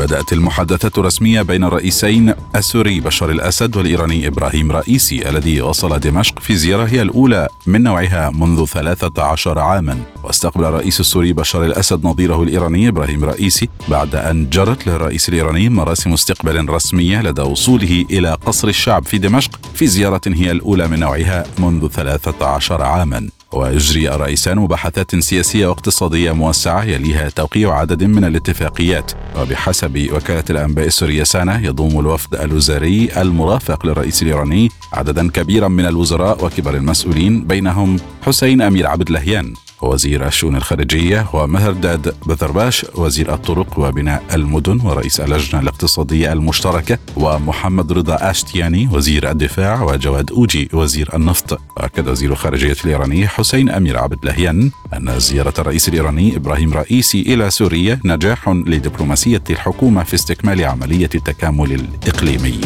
بدأت 0.00 0.32
المحادثات 0.32 0.98
الرسمية 0.98 1.42
بين 1.42 1.64
الرئيسين 1.64 2.34
السوري 2.56 3.00
بشار 3.00 3.30
الأسد 3.30 3.76
والإيراني 3.76 4.26
إبراهيم 4.26 4.72
رئيسي 4.72 5.28
الذي 5.28 5.62
وصل 5.62 6.00
دمشق 6.00 6.38
في 6.38 6.56
زيارة 6.56 6.86
هي 6.86 7.02
الأولى 7.02 7.48
من 7.66 7.82
نوعها 7.82 8.30
منذ 8.30 8.64
13 8.66 9.58
عاما. 9.58 9.98
واستقبل 10.24 10.64
الرئيس 10.64 11.00
السوري 11.00 11.32
بشار 11.32 11.64
الأسد 11.64 12.04
نظيره 12.04 12.42
الإيراني 12.42 12.88
إبراهيم 12.88 13.24
رئيسي 13.24 13.68
بعد 13.88 14.14
أن 14.14 14.50
جرت 14.50 14.86
للرئيس 14.86 15.28
الإيراني 15.28 15.68
مراسم 15.68 16.12
استقبال 16.12 16.70
رسمية 16.70 17.22
لدى 17.22 17.42
وصوله 17.42 18.04
إلى 18.10 18.36
قصر 18.46 18.68
الشعب 18.68 19.04
في 19.04 19.18
دمشق 19.18 19.60
في 19.74 19.86
زيارة 19.86 20.20
هي 20.26 20.50
الأولى 20.50 20.88
من 20.88 21.00
نوعها 21.00 21.44
منذ 21.58 21.88
13 21.88 22.82
عاما. 22.82 23.28
ويجري 23.52 24.14
الرئيسان 24.14 24.58
مباحثات 24.58 25.16
سياسية 25.16 25.66
واقتصادية 25.66 26.32
موسعة 26.32 26.84
يليها 26.84 27.28
توقيع 27.28 27.74
عدد 27.74 28.04
من 28.04 28.24
الاتفاقيات. 28.24 29.12
وبحسب 29.40 30.08
وكالة 30.12 30.44
الأنباء 30.50 30.86
السورية 30.86 31.24
سانا 31.24 31.60
يضم 31.60 32.00
الوفد 32.00 32.34
الوزاري 32.34 33.08
المرافق 33.16 33.86
للرئيس 33.86 34.22
الإيراني 34.22 34.68
عددا 34.92 35.30
كبيرا 35.30 35.68
من 35.68 35.86
الوزراء 35.86 36.44
وكبار 36.44 36.74
المسؤولين 36.76 37.44
بينهم 37.44 37.96
حسين 38.26 38.62
أمير 38.62 38.86
عبد 38.86 39.10
لهيان 39.10 39.54
وزير 39.82 40.26
الشؤون 40.26 40.56
الخارجية 40.56 41.26
ومهرداد 41.32 42.14
بذرباش 42.26 42.86
وزير 42.94 43.34
الطرق 43.34 43.78
وبناء 43.78 44.22
المدن 44.34 44.80
ورئيس 44.84 45.20
اللجنة 45.20 45.60
الاقتصادية 45.60 46.32
المشتركة 46.32 46.98
ومحمد 47.16 47.92
رضا 47.92 48.30
آشتياني 48.30 48.88
وزير 48.92 49.30
الدفاع 49.30 49.82
وجواد 49.82 50.30
أوجي 50.30 50.68
وزير 50.72 51.10
النفط. 51.14 51.60
وأكد 51.76 52.08
وزير 52.08 52.30
الخارجية 52.32 52.76
الإيراني 52.84 53.28
حسين 53.28 53.70
أمير 53.70 53.98
عبد 53.98 54.24
لهيان 54.24 54.70
أن 54.94 55.18
زيارة 55.18 55.54
الرئيس 55.58 55.88
الإيراني 55.88 56.36
إبراهيم 56.36 56.72
رئيسي 56.72 57.20
إلى 57.20 57.50
سوريا 57.50 58.00
نجاح 58.04 58.48
لدبلوماسية 58.48 59.42
الحكومة 59.50 60.04
في 60.04 60.14
استكمال 60.14 60.64
عملية 60.64 61.10
التكامل 61.14 61.72
الإقليمي. 61.72 62.60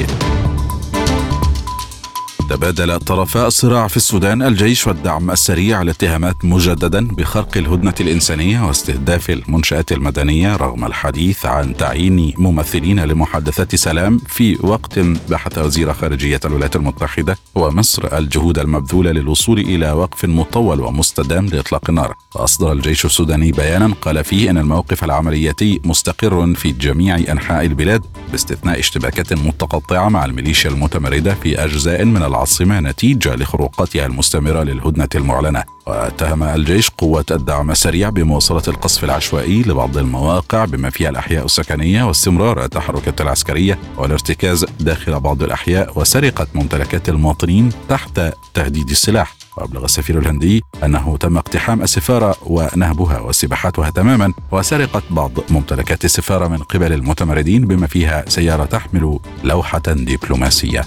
تبادل 2.50 2.90
الطرفا 2.90 3.46
الصراع 3.46 3.88
في 3.88 3.96
السودان 3.96 4.42
الجيش 4.42 4.86
والدعم 4.86 5.30
السريع 5.30 5.82
الاتهامات 5.82 6.44
مجددا 6.44 7.06
بخرق 7.08 7.56
الهدنة 7.56 7.94
الإنسانية 8.00 8.66
واستهداف 8.66 9.30
المنشآت 9.30 9.92
المدنية 9.92 10.56
رغم 10.56 10.84
الحديث 10.84 11.46
عن 11.46 11.76
تعيين 11.76 12.34
ممثلين 12.38 13.00
لمحادثات 13.00 13.74
سلام 13.74 14.18
في 14.18 14.58
وقت 14.60 14.98
بحث 15.30 15.58
وزير 15.58 15.92
خارجية 15.92 16.40
الولايات 16.44 16.76
المتحدة 16.76 17.36
ومصر 17.54 18.18
الجهود 18.18 18.58
المبذولة 18.58 19.10
للوصول 19.12 19.58
إلى 19.58 19.92
وقف 19.92 20.24
مطول 20.24 20.80
ومستدام 20.80 21.46
لإطلاق 21.46 21.82
النار. 21.88 22.14
واصدر 22.34 22.72
الجيش 22.72 23.04
السوداني 23.04 23.52
بيانا 23.52 23.94
قال 24.02 24.24
فيه 24.24 24.50
إن 24.50 24.58
الموقف 24.58 25.04
العملياتي 25.04 25.80
مستقر 25.84 26.54
في 26.54 26.72
جميع 26.72 27.16
أنحاء 27.16 27.64
البلاد 27.64 28.02
باستثناء 28.30 28.78
اشتباكات 28.78 29.32
متقطعة 29.32 30.08
مع 30.08 30.24
الميليشيا 30.24 30.70
المتمردة 30.70 31.34
في 31.34 31.64
أجزاء 31.64 32.04
من 32.04 32.22
العاصمة 32.36 32.80
نتيجة 32.80 33.34
لخروقاتها 33.34 34.06
المستمرة 34.06 34.62
للهدنة 34.62 35.08
المعلنة. 35.14 35.64
واتهم 35.86 36.42
الجيش 36.42 36.90
قوة 36.90 37.24
الدعم 37.30 37.70
السريع 37.70 38.08
بمواصلة 38.08 38.62
القصف 38.68 39.04
العشوائي 39.04 39.62
لبعض 39.62 39.98
المواقع 39.98 40.64
بما 40.64 40.90
فيها 40.90 41.10
الأحياء 41.10 41.44
السكنية 41.44 42.02
واستمرار 42.04 42.64
التحركات 42.64 43.20
العسكرية 43.20 43.78
والارتكاز 43.96 44.66
داخل 44.80 45.20
بعض 45.20 45.42
الأحياء 45.42 45.98
وسرقة 45.98 46.46
ممتلكات 46.54 47.08
المواطنين 47.08 47.72
تحت 47.88 48.20
تهديد 48.54 48.90
السلاح. 48.90 49.34
وأبلغ 49.56 49.84
السفير 49.84 50.18
الهندي 50.18 50.62
أنه 50.84 51.16
تم 51.16 51.36
اقتحام 51.36 51.82
السفارة 51.82 52.36
ونهبها 52.46 53.18
واستباحتها 53.18 53.90
تماما 53.90 54.32
وسرقة 54.52 55.02
بعض 55.10 55.32
ممتلكات 55.50 56.04
السفارة 56.04 56.48
من 56.48 56.58
قبل 56.58 56.92
المتمردين 56.92 57.66
بما 57.66 57.86
فيها 57.86 58.24
سيارة 58.28 58.64
تحمل 58.64 59.18
لوحة 59.44 59.82
دبلوماسية. 59.86 60.84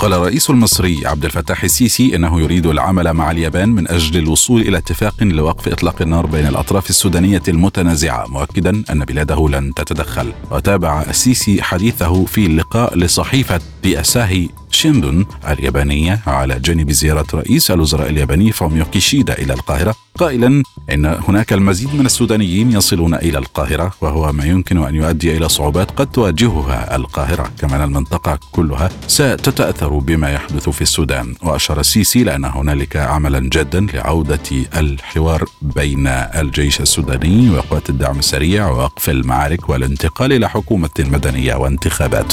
قال 0.00 0.12
الرئيس 0.12 0.50
المصري 0.50 1.06
عبد 1.06 1.24
الفتاح 1.24 1.64
السيسي 1.64 2.16
إنه 2.16 2.40
يريد 2.40 2.66
العمل 2.66 3.12
مع 3.12 3.30
اليابان 3.30 3.68
من 3.68 3.88
أجل 3.88 4.18
الوصول 4.18 4.60
إلى 4.60 4.78
اتفاق 4.78 5.22
لوقف 5.22 5.68
إطلاق 5.68 6.02
النار 6.02 6.26
بين 6.26 6.46
الأطراف 6.46 6.90
السودانية 6.90 7.42
المتنازعة 7.48 8.26
مؤكدا 8.26 8.82
أن 8.90 9.04
بلاده 9.04 9.48
لن 9.48 9.74
تتدخل. 9.74 10.32
وتابع 10.50 11.02
السيسي 11.02 11.62
حديثه 11.62 12.24
في 12.24 12.46
اللقاء 12.46 12.98
لصحيفة 12.98 13.60
بياساهي 13.82 14.48
شيندون 14.70 15.26
اليابانية 15.48 16.20
على 16.26 16.60
جانب 16.60 16.90
زيارة 16.90 17.26
رئيس 17.34 17.70
الوزراء 17.70 18.10
الياباني 18.10 18.52
فوميو 18.52 18.84
كيشيدا 18.84 19.38
إلى 19.38 19.52
القاهرة 19.52 19.94
قائلا 20.18 20.62
إن 20.92 21.06
هناك 21.06 21.52
المزيد 21.52 21.94
من 21.94 22.06
السودانيين 22.06 22.72
يصلون 22.72 23.14
إلى 23.14 23.38
القاهرة 23.38 23.92
وهو 24.00 24.32
ما 24.32 24.44
يمكن 24.44 24.78
أن 24.78 24.94
يؤدي 24.94 25.36
إلى 25.36 25.48
صعوبات 25.48 25.90
قد 25.90 26.06
تواجهها 26.06 26.96
القاهرة 26.96 27.50
كما 27.58 27.76
أن 27.76 27.82
المنطقة 27.82 28.38
كلها 28.52 28.90
ستتأثر 29.06 29.98
بما 29.98 30.30
يحدث 30.30 30.68
في 30.68 30.82
السودان. 30.82 31.34
وأشار 31.42 31.80
السيسي 31.80 32.24
لأن 32.24 32.44
هنالك 32.44 32.96
عملا 32.96 33.50
جادا 33.52 33.86
لعودة 33.94 34.38
الحوار 34.76 35.44
بين 35.62 36.06
الجيش 36.06 36.80
السوداني 36.80 37.50
وقوات 37.50 37.90
الدعم 37.90 38.18
السريع 38.18 38.68
ووقف 38.68 39.10
المعارك 39.10 39.68
والانتقال 39.68 40.32
إلى 40.32 40.48
حكومة 40.48 40.90
مدنية 40.98 41.54
وانتخابات. 41.54 42.32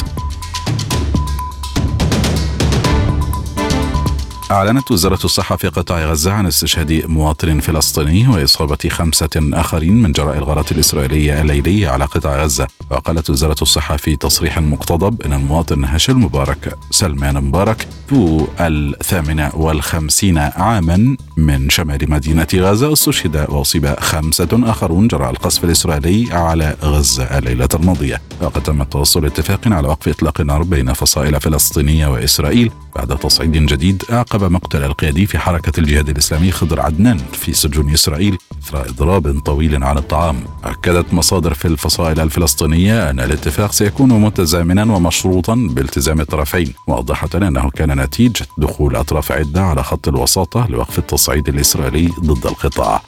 أعلنت 4.51 4.91
وزارة 4.91 5.19
الصحة 5.25 5.55
في 5.55 5.67
قطاع 5.67 6.05
غزة 6.05 6.31
عن 6.31 6.45
استشهاد 6.45 7.05
مواطن 7.05 7.59
فلسطيني 7.59 8.27
وإصابة 8.27 8.77
خمسة 8.89 9.29
آخرين 9.35 10.01
من 10.01 10.11
جراء 10.11 10.37
الغارات 10.37 10.71
الإسرائيلية 10.71 11.41
الليلية 11.41 11.89
على 11.89 12.05
قطاع 12.05 12.43
غزة. 12.43 12.67
وقالت 12.89 13.29
وزارة 13.29 13.55
الصحة 13.61 13.97
في 13.97 14.15
تصريح 14.15 14.59
مقتضب 14.59 15.21
أن 15.21 15.33
المواطن 15.33 15.85
هشل 15.85 16.15
مبارك 16.15 16.75
سلمان 16.91 17.43
مبارك 17.43 17.87
ذو 18.13 18.47
الثامنة 18.59 19.51
والخمسين 19.53 20.37
عاما 20.37 21.17
من 21.37 21.69
شمال 21.69 22.11
مدينة 22.11 22.47
غزة. 22.55 22.93
استشهد 22.93 23.45
وأصيب 23.49 23.95
خمسة 23.99 24.49
آخرون 24.53 25.07
جراء 25.07 25.31
القصف 25.31 25.63
الإسرائيلي 25.63 26.33
على 26.33 26.75
غزة 26.83 27.23
الليلة 27.23 27.69
الماضية. 27.73 28.21
وقد 28.41 28.63
تم 28.63 28.81
التوصل 28.81 29.25
اتفاق 29.25 29.61
على 29.65 29.87
وقف 29.87 30.07
إطلاق 30.07 30.41
النار 30.41 30.63
بين 30.63 30.93
فصائل 30.93 31.41
فلسطينية 31.41 32.07
وإسرائيل 32.07 32.71
بعد 32.95 33.17
تصعيد 33.17 33.51
جديد 33.51 34.03
أعقب 34.11 34.36
مقتل 34.43 34.83
القيادي 34.83 35.25
في 35.25 35.39
حركة 35.39 35.79
الجهاد 35.79 36.09
الإسلامي 36.09 36.51
خضر 36.51 36.81
عدنان 36.81 37.17
في 37.17 37.53
سجون 37.53 37.93
إسرائيل 37.93 38.37
إثر 38.63 38.89
إضراب 38.89 39.39
طويل 39.39 39.83
عن 39.83 39.97
الطعام. 39.97 40.43
أكدت 40.63 41.13
مصادر 41.13 41.53
في 41.53 41.67
الفصائل 41.67 42.19
الفلسطينية 42.19 43.09
أن 43.09 43.19
الاتفاق 43.19 43.71
سيكون 43.71 44.09
متزامنا 44.21 44.83
ومشروطا 44.83 45.55
بالتزام 45.55 46.21
الطرفين 46.21 46.73
موضحة 46.87 47.29
أنه 47.35 47.69
كان 47.69 47.99
نتيجة 48.01 48.45
دخول 48.57 48.95
أطراف 48.95 49.31
عدة 49.31 49.61
على 49.61 49.83
خط 49.83 50.07
الوساطة 50.07 50.67
لوقف 50.69 50.99
التصعيد 50.99 51.49
الإسرائيلي 51.49 52.11
ضد 52.19 52.45
القطاع. 52.45 53.01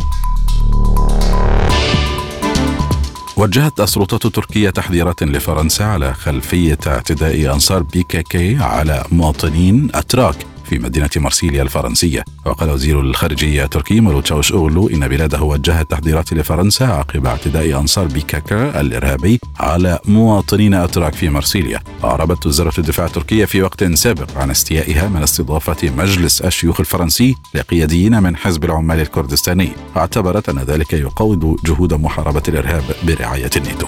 وجهت 3.37 3.79
السلطات 3.79 4.25
التركية 4.25 4.69
تحذيرات 4.69 5.23
لفرنسا 5.23 5.83
على 5.83 6.13
خلفية 6.13 6.77
اعتداء 6.87 7.53
أنصار 7.53 7.83
بي 7.83 8.03
كي 8.03 8.23
كي 8.23 8.57
على 8.57 9.03
مواطنين 9.11 9.89
أتراك. 9.93 10.35
في 10.69 10.79
مدينة 10.79 11.09
مرسيليا 11.15 11.61
الفرنسية. 11.63 12.23
وقال 12.45 12.69
وزير 12.69 13.01
الخارجية 13.01 13.63
التركي 13.63 13.99
مولوتشاوش 13.99 14.51
أوغلو 14.51 14.89
إن 14.89 15.07
بلاده 15.07 15.41
وجهت 15.41 15.91
تحذيرات 15.91 16.33
لفرنسا 16.33 16.83
عقب 16.83 17.25
اعتداء 17.25 17.79
أنصار 17.79 18.05
بيكاكا 18.07 18.81
الإرهابي 18.81 19.39
على 19.59 19.99
مواطنين 20.05 20.73
أتراك 20.73 21.13
في 21.13 21.29
مرسيليا 21.29 21.79
أعربت 22.03 22.45
وزارة 22.45 22.73
الدفاع 22.77 23.05
التركية 23.05 23.45
في 23.45 23.61
وقت 23.61 23.83
سابق 23.83 24.37
عن 24.37 24.49
استيائها 24.49 25.07
من 25.07 25.23
استضافة 25.23 25.89
مجلس 25.89 26.41
الشيوخ 26.41 26.79
الفرنسي 26.79 27.35
لقياديين 27.55 28.23
من 28.23 28.35
حزب 28.35 28.65
العمال 28.65 28.99
الكردستاني. 28.99 29.69
واعتبرت 29.95 30.49
أن 30.49 30.59
ذلك 30.59 30.93
يقوض 30.93 31.55
جهود 31.65 31.93
محاربة 31.93 32.43
الإرهاب 32.47 32.83
برعاية 33.03 33.49
الناتو. 33.57 33.87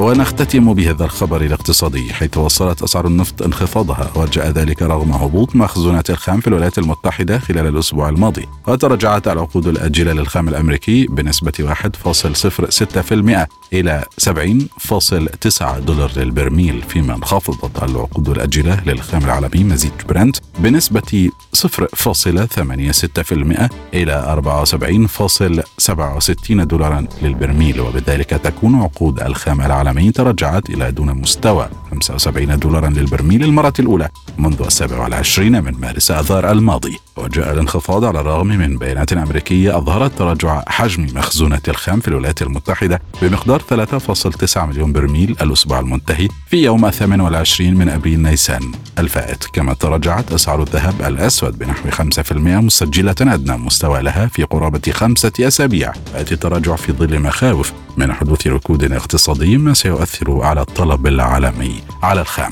ونختتم 0.00 0.74
بهذا 0.74 1.04
الخبر 1.04 1.42
الاقتصادي 1.42 2.12
حيث 2.12 2.38
وصلت 2.38 2.82
أسعار 2.82 3.06
النفط 3.06 3.42
انخفاضها 3.42 4.10
وجاء 4.16 4.48
ذلك 4.48 4.82
رغم 4.82 5.12
هبوط 5.12 5.56
مخزونات 5.56 6.10
الخام 6.10 6.40
في 6.40 6.46
الولايات 6.46 6.78
المتحدة 6.78 7.38
خلال 7.38 7.66
الأسبوع 7.66 8.08
الماضي. 8.08 8.46
وتراجعت 8.68 9.28
العقود 9.28 9.66
الآجلة 9.66 10.12
للخام 10.12 10.48
الأمريكي 10.48 11.06
بنسبة 11.06 11.52
1.06% 11.60 13.46
إلى 13.72 14.04
70.9 14.20 15.78
دولار 15.78 16.10
للبرميل 16.16 16.82
فيما 16.82 17.14
انخفضت 17.14 17.82
العقود 17.82 18.28
الآجلة 18.28 18.82
للخام 18.86 19.24
العالمي 19.24 19.64
مزيج 19.64 19.92
برنت 20.08 20.36
بنسبة 20.58 21.30
0.86% 21.66 23.68
إلى 23.94 24.40
74.67 24.42 26.52
دولارا 26.52 27.06
للبرميل 27.22 27.80
وبذلك 27.80 28.30
تكون 28.30 28.74
عقود 28.74 29.22
الخام 29.22 29.60
العالمي 29.60 30.10
تراجعت 30.10 30.70
إلى 30.70 30.92
دون 30.92 31.14
مستوى. 31.14 31.68
75 31.90 32.58
دولارا 32.58 32.88
للبرميل 32.88 33.44
المرة 33.44 33.72
الأولى 33.78 34.08
منذ 34.38 34.62
السابع 34.62 34.98
والعشرين 34.98 35.64
من 35.64 35.74
مارس 35.80 36.10
آذار 36.10 36.50
الماضي. 36.50 36.98
وجاء 37.16 37.52
الانخفاض 37.52 38.04
على 38.04 38.20
الرغم 38.20 38.46
من 38.46 38.78
بيانات 38.78 39.12
أمريكية 39.12 39.76
أظهرت 39.78 40.18
تراجع 40.18 40.62
حجم 40.68 41.06
مخزونات 41.14 41.68
الخام 41.68 42.00
في 42.00 42.08
الولايات 42.08 42.42
المتحدة 42.42 43.02
بمقدار 43.22 43.60
3.9 43.60 44.66
مليون 44.66 44.92
برميل 44.92 45.36
الأسبوع 45.42 45.80
المنتهي 45.80 46.28
في 46.50 46.56
يوم 46.56 46.90
28 46.90 47.74
من 47.74 47.88
أبريل 47.88 48.22
نيسان. 48.22 48.72
الفائت 48.98 49.44
كما 49.52 49.74
تراجعت 49.74 50.32
أسعار 50.32 50.62
الذهب 50.62 51.02
الأسود 51.02 51.58
بنحو 51.58 51.90
5% 51.90 52.32
مسجلة 52.32 53.14
أدنى 53.20 53.56
مستوى 53.56 54.02
لها 54.02 54.26
في 54.26 54.42
قرابة 54.42 54.92
خمسة 54.92 55.32
أسابيع. 55.40 55.92
يأتي 56.14 56.34
التراجع 56.34 56.76
في 56.76 56.92
ظل 56.92 57.18
مخاوف 57.18 57.72
من 57.96 58.12
حدوث 58.12 58.46
ركود 58.46 58.92
اقتصادي 58.92 59.58
ما 59.58 59.74
سيؤثر 59.74 60.42
على 60.42 60.60
الطلب 60.60 61.06
العالمي. 61.06 61.79
على 62.02 62.20
الخام. 62.20 62.50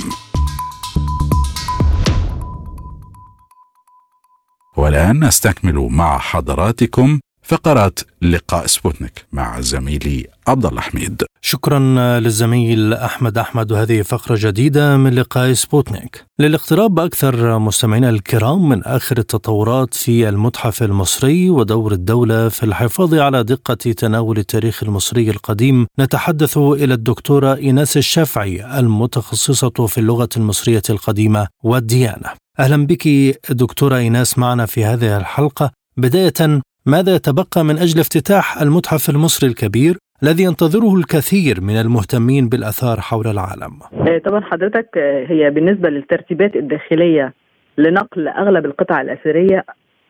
والآن 4.77 5.25
نستكمل 5.25 5.89
مع 5.91 6.19
حضراتكم 6.19 7.21
فقرات 7.49 8.01
لقاء 8.23 8.67
سبوتنيك 8.67 9.27
مع 9.33 9.61
زميلي 9.61 10.27
عبد 10.47 10.67
الله 10.67 10.81
حميد. 10.81 11.23
شكرا 11.41 11.79
للزميل 12.21 12.95
أحمد 12.95 13.39
أحمد 13.39 13.73
وهذه 13.73 14.03
فقرة 14.03 14.37
جديدة 14.41 14.97
من 14.97 15.15
لقاء 15.15 15.53
سبوتنيك. 15.53 16.25
للاقتراب 16.39 16.99
أكثر 16.99 17.59
مستمعينا 17.59 18.11
الكرام 18.11 18.69
من 18.69 18.85
آخر 18.85 19.19
التطورات 19.19 19.95
في 19.95 20.29
المتحف 20.29 20.83
المصري 20.83 21.51
ودور 21.51 21.93
الدولة 21.93 22.49
في 22.49 22.63
الحفاظ 22.63 23.15
على 23.15 23.45
دقة 23.45 23.75
تناول 23.75 24.39
التاريخ 24.39 24.83
المصري 24.83 25.31
القديم 25.31 25.87
نتحدث 26.01 26.59
إلى 26.59 26.95
الدكتورة 26.95 27.55
إيناس 27.55 27.97
الشافعي 27.97 28.79
المتخصصة 28.79 29.87
في 29.87 29.99
اللغة 29.99 30.29
المصرية 30.37 30.83
القديمة 30.91 31.49
والديانة. 31.65 32.31
أهلا 32.59 32.87
بك 32.87 33.09
دكتورة 33.51 33.97
إيناس 33.97 34.39
معنا 34.39 34.67
في 34.67 34.85
هذه 34.85 35.17
الحلقة. 35.17 35.71
بداية 35.97 36.61
ماذا 36.89 37.15
يتبقى 37.15 37.65
من 37.65 37.77
أجل 37.79 38.01
افتتاح 38.01 38.63
المتحف 38.63 39.11
المصري 39.11 39.51
الكبير 39.51 39.95
الذي 40.23 40.43
ينتظره 40.43 40.95
الكثير 40.97 41.61
من 41.61 41.77
المهتمين 41.81 42.49
بالآثار 42.49 43.01
حول 43.01 43.27
العالم؟ 43.27 43.73
آه، 44.09 44.19
طبعا 44.19 44.41
حضرتك 44.41 44.99
آه، 44.99 45.27
هي 45.29 45.51
بالنسبة 45.51 45.89
للترتيبات 45.89 46.57
الداخلية 46.57 47.33
لنقل 47.79 48.29
أغلب 48.29 48.67
القطع 48.67 49.01
الأثرية 49.01 49.65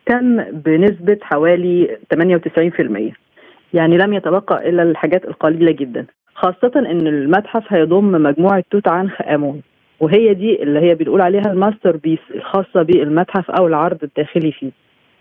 تم 0.07 0.43
بنسبة 0.53 1.18
حوالي 1.22 1.99
98% 2.14 3.12
يعني 3.74 3.97
لم 3.97 4.12
يتبقى 4.14 4.68
إلا 4.68 4.83
الحاجات 4.83 5.24
القليلة 5.24 5.72
جدا. 5.72 6.07
خاصة 6.35 6.72
أن 6.76 7.07
المتحف 7.07 7.72
هيضم 7.72 8.12
مجموعة 8.22 8.64
توت 8.70 8.89
عنخ 8.89 9.22
آمون 9.22 9.62
وهي 10.01 10.35
دي 10.35 10.62
اللي 10.62 10.81
هي 10.81 10.95
بنقول 10.95 11.20
عليها 11.20 11.53
ال 11.53 11.59
master 11.59 11.97
piece 11.97 12.19
الخاصة 12.35 12.83
بالمتحف 12.83 13.51
أو 13.51 13.66
العرض 13.66 13.99
الداخلي 14.03 14.53
فيه. 14.53 14.70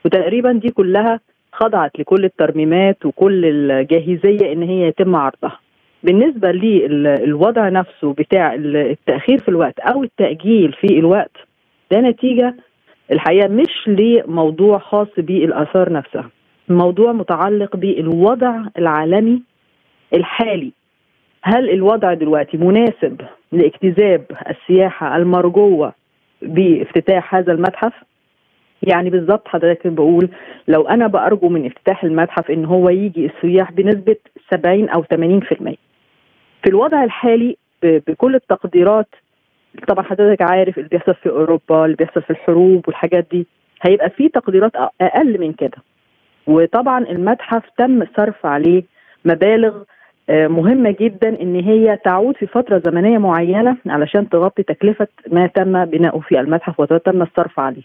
وتقريبا 0.05 0.51
دي 0.51 0.70
كلها 0.70 1.20
خضعت 1.60 1.99
لكل 1.99 2.26
الترميمات 2.26 3.05
وكل 3.05 3.45
الجاهزية 3.45 4.53
إن 4.53 4.64
هي 4.64 4.88
يتم 4.88 5.16
عرضها. 5.16 5.60
بالنسبة 6.03 6.51
للوضع 6.51 7.70
نفسه 7.70 8.14
بتاع 8.14 8.53
التأخير 8.55 9.38
في 9.41 9.49
الوقت 9.49 9.80
أو 9.80 10.03
التأجيل 10.03 10.74
في 10.74 10.99
الوقت 10.99 11.38
ده 11.91 12.01
نتيجة 12.01 12.55
الحقيقة 13.12 13.47
مش 13.47 13.88
لموضوع 13.88 14.78
خاص 14.80 15.08
بالآثار 15.18 15.91
نفسها. 15.93 16.30
موضوع 16.70 17.12
متعلق 17.12 17.76
بالوضع 17.76 18.55
العالمي 18.78 19.41
الحالي 20.14 20.72
هل 21.43 21.70
الوضع 21.70 22.14
دلوقتي 22.14 22.58
مناسب 22.58 23.22
لاجتذاب 23.51 24.26
السياحة 24.49 25.18
المرجوة 25.18 25.93
بافتتاح 26.41 27.36
هذا 27.36 27.53
المتحف 27.53 27.93
يعني 28.84 29.10
بالظبط 29.10 29.48
حضرتك 29.48 29.88
بقول 29.88 30.30
لو 30.68 30.82
أنا 30.88 31.08
بأرجو 31.08 31.50
من 31.50 31.66
افتتاح 31.66 32.04
المتحف 32.04 32.52
إن 32.52 32.66
هو 32.66 32.90
يجي 32.90 33.26
السياح 33.26 33.72
بنسبة 33.72 34.16
70 34.52 34.90
أو 34.90 35.04
80% 35.04 35.08
في 36.64 36.70
الوضع 36.70 37.04
الحالي 37.04 37.58
بكل 37.84 38.36
التقديرات 38.36 39.08
طبعا 39.88 40.04
حضرتك 40.04 40.42
عارف 40.42 40.78
اللي 40.78 40.90
بيحصل 40.90 41.14
في 41.14 41.30
أوروبا 41.30 41.86
اللي 41.86 41.96
بيحصل 41.96 42.22
في 42.22 42.30
الحروب 42.30 42.84
والحاجات 42.88 43.28
دي 43.32 43.48
هيبقى 43.82 44.10
في 44.10 44.30
تقديرات 44.30 44.72
أقل 45.02 45.40
من 45.40 45.54
كده. 45.54 45.78
وطبعا 46.48 47.00
المتحف 47.10 47.64
تم 47.78 48.06
صرف 48.18 48.46
عليه 48.46 48.84
مبالغ 49.26 49.84
آه، 50.30 50.48
مهمة 50.48 50.96
جدا 51.00 51.42
إن 51.42 51.56
هي 51.56 51.98
تعود 52.06 52.38
في 52.38 52.48
فترة 52.48 52.82
زمنية 52.86 53.18
معينة 53.18 53.78
علشان 53.88 54.30
تغطي 54.30 54.64
تكلفة 54.64 55.08
ما 55.32 55.48
تم 55.48 55.86
بناؤه 55.86 56.20
في 56.20 56.40
المتحف 56.40 56.80
وتم 56.80 57.22
الصرف 57.22 57.60
عليه. 57.60 57.84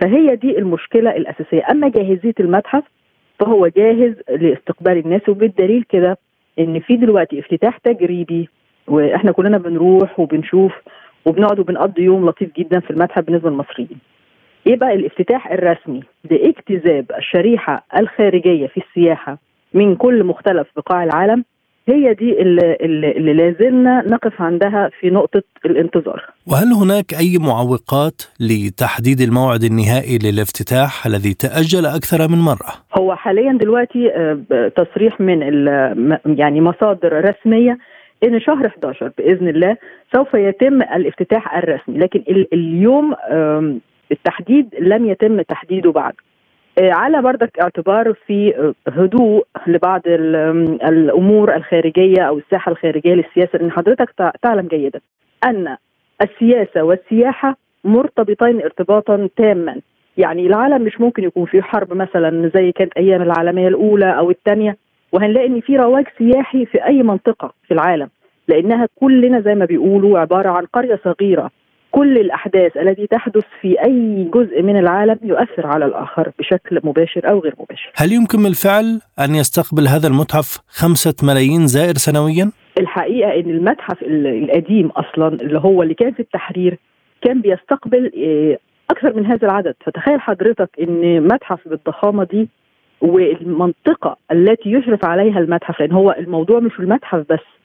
فهي 0.00 0.36
دي 0.36 0.58
المشكلة 0.58 1.10
الأساسية 1.16 1.62
أما 1.70 1.88
جاهزية 1.88 2.34
المتحف 2.40 2.84
فهو 3.40 3.66
جاهز 3.66 4.14
لاستقبال 4.30 4.98
الناس 4.98 5.28
وبالدليل 5.28 5.84
كده 5.88 6.18
إن 6.58 6.80
في 6.80 6.96
دلوقتي 6.96 7.38
افتتاح 7.40 7.78
تجريبي 7.78 8.48
وإحنا 8.88 9.32
كلنا 9.32 9.58
بنروح 9.58 10.20
وبنشوف 10.20 10.72
وبنقعد 11.26 11.58
وبنقضي 11.58 12.02
يوم 12.02 12.26
لطيف 12.28 12.50
جدا 12.56 12.80
في 12.80 12.90
المتحف 12.90 13.24
بالنسبة 13.24 13.50
للمصريين. 13.50 13.98
إيه 14.66 14.76
بقى 14.76 14.94
الافتتاح 14.94 15.52
الرسمي 15.52 16.00
لاجتذاب 16.30 17.06
الشريحة 17.18 17.84
الخارجية 17.98 18.66
في 18.66 18.80
السياحة 18.80 19.38
من 19.74 19.96
كل 19.96 20.24
مختلف 20.24 20.66
بقاع 20.76 21.04
العالم 21.04 21.44
هي 21.88 22.14
دي 22.14 22.42
اللي, 22.42 22.76
اللي 23.16 23.32
لازلنا 23.32 24.02
نقف 24.06 24.42
عندها 24.42 24.90
في 25.00 25.10
نقطة 25.10 25.42
الانتظار 25.64 26.24
وهل 26.46 26.72
هناك 26.72 27.14
أي 27.14 27.38
معوقات 27.38 28.22
لتحديد 28.40 29.20
الموعد 29.20 29.64
النهائي 29.64 30.18
للافتتاح 30.18 31.06
الذي 31.06 31.34
تأجل 31.34 31.86
أكثر 31.86 32.28
من 32.28 32.38
مرة؟ 32.38 32.72
هو 32.98 33.14
حاليا 33.14 33.58
دلوقتي 33.60 34.10
آه، 34.10 34.68
تصريح 34.76 35.20
من 35.20 35.40
يعني 36.26 36.60
مصادر 36.60 37.24
رسمية 37.30 37.78
إن 38.24 38.40
شهر 38.40 38.66
11 38.66 39.12
بإذن 39.18 39.48
الله 39.48 39.76
سوف 40.14 40.34
يتم 40.34 40.82
الافتتاح 40.82 41.56
الرسمي 41.56 41.98
لكن 41.98 42.22
اليوم 42.52 43.14
بالتحديد 44.10 44.74
لم 44.80 45.10
يتم 45.10 45.42
تحديده 45.42 45.92
بعد 45.92 46.14
على 46.78 47.22
بردك 47.22 47.58
اعتبار 47.58 48.14
في 48.26 48.56
آه، 48.56 48.90
هدوء 48.90 49.46
لبعض 49.66 50.00
الأمور 50.06 51.56
الخارجية 51.56 52.22
أو 52.22 52.38
الساحة 52.38 52.72
الخارجية 52.72 53.14
للسياسة 53.14 53.58
لأن 53.58 53.70
حضرتك 53.70 54.14
تعلم 54.42 54.66
جيدا 54.68 55.00
أن 55.44 55.76
السياسة 56.22 56.82
والسياحة 56.82 57.56
مرتبطين 57.84 58.62
ارتباطا 58.62 59.28
تاما. 59.36 59.80
يعني 60.16 60.46
العالم 60.46 60.82
مش 60.82 61.00
ممكن 61.00 61.24
يكون 61.24 61.46
في 61.46 61.62
حرب 61.62 61.92
مثلا 61.94 62.50
زي 62.54 62.72
كانت 62.72 62.92
أيام 62.96 63.22
العالمية 63.22 63.68
الأولى 63.68 64.18
أو 64.18 64.30
الثانية 64.30 64.76
وهنلاقي 65.12 65.46
إن 65.46 65.60
في 65.60 65.76
رواج 65.76 66.04
سياحي 66.18 66.66
في 66.66 66.84
أي 66.84 67.02
منطقة 67.02 67.52
في 67.68 67.74
العالم 67.74 68.08
لأنها 68.48 68.88
كلنا 69.00 69.40
زي 69.40 69.54
ما 69.54 69.64
بيقولوا 69.64 70.18
عبارة 70.18 70.48
عن 70.48 70.64
قرية 70.66 71.00
صغيرة. 71.04 71.50
كل 71.90 72.18
الأحداث 72.18 72.76
التي 72.76 73.06
تحدث 73.06 73.44
في 73.60 73.84
أي 73.84 74.30
جزء 74.34 74.62
من 74.62 74.76
العالم 74.76 75.18
يؤثر 75.22 75.66
على 75.66 75.84
الآخر 75.84 76.32
بشكل 76.38 76.80
مباشر 76.84 77.30
أو 77.30 77.38
غير 77.38 77.54
مباشر. 77.58 77.92
هل 77.96 78.12
يمكن 78.12 78.42
بالفعل 78.42 79.00
أن 79.18 79.34
يستقبل 79.34 79.88
هذا 79.88 80.08
المتحف 80.08 80.58
خمسة 80.68 81.14
ملايين 81.22 81.66
زائر 81.66 81.94
سنويا؟ 81.94 82.50
الحقيقة 82.80 83.30
إن 83.40 83.50
المتحف 83.50 84.02
القديم 84.02 84.86
أصلا 84.88 85.28
اللي 85.28 85.58
هو 85.58 85.82
اللي 85.82 85.94
كان 85.94 86.12
في 86.12 86.20
التحرير 86.20 86.78
كان 87.22 87.40
بيستقبل 87.40 88.12
آه، 88.16 88.58
أكثر 88.90 89.16
من 89.16 89.26
هذا 89.26 89.48
العدد، 89.48 89.74
فتخيل 89.86 90.20
حضرتك 90.20 90.70
إن 90.80 91.22
متحف 91.22 91.68
بالضخامة 91.68 92.24
دي 92.24 92.48
والمنطقة 93.00 94.16
التي 94.32 94.72
يشرف 94.72 95.04
عليها 95.04 95.38
المتحف 95.38 95.80
لأن 95.80 95.92
هو 95.92 96.16
الموضوع 96.18 96.60
مش 96.60 96.72
المتحف 96.78 97.24
بس 97.30 97.59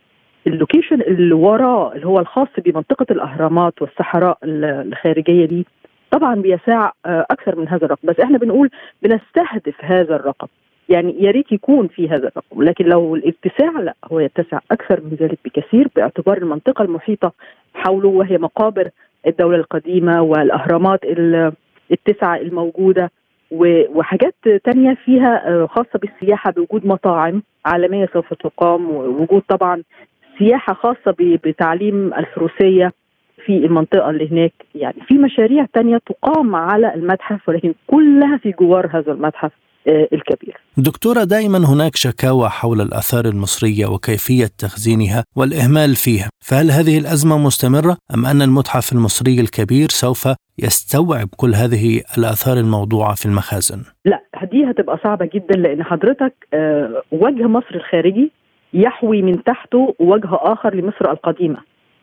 اللوكيشن 0.47 1.01
اللي 1.01 1.33
وراه 1.33 1.93
اللي 1.93 2.07
هو 2.07 2.19
الخاص 2.19 2.47
بمنطقة 2.57 3.05
الأهرامات 3.11 3.81
والصحراء 3.81 4.37
الخارجية 4.43 5.45
دي 5.45 5.65
طبعا 6.11 6.35
بيساع 6.35 6.93
آه، 7.05 7.25
أكثر 7.31 7.55
من 7.59 7.67
هذا 7.67 7.85
الرقم. 7.85 8.07
بس 8.07 8.19
إحنا 8.19 8.37
بنقول 8.37 8.69
بنستهدف 9.03 9.75
هذا 9.79 10.15
الرقم. 10.15 10.47
يعني 10.89 11.23
يا 11.23 11.31
ريت 11.31 11.51
يكون 11.51 11.87
في 11.87 12.09
هذا 12.09 12.27
الرقم. 12.27 12.63
لكن 12.63 12.85
لو 12.85 13.15
الاتساع 13.15 13.79
لا 13.79 13.95
هو 14.11 14.19
يتسع 14.19 14.59
أكثر 14.71 15.01
من 15.01 15.17
ذلك 15.19 15.39
بكثير 15.45 15.87
باعتبار 15.95 16.37
المنطقة 16.37 16.83
المحيطة 16.83 17.31
حوله 17.73 18.07
وهي 18.09 18.37
مقابر 18.37 18.89
الدولة 19.27 19.57
القديمة 19.57 20.21
والأهرامات 20.21 20.99
التسعة 21.91 22.35
الموجودة 22.37 23.11
وحاجات 23.95 24.35
تانية 24.63 24.97
فيها 25.05 25.49
آه، 25.49 25.65
خاصة 25.65 25.99
بالسياحة 25.99 26.51
بوجود 26.51 26.85
مطاعم 26.85 27.43
عالمية 27.65 28.09
سوف 28.13 28.33
تقام 28.33 28.89
ووجود 28.89 29.41
طبعا 29.49 29.83
سياحة 30.39 30.73
خاصة 30.73 31.15
بتعليم 31.19 32.13
الفروسية 32.13 32.91
في 33.45 33.57
المنطقة 33.57 34.09
اللي 34.09 34.31
هناك. 34.31 34.53
يعني 34.75 35.01
في 35.07 35.13
مشاريع 35.13 35.65
تانية 35.73 35.97
تقام 35.97 36.55
على 36.55 36.93
المتحف 36.93 37.49
ولكن 37.49 37.73
كلها 37.87 38.37
في 38.37 38.51
جوار 38.51 38.89
هذا 38.93 39.11
المتحف 39.11 39.51
آه، 39.87 40.07
الكبير. 40.13 40.57
دكتورة 40.77 41.23
دائما 41.23 41.57
هناك 41.57 41.95
شكاوى 41.95 42.49
حول 42.49 42.81
الآثار 42.81 43.25
المصرية 43.25 43.85
وكيفية 43.85 44.45
تخزينها 44.57 45.23
والإهمال 45.35 45.95
فيها. 45.95 46.29
فهل 46.39 46.71
هذه 46.71 46.97
الأزمة 46.97 47.37
مستمرة 47.37 47.97
أم 48.13 48.25
أن 48.25 48.41
المتحف 48.41 48.93
المصري 48.93 49.39
الكبير 49.39 49.87
سوف 49.89 50.27
يستوعب 50.59 51.27
كل 51.37 51.53
هذه 51.55 52.01
الآثار 52.17 52.57
الموضوعة 52.57 53.15
في 53.15 53.25
المخازن؟ 53.25 53.83
لا 54.05 54.21
دي 54.51 54.71
هتبقى 54.71 54.99
صعبة 55.03 55.29
جدا 55.33 55.55
لأن 55.59 55.83
حضرتك 55.83 56.33
آه، 56.53 57.01
وجه 57.11 57.47
مصر 57.47 57.75
الخارجي 57.75 58.31
يحوي 58.75 59.21
من 59.21 59.43
تحته 59.43 59.95
وجه 59.99 60.29
آخر 60.31 60.75
لمصر 60.75 61.11
القديمة. 61.11 61.57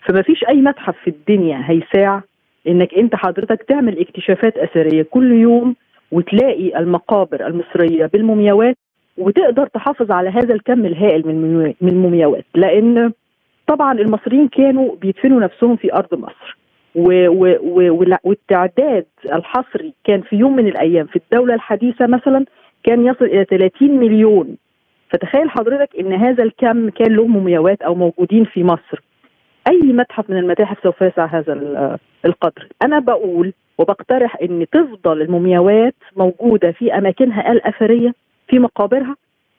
فما 0.07 0.23
فيش 0.23 0.45
أي 0.49 0.57
متحف 0.57 0.97
في 1.05 1.11
الدنيا 1.11 1.62
هيساع 1.64 2.23
إنك 2.68 2.95
أنت 2.95 3.14
حضرتك 3.14 3.62
تعمل 3.62 3.99
اكتشافات 4.01 4.59
أثرية 4.59 5.03
كل 5.03 5.33
يوم 5.33 5.77
وتلاقي 6.12 6.79
المقابر 6.79 7.47
المصرية 7.47 8.07
بالمومياوات 8.07 8.77
وتقدر 9.18 9.66
تحافظ 9.66 10.11
على 10.11 10.29
هذا 10.29 10.55
الكم 10.55 10.87
الهائل 10.87 11.27
من 11.81 11.89
المومياوات. 11.93 12.45
لأن 12.55 13.12
طبعا 13.66 13.93
المصريين 13.93 14.49
كانوا 14.49 14.97
بيدفنوا 14.97 15.41
نفسهم 15.41 15.77
في 15.77 15.95
أرض 15.95 16.14
مصر. 16.14 16.57
و 16.95 17.29
و 17.29 17.57
و 17.62 18.16
والتعداد 18.25 19.07
الحصري 19.33 19.95
كان 20.05 20.20
في 20.20 20.37
يوم 20.37 20.57
من 20.57 20.66
الأيام 20.66 21.07
في 21.07 21.16
الدولة 21.16 21.55
الحديثة 21.55 22.07
مثلا 22.07 22.45
كان 22.85 23.07
يصل 23.07 23.25
إلى 23.25 23.45
30 23.45 23.91
مليون 23.91 24.57
فتخيل 25.12 25.50
حضرتك 25.50 25.96
إن 26.00 26.12
هذا 26.12 26.42
الكم 26.44 26.90
كان 26.90 27.12
له 27.16 27.26
مومياوات 27.26 27.82
أو 27.82 27.94
موجودين 27.94 28.44
في 28.44 28.64
مصر. 28.64 29.02
أي 29.70 29.80
متحف 29.92 30.30
من 30.30 30.36
المتاحف 30.36 30.82
سوف 30.82 31.02
يسع 31.02 31.26
هذا 31.26 31.52
القدر؟ 32.24 32.68
أنا 32.84 32.98
بقول 32.98 33.52
وبقترح 33.78 34.36
إن 34.42 34.66
تفضل 34.72 35.22
المومياوات 35.22 35.94
موجودة 36.16 36.72
في 36.72 36.94
أماكنها 36.98 37.52
الأثرية 37.52 38.14
في 38.48 38.58
مقابرها 38.58 39.16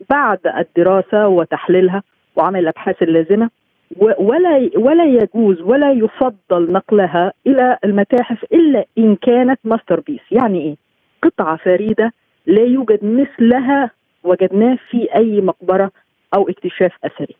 بعد 0.09 0.39
الدراسة 0.57 1.27
وتحليلها 1.27 2.03
وعمل 2.35 2.59
الأبحاث 2.59 3.03
اللازمة 3.03 3.49
ولا 3.97 4.69
ولا 4.75 5.05
يجوز 5.05 5.61
ولا 5.61 5.91
يفضل 5.91 6.71
نقلها 6.71 7.33
إلى 7.47 7.77
المتاحف 7.83 8.43
إلا 8.43 8.85
إن 8.97 9.15
كانت 9.15 9.59
master 9.63 9.99
piece. 9.99 10.21
يعني 10.31 10.61
إيه؟ 10.61 10.75
قطعة 11.23 11.55
فريدة 11.57 12.13
لا 12.45 12.61
يوجد 12.61 12.99
مثلها 13.03 13.91
وجدناه 14.24 14.78
في 14.89 15.15
أي 15.15 15.41
مقبرة 15.41 15.91
أو 16.36 16.49
اكتشاف 16.49 16.91
أثري 17.03 17.36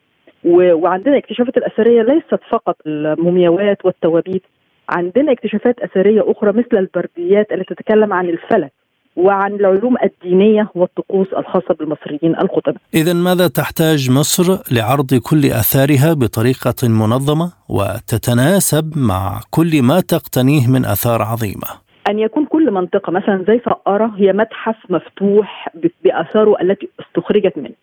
وعندنا 0.46 1.18
اكتشافات 1.18 1.58
الأثرية 1.58 2.02
ليست 2.02 2.40
فقط 2.52 2.76
المومياوات 2.86 3.86
والتوابيت 3.86 4.44
عندنا 4.90 5.32
اكتشافات 5.32 5.80
أثرية 5.80 6.32
أخرى 6.32 6.52
مثل 6.52 6.78
البرديات 6.78 7.52
التي 7.52 7.76
تتكلم 7.76 8.14
عن 8.14 8.30
الفلك 8.30 8.72
وعن 9.16 9.54
العلوم 9.54 9.96
الدينية 10.04 10.70
والطقوس 10.76 11.28
الخاصة 11.38 11.74
بالمصريين 11.80 12.36
القدماء. 12.36 12.82
اذا 12.94 13.14
ماذا 13.14 13.48
تحتاج 13.48 14.12
مصر 14.12 14.58
لعرض 14.72 15.14
كل 15.14 15.46
آثارها 15.46 16.14
بطريقة 16.14 16.88
منظمة 16.88 17.52
وتتناسب 17.70 18.98
مع 18.98 19.42
كل 19.50 19.82
ما 19.82 20.00
تقتنيه 20.00 20.68
من 20.68 20.86
آثار 20.86 21.22
عظيمة؟ 21.22 21.83
أن 22.10 22.20
يكون 22.20 22.45
كل 22.45 22.72
منطقة 22.72 23.12
مثلا 23.12 23.45
زي 23.47 23.60
سقاره 23.60 24.14
هي 24.18 24.34
متحف 24.34 24.76
مفتوح 24.89 25.70
بآثاره 26.04 26.62
التي 26.62 26.89
استخرجت 26.99 27.58
منه. 27.58 27.76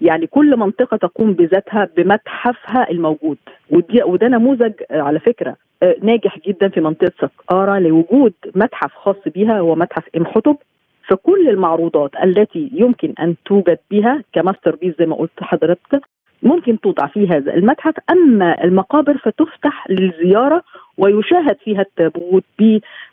يعني 0.00 0.26
كل 0.26 0.56
منطقة 0.56 0.96
تقوم 0.96 1.32
بذاتها 1.32 1.88
بمتحفها 1.96 2.90
الموجود. 2.90 3.38
ودي 3.70 4.02
وده 4.02 4.28
نموذج 4.28 4.72
آه، 4.90 5.00
على 5.00 5.20
فكرة 5.20 5.56
آه، 5.82 5.96
ناجح 6.02 6.38
جدا 6.46 6.68
في 6.68 6.80
منطقة 6.80 7.12
سقارة 7.20 7.78
لوجود 7.78 8.34
متحف 8.54 8.94
خاص 8.94 9.16
بها 9.26 9.58
هو 9.58 9.74
متحف 9.74 10.08
إم 10.16 10.26
حطب. 10.26 10.56
فكل 11.08 11.48
المعروضات 11.48 12.10
التي 12.24 12.70
يمكن 12.72 13.14
أن 13.20 13.34
توجد 13.44 13.78
بها 13.90 14.24
كماستر 14.32 14.76
بيس 14.76 14.94
زي 14.98 15.06
ما 15.06 15.16
قلت 15.16 15.32
لحضرتك 15.40 16.00
ممكن 16.42 16.80
توضع 16.80 17.06
في 17.06 17.28
هذا 17.28 17.54
المتحف 17.54 17.94
أما 18.10 18.64
المقابر 18.64 19.16
فتفتح 19.18 19.90
للزيارة 19.90 20.62
ويشاهد 20.98 21.56
فيها 21.64 21.80
التابوت 21.80 22.44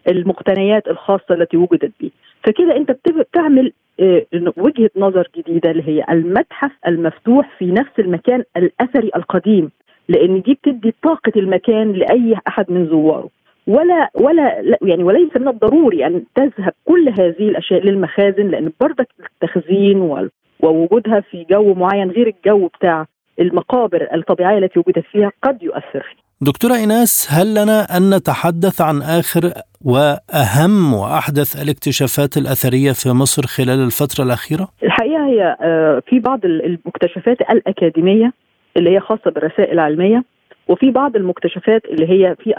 بالمقتنيات 0.06 0.88
الخاصة 0.88 1.26
التي 1.32 1.58
وجدت 1.58 1.92
به. 2.02 2.12
فكده 2.44 2.76
أنت 2.78 2.92
بتعمل 2.92 3.72
آه، 4.00 4.26
وجهة 4.58 4.90
نظر 4.96 5.28
جديدة 5.38 5.72
اللي 5.72 5.84
هي 5.88 6.06
المتحف 6.10 6.72
المفتوح 6.88 7.50
في 7.60 7.66
نفس 7.66 7.92
المكان 8.00 8.44
الأثري 8.58 9.12
القديم 9.16 9.72
لأن 10.10 10.42
دي 10.42 10.54
بتدي 10.54 10.96
طاقة 11.04 11.32
المكان 11.36 11.92
لأي 11.92 12.36
أحد 12.48 12.72
من 12.72 12.88
زواره. 12.88 13.30
ولا 13.68 14.10
ولا 14.16 14.62
يعني 14.82 15.04
وليس 15.04 15.38
من 15.38 15.48
الضروري 15.48 16.06
أن 16.06 16.24
تذهب 16.36 16.74
كل 16.86 17.10
هذه 17.10 17.50
الأشياء 17.50 17.82
للمخازن 17.82 18.48
لأن 18.48 18.72
بردك 18.82 19.08
التخزين 19.34 20.20
ووجودها 20.64 21.20
في 21.20 21.46
جو 21.52 21.74
معين 21.74 22.12
غير 22.12 22.28
الجو 22.28 22.68
بتاع 22.68 23.06
المقابر 23.40 24.08
الطبيعية 24.14 24.58
التي 24.58 24.80
وجدت 24.80 25.06
فيها 25.12 25.32
قد 25.44 25.64
يؤثر 25.64 26.16
دكتورة 26.42 26.74
إيناس 26.76 27.28
هل 27.32 27.52
لنا 27.52 27.98
أن 27.98 28.16
نتحدث 28.16 28.82
عن 28.82 29.02
آخر 29.02 29.42
وأهم 29.86 30.94
وأحدث 30.94 31.62
الاكتشافات 31.64 32.38
الأثرية 32.38 32.92
في 32.92 33.10
مصر 33.10 33.44
خلال 33.48 33.80
الفترة 33.86 34.24
الأخيرة؟ 34.24 34.68
الحقيقة 34.84 35.26
هي 35.26 35.58
آه، 35.62 36.02
في 36.08 36.20
بعض 36.20 36.46
المكتشفات 36.46 37.38
الأكاديمية 37.42 38.34
اللي 38.78 38.96
هي 38.96 39.00
خاصة 39.00 39.32
بالرسائل 39.32 39.74
العلمية 39.74 40.24
وفي 40.68 40.92
بعض 40.92 41.16
المكتشفات 41.16 41.86
اللي 41.86 42.10
هي 42.10 42.36
في 42.36 42.54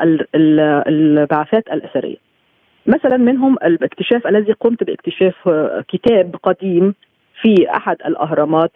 البعثات 0.89 1.65
الأثرية 1.73 2.17
مثلا 2.87 3.17
منهم 3.17 3.57
الاكتشاف 3.65 4.27
الذي 4.27 4.53
قمت 4.53 4.85
باكتشاف 4.85 5.49
آه، 5.49 5.85
كتاب 5.89 6.37
قديم 6.43 6.95
في 7.43 7.71
أحد 7.71 7.97
الأهرامات 8.07 8.71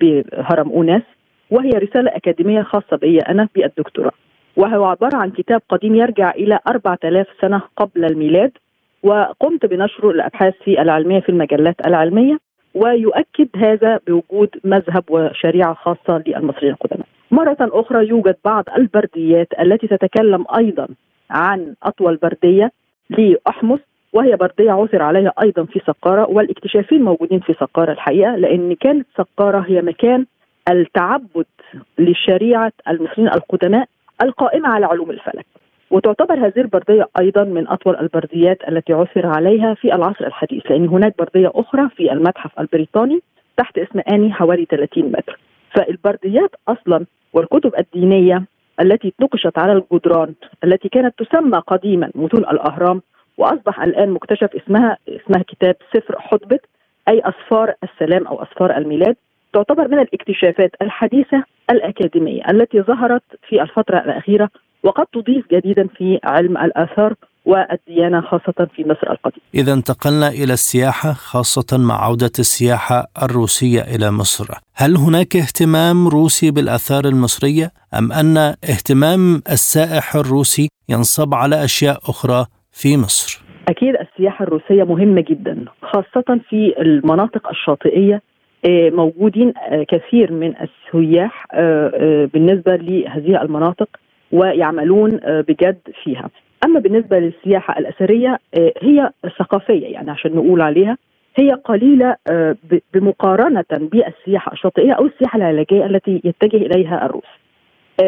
بهرم 0.00 0.68
أوناس 0.68 1.02
وهي 1.50 1.70
رسالة 1.70 2.16
أكاديمية 2.16 2.62
خاصة 2.62 2.96
بي 2.96 3.18
أنا 3.18 3.48
بالدكتوراه. 3.54 4.12
وهو 4.56 4.84
عبارة 4.84 5.16
عن 5.16 5.30
كتاب 5.30 5.62
قديم 5.68 5.94
يرجع 5.94 6.30
إلى 6.30 6.58
4000 6.68 7.26
سنة 7.40 7.62
قبل 7.76 8.04
الميلاد 8.04 8.52
وقمت 9.02 9.66
بنشره 9.66 10.10
الأبحاث 10.10 10.54
في 10.64 10.82
العلمية 10.82 11.20
في 11.20 11.28
المجلات 11.28 11.86
العلمية 11.86 12.38
ويؤكد 12.74 13.48
هذا 13.56 14.00
بوجود 14.06 14.48
مذهب 14.64 15.04
وشريعة 15.10 15.74
خاصة 15.74 16.22
للمصريين 16.26 16.72
القدماء. 16.72 17.06
مرة 17.30 17.56
أخرى 17.60 18.08
يوجد 18.08 18.36
بعض 18.44 18.64
البرديات 18.76 19.48
التي 19.60 19.86
تتكلم 19.86 20.44
أيضا 20.56 20.88
عن 21.30 21.74
أطول 21.82 22.16
بردية 22.16 22.70
لأحمس 23.10 23.80
وهي 24.12 24.36
بردية 24.36 24.70
عثر 24.70 25.02
عليها 25.02 25.32
أيضا 25.42 25.64
في 25.64 25.80
سقارة 25.86 26.30
والاكتشافين 26.30 27.02
موجودين 27.02 27.40
في 27.40 27.54
سقارة 27.60 27.92
الحقيقة 27.92 28.36
لأن 28.36 28.74
كانت 28.74 29.06
سقارة 29.16 29.64
هي 29.68 29.82
مكان 29.82 30.26
التعبد 30.70 31.46
لشريعة 31.98 32.72
المصريين 32.88 33.28
القدماء 33.28 33.88
القائمة 34.22 34.68
على 34.68 34.86
علوم 34.86 35.10
الفلك. 35.10 35.46
وتعتبر 35.90 36.34
هذه 36.34 36.60
البردية 36.60 37.08
أيضا 37.20 37.44
من 37.44 37.68
أطول 37.68 37.96
البرديات 37.96 38.58
التي 38.68 38.92
عثر 38.92 39.26
عليها 39.26 39.74
في 39.74 39.94
العصر 39.94 40.26
الحديث 40.26 40.70
لأن 40.70 40.88
هناك 40.88 41.14
بردية 41.18 41.52
أخرى 41.54 41.88
في 41.96 42.12
المتحف 42.12 42.60
البريطاني 42.60 43.20
تحت 43.56 43.78
اسم 43.78 44.00
آني 44.12 44.32
حوالي 44.32 44.64
30 44.64 45.04
متر. 45.04 45.38
فالبرديات 45.74 46.50
أصلا 46.68 47.06
والكتب 47.32 47.72
الدينية 47.78 48.44
التي 48.80 49.12
نقشت 49.20 49.58
على 49.58 49.72
الجدران 49.72 50.34
التي 50.64 50.88
كانت 50.88 51.14
تسمى 51.18 51.58
قديما 51.58 52.10
متون 52.14 52.40
الأهرام 52.40 53.02
وأصبح 53.40 53.80
الآن 53.80 54.10
مكتشف 54.10 54.50
اسمها 54.54 54.96
اسمها 55.08 55.42
كتاب 55.48 55.76
سفر 55.94 56.20
حطبت 56.20 56.60
أي 57.08 57.22
أسفار 57.24 57.74
السلام 57.82 58.26
أو 58.26 58.42
أسفار 58.42 58.76
الميلاد 58.76 59.16
تعتبر 59.52 59.88
من 59.88 59.98
الاكتشافات 59.98 60.70
الحديثة 60.82 61.44
الأكاديمية 61.70 62.42
التي 62.50 62.82
ظهرت 62.82 63.22
في 63.48 63.62
الفترة 63.62 63.98
الأخيرة 63.98 64.48
وقد 64.82 65.06
تضيف 65.06 65.44
جديدا 65.52 65.88
في 65.96 66.18
علم 66.24 66.58
الآثار 66.58 67.14
والديانة 67.44 68.20
خاصة 68.20 68.68
في 68.76 68.84
مصر 68.84 69.10
القديمة. 69.10 69.44
إذا 69.54 69.72
انتقلنا 69.72 70.28
إلى 70.28 70.52
السياحة 70.52 71.12
خاصة 71.12 71.78
مع 71.78 72.04
عودة 72.04 72.32
السياحة 72.38 73.06
الروسية 73.22 73.80
إلى 73.80 74.10
مصر. 74.10 74.58
هل 74.74 74.96
هناك 74.96 75.36
اهتمام 75.36 76.08
روسي 76.08 76.50
بالآثار 76.50 77.04
المصرية؟ 77.04 77.70
أم 77.98 78.12
أن 78.12 78.36
اهتمام 78.38 79.42
السائح 79.50 80.16
الروسي 80.16 80.68
ينصب 80.88 81.34
على 81.34 81.64
أشياء 81.64 81.98
أخرى 82.08 82.46
في 82.80 82.96
مصر؟ 82.96 83.42
أكيد 83.68 83.96
السياحة 83.96 84.42
الروسية 84.42 84.84
مهمة 84.84 85.20
جدا 85.20 85.64
خاصة 85.82 86.40
في 86.48 86.74
المناطق 86.80 87.48
الشاطئية. 87.48 88.22
آه، 88.68 88.90
موجودين 88.90 89.52
آه، 89.58 89.82
كثير 89.82 90.32
من 90.32 90.54
السياح 90.56 91.46
آه، 91.52 92.28
بالنسبة 92.34 92.76
لهذه 92.76 93.42
المناطق 93.42 93.88
ويعملون 94.32 95.20
بجد 95.26 95.78
فيها. 96.04 96.30
أما 96.64 96.80
بالنسبة 96.80 97.18
للسياحة 97.18 97.78
الأثرية 97.78 98.38
هي 98.82 99.10
ثقافية 99.38 99.86
يعني 99.86 100.10
عشان 100.10 100.32
نقول 100.32 100.60
عليها 100.60 100.96
هي 101.36 101.50
قليلة 101.52 102.16
بمقارنة 102.94 103.64
بالسياحة 103.70 104.52
الشاطئية 104.52 104.92
أو 104.92 105.06
السياحة 105.06 105.36
العلاجية 105.36 105.86
التي 105.86 106.20
يتجه 106.24 106.56
إليها 106.56 107.06
الروس. 107.06 107.30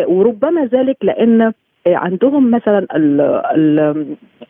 وربما 0.07 0.64
ذلك 0.64 0.97
لأن 1.03 1.53
عندهم 1.87 2.51
مثلا 2.51 2.87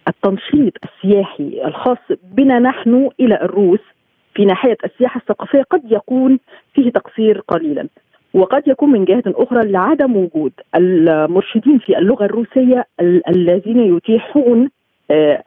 التنشيط 0.08 0.72
السياحي 0.84 1.62
الخاص 1.64 1.98
بنا 2.22 2.58
نحن 2.58 3.10
إلى 3.20 3.34
الروس 3.42 3.80
في 4.34 4.44
ناحية 4.44 4.76
السياحة 4.84 5.20
الثقافية 5.20 5.62
قد 5.62 5.82
يكون 5.90 6.38
فيه 6.74 6.90
تقصير 6.90 7.40
قليلا. 7.48 7.88
وقد 8.34 8.62
يكون 8.68 8.90
من 8.90 9.04
جهة 9.04 9.22
أخرى 9.26 9.70
لعدم 9.70 10.16
وجود 10.16 10.52
المرشدين 10.74 11.78
في 11.78 11.98
اللغة 11.98 12.24
الروسية 12.24 12.86
الذين 13.28 13.96
يتيحون 13.96 14.70
آه، 15.10 15.42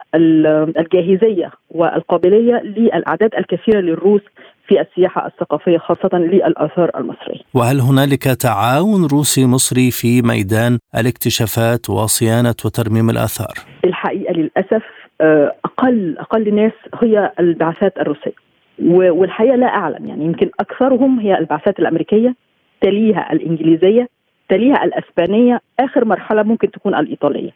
الجاهزية 0.78 1.50
والقابلية 1.70 2.62
للأعداد 2.62 3.34
الكثيرة 3.34 3.80
للروس 3.80 4.22
في 4.68 4.80
السياحة 4.80 5.26
الثقافية 5.26 5.78
خاصة 5.78 6.18
للآثار 6.18 6.90
المصرية. 6.96 7.40
وهل 7.54 7.80
هنالك 7.80 8.22
تعاون 8.22 9.06
روسي 9.12 9.46
مصري 9.46 9.90
في 9.90 10.22
ميدان 10.22 10.78
الاكتشافات 10.96 11.90
وصيانة 11.90 12.54
وترميم 12.64 13.10
الآثار؟ 13.10 13.54
الحقيقة 13.84 14.32
للأسف 14.32 14.82
آه، 15.20 15.54
أقل 15.64 16.16
أقل 16.18 16.54
ناس 16.54 16.72
هي 17.02 17.32
البعثات 17.40 17.98
الروسية 17.98 18.46
والحقيقة 18.88 19.56
لا 19.56 19.66
أعلم 19.66 20.06
يعني 20.06 20.24
يمكن 20.24 20.50
أكثرهم 20.60 21.20
هي 21.20 21.38
البعثات 21.38 21.78
الأمريكية 21.78 22.34
تليها 22.80 23.32
الإنجليزية 23.32 24.08
تليها 24.48 24.84
الأسبانية 24.84 25.60
آخر 25.80 26.04
مرحلة 26.04 26.42
ممكن 26.42 26.70
تكون 26.70 26.94
الإيطالية. 26.94 27.50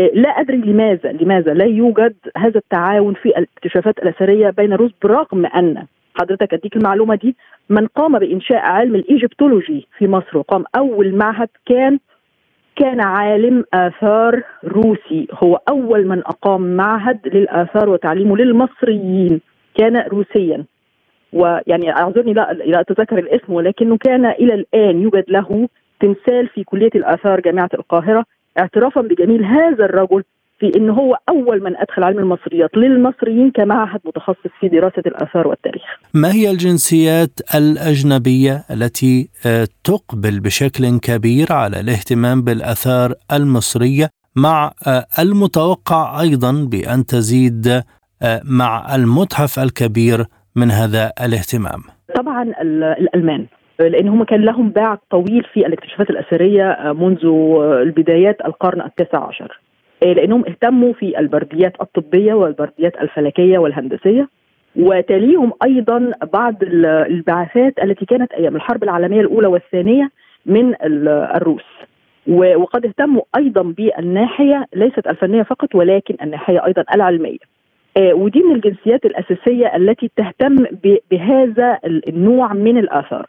آه، 0.00 0.10
لا 0.14 0.28
أدري 0.28 0.56
لماذا 0.56 1.12
لماذا 1.12 1.54
لا 1.54 1.64
يوجد 1.64 2.14
هذا 2.36 2.58
التعاون 2.58 3.14
في 3.14 3.28
الاكتشافات 3.28 3.98
الأثرية 3.98 4.50
بين 4.50 4.72
الروس 4.72 4.90
برغم 5.02 5.46
أن 5.46 5.86
حضرتك 6.14 6.54
أديك 6.54 6.76
المعلومة 6.76 7.14
دي. 7.14 7.36
من 7.68 7.86
قام 7.86 8.18
بإنشاء 8.18 8.58
علم 8.58 8.94
الإيجيبتولوجي 8.94 9.86
في 9.98 10.08
مصر 10.08 10.38
وقام 10.38 10.64
أول 10.76 11.14
معهد 11.14 11.48
كان 11.66 11.98
كان 12.76 13.00
عالم 13.00 13.64
آثار 13.74 14.42
روسي. 14.64 15.28
هو 15.32 15.60
أول 15.68 16.06
من 16.06 16.18
أقام 16.18 16.76
معهد 16.76 17.20
للآثار 17.28 17.88
وتعليمه 17.88 18.36
للمصريين. 18.36 19.40
كان 19.74 19.96
روسيا. 19.96 20.64
ويعني 21.32 21.90
أعذرني 21.90 22.32
لا 22.32 22.52
لا 22.52 22.80
أتذكر 22.80 23.18
الاسم 23.18 23.52
ولكنه 23.52 23.96
كان 23.96 24.26
إلى 24.26 24.54
الآن 24.54 25.02
يوجد 25.02 25.24
له 25.28 25.68
تمثال 26.00 26.48
في 26.48 26.64
كلية 26.64 26.90
الآثار 26.94 27.40
جامعة 27.40 27.70
القاهرة. 27.74 28.24
اعترافا 28.58 29.00
بجميل 29.00 29.44
هذا 29.44 29.84
الرجل 29.84 30.24
في 30.64 30.78
إن 30.78 30.90
هو 30.90 31.18
أول 31.28 31.62
من 31.62 31.76
أدخل 31.76 32.04
علم 32.04 32.18
المصريات 32.18 32.76
للمصريين 32.76 33.50
كمعهد 33.50 34.00
متخصص 34.04 34.50
في 34.60 34.68
دراسة 34.68 35.02
الآثار 35.06 35.48
والتاريخ. 35.48 35.82
ما 36.14 36.32
هي 36.32 36.50
الجنسيات 36.50 37.30
الأجنبية 37.54 38.64
التي 38.70 39.28
آه، 39.46 39.68
تقبل 39.84 40.40
بشكل 40.40 40.98
كبير 41.02 41.52
على 41.52 41.80
الاهتمام 41.80 42.42
بالآثار 42.42 43.14
المصرية 43.32 44.08
مع 44.36 44.72
آه، 44.86 45.04
المتوقع 45.18 46.20
أيضا 46.20 46.68
بأن 46.70 47.06
تزيد 47.06 47.66
آه، 48.22 48.40
مع 48.44 48.94
المتحف 48.94 49.58
الكبير 49.58 50.24
من 50.56 50.70
هذا 50.70 51.12
الاهتمام؟ 51.24 51.80
طبعا 52.16 52.42
الألمان 53.00 53.46
لأن 53.80 54.08
هم 54.08 54.24
كان 54.24 54.40
لهم 54.40 54.70
باع 54.70 54.98
طويل 55.10 55.44
في 55.52 55.66
الاكتشافات 55.66 56.10
الأثرية 56.10 56.92
منذ 56.92 57.24
البدايات 57.82 58.36
القرن 58.44 58.80
التاسع 58.80 59.28
عشر 59.28 59.63
لأنهم 60.02 60.44
اهتموا 60.48 60.92
في 60.92 61.18
البرديات 61.18 61.72
الطبية 61.80 62.34
والبرديات 62.34 62.96
الفلكية 63.00 63.58
والهندسية. 63.58 64.28
وتليهم 64.76 65.52
أيضا 65.64 66.12
بعض 66.32 66.54
البعثات 66.62 67.74
التي 67.82 68.06
كانت 68.06 68.32
أيام 68.32 68.56
الحرب 68.56 68.84
العالمية 68.84 69.20
الأولى 69.20 69.46
والثانية 69.46 70.10
من 70.46 70.74
الروس. 71.36 71.64
وقد 72.28 72.86
اهتموا 72.86 73.22
أيضا 73.36 73.62
بالناحية 73.62 74.66
ليست 74.74 75.06
الفنية 75.06 75.42
فقط 75.42 75.74
ولكن 75.74 76.16
الناحية 76.22 76.66
أيضا 76.66 76.84
العلمية. 76.94 77.38
آه، 77.96 78.14
ودي 78.14 78.42
من 78.42 78.54
الجنسيات 78.54 79.04
الأساسية 79.04 79.76
التي 79.76 80.10
تهتم 80.16 80.56
بهذا 81.10 81.78
النوع 81.84 82.52
من 82.52 82.78
الآثار. 82.78 83.26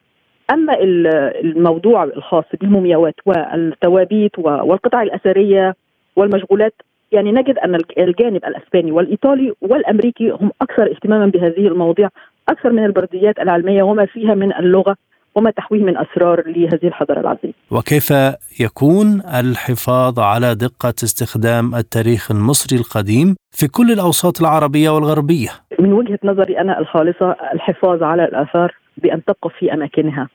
أما 0.54 0.74
الموضوع 0.80 2.04
الخاص 2.04 2.46
بالمومياوات 2.62 3.16
والتوابيت 3.26 4.40
والقطع 4.40 5.02
الأثرية 5.02 5.76
والمشغولات 6.16 6.74
يعني 7.12 7.32
نجد 7.32 7.58
أن 7.58 7.76
الجانب 7.98 8.46
الأسباني 8.46 8.92
والإيطالي 8.92 9.54
والأمريكي 9.62 10.30
هم 10.30 10.52
أكثر 10.62 10.92
اهتماما 10.92 11.26
بهذه 11.26 11.68
المواضيع 11.68 12.10
أكثر 12.50 12.72
من 12.72 12.86
البرديات 12.86 13.40
العلميه 13.40 13.84
وما 13.84 14.06
فيها 14.06 14.36
من 14.36 14.54
اللغة 14.54 14.96
وما 15.36 15.52
تحويه 15.52 15.84
من 15.84 15.98
أسرار 15.98 16.44
لهذه 16.48 16.88
الحضارة 16.88 17.20
العظيمة. 17.20 17.54
وكيف 17.72 18.14
يكون 18.60 19.22
الحفاظ 19.40 20.20
على 20.20 20.56
دقة 20.56 20.94
استخدام 21.04 21.76
التاريخ 21.76 22.32
المصري 22.32 22.80
القديم 22.80 23.36
في 23.52 23.68
كل 23.68 23.92
الأوساط 23.92 24.42
العربية 24.42 24.90
والغربية؟ 24.90 25.50
من 25.80 25.94
وجهة 25.94 26.20
نظري 26.24 26.60
أنا 26.60 26.80
الخالصة 26.80 27.36
الحفاظ 27.54 28.04
على 28.04 28.24
الآثار 28.26 28.76
بأن 28.98 29.24
تقف 29.24 29.52
في 29.60 29.74
أماكنها. 29.74 30.30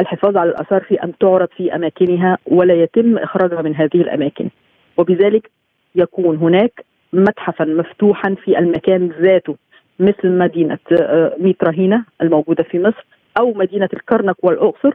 الحفاظ 0.00 0.36
على 0.36 0.50
الآثار 0.50 0.82
في 0.82 0.94
أن 0.94 1.12
تعرض 1.20 1.48
في 1.56 1.74
أماكنها 1.74 2.38
ولا 2.46 2.82
يتم 2.82 3.18
إخراجها 3.18 3.62
من 3.62 3.74
هذه 3.74 3.94
الأماكن. 3.94 4.48
وبذلك 4.98 5.50
يكون 5.94 6.36
هناك 6.36 6.84
متحفا 7.12 7.64
مفتوحا 7.64 8.34
في 8.44 8.58
المكان 8.58 9.12
ذاته 9.20 9.56
مثل 10.00 10.28
مدينة 10.38 10.78
آه، 11.00 11.36
ميتراهينا 11.38 12.04
الموجودة 12.22 12.62
في 12.62 12.78
مصر 12.78 13.06
أو 13.40 13.52
مدينة 13.54 13.88
الكرنك 13.92 14.44
والأقصر 14.44 14.92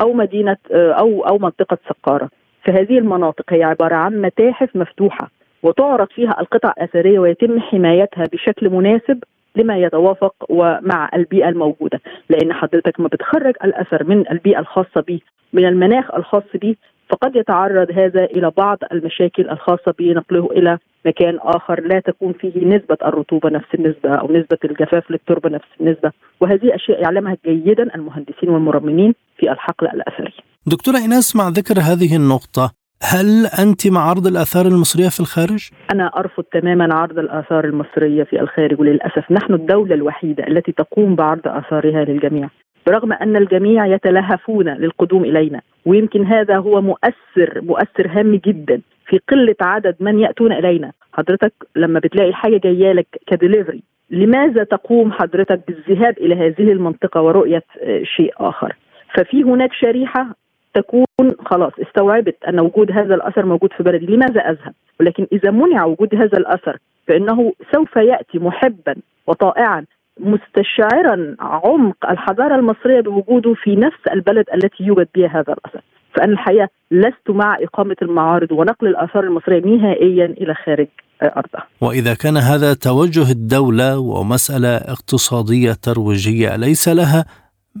أو 0.00 0.12
مدينة 0.12 0.56
آه، 0.72 0.92
أو 0.92 1.26
أو 1.26 1.38
منطقة 1.38 1.78
سقارة. 1.88 2.30
فهذه 2.64 2.98
المناطق 2.98 3.52
هي 3.52 3.62
عبارة 3.62 3.94
عن 3.94 4.20
متاحف 4.20 4.76
مفتوحة 4.76 5.30
وتعرض 5.62 6.08
فيها 6.08 6.40
القطع 6.40 6.72
الأثرية 6.78 7.18
ويتم 7.18 7.60
حمايتها 7.60 8.24
بشكل 8.32 8.70
مناسب 8.70 9.24
لما 9.56 9.76
يتوافق 9.78 10.34
ومع 10.48 11.10
البيئة 11.14 11.48
الموجودة. 11.48 12.00
لأن 12.30 12.52
حضرتك 12.52 13.00
ما 13.00 13.08
بتخرج 13.08 13.54
الأثر 13.64 14.04
من 14.04 14.24
البيئة 14.30 14.58
الخاصة 14.58 15.00
به 15.08 15.20
من 15.52 15.64
المناخ 15.64 16.14
الخاص 16.14 16.42
به 16.54 16.76
فقد 17.10 17.36
يتعرض 17.36 17.90
هذا 17.90 18.24
إلى 18.24 18.52
بعض 18.56 18.78
المشاكل 18.92 19.50
الخاصة 19.50 19.94
بنقله 19.98 20.46
إلى 20.46 20.78
مكان 21.06 21.38
آخر 21.42 21.80
لا 21.80 22.00
تكون 22.00 22.32
فيه 22.32 22.66
نسبة 22.66 22.96
الرطوبة 23.02 23.50
نفس 23.50 23.74
النسبة 23.74 24.10
أو 24.14 24.26
نسبة 24.26 24.58
الجفاف 24.64 25.10
للتربة 25.10 25.50
نفس 25.50 25.68
النسبة 25.80 26.12
وهذه 26.40 26.74
أشياء 26.74 27.02
يعلمها 27.02 27.36
جيدا 27.46 27.94
المهندسين 27.94 28.48
والمرممين 28.48 29.14
في 29.38 29.52
الحقل 29.52 29.86
الأثري. 29.86 30.32
دكتورة 30.66 30.96
إيناس 30.96 31.36
مع 31.36 31.48
ذكر 31.48 31.74
هذه 31.80 32.16
النقطة 32.16 32.72
هل 33.02 33.46
أنت 33.46 33.86
مع 33.86 34.00
عرض 34.00 34.26
الآثار 34.26 34.66
المصرية 34.66 35.08
في 35.08 35.20
الخارج؟ 35.20 35.70
أنا 35.94 36.06
أرفض 36.16 36.44
تماما 36.44 36.94
عرض 36.94 37.18
الآثار 37.18 37.64
المصرية 37.64 38.24
في 38.24 38.40
الخارج 38.40 38.80
وللأسف 38.80 39.30
نحن 39.30 39.54
الدولة 39.54 39.94
الوحيدة 39.94 40.46
التي 40.46 40.72
تقوم 40.72 41.14
بعرض 41.16 41.40
آثارها 41.46 42.04
للجميع 42.04 42.48
برغم 42.86 43.12
أن 43.12 43.36
الجميع 43.36 43.86
يتلهفون 43.86 44.68
للقدوم 44.68 45.24
إلينا 45.24 45.60
ويمكن 45.86 46.26
هذا 46.26 46.56
هو 46.56 46.80
مؤثر 46.80 47.60
مؤثر 47.60 48.08
هام 48.08 48.36
جدا 48.36 48.80
في 49.06 49.20
قلة 49.28 49.56
عدد 49.62 49.96
من 50.00 50.18
يأتون 50.18 50.52
إلينا 50.52 50.92
حضرتك 51.12 51.52
لما 51.76 51.98
بتلاقي 51.98 52.28
الحاجة 52.28 52.56
جاية 52.56 52.92
لك 52.92 53.06
كدليفري 53.26 53.82
لماذا 54.10 54.64
تقوم 54.64 55.12
حضرتك 55.12 55.60
بالذهاب 55.68 56.18
إلى 56.18 56.34
هذه 56.34 56.72
المنطقة 56.72 57.22
ورؤية 57.22 57.62
شيء 58.02 58.32
آخر 58.36 58.76
ففي 59.14 59.42
هناك 59.42 59.72
شريحة 59.72 60.34
تكون 60.74 61.32
خلاص 61.46 61.72
استوعبت 61.78 62.36
أن 62.48 62.60
وجود 62.60 62.92
هذا 62.92 63.14
الأثر 63.14 63.46
موجود 63.46 63.72
في 63.72 63.82
بلدي، 63.82 64.06
لماذا 64.06 64.40
أذهب؟ 64.40 64.74
ولكن 65.00 65.26
إذا 65.32 65.50
منع 65.50 65.84
وجود 65.84 66.14
هذا 66.14 66.38
الأثر 66.38 66.78
فإنه 67.08 67.52
سوف 67.74 67.96
يأتي 67.96 68.38
محبا 68.38 68.94
وطائعا 69.26 69.84
مستشعرا 70.20 71.36
عمق 71.40 72.10
الحضارة 72.10 72.54
المصرية 72.54 73.00
بوجوده 73.00 73.54
في 73.54 73.76
نفس 73.76 73.98
البلد 74.12 74.44
التي 74.54 74.84
يوجد 74.84 75.08
بها 75.14 75.28
هذا 75.28 75.52
الأثر. 75.52 75.80
فأنا 76.14 76.32
الحقيقة 76.32 76.68
لست 76.90 77.30
مع 77.30 77.56
إقامة 77.60 77.96
المعارض 78.02 78.52
ونقل 78.52 78.86
الآثار 78.86 79.24
المصرية 79.24 79.60
نهائيا 79.60 80.24
إلى 80.24 80.54
خارج 80.54 80.86
أرضها. 81.22 81.66
وإذا 81.80 82.14
كان 82.14 82.36
هذا 82.36 82.74
توجه 82.74 83.30
الدولة 83.30 83.98
ومسألة 83.98 84.76
اقتصادية 84.76 85.72
ترويجية 85.72 86.56
ليس 86.56 86.88
لها 86.88 87.24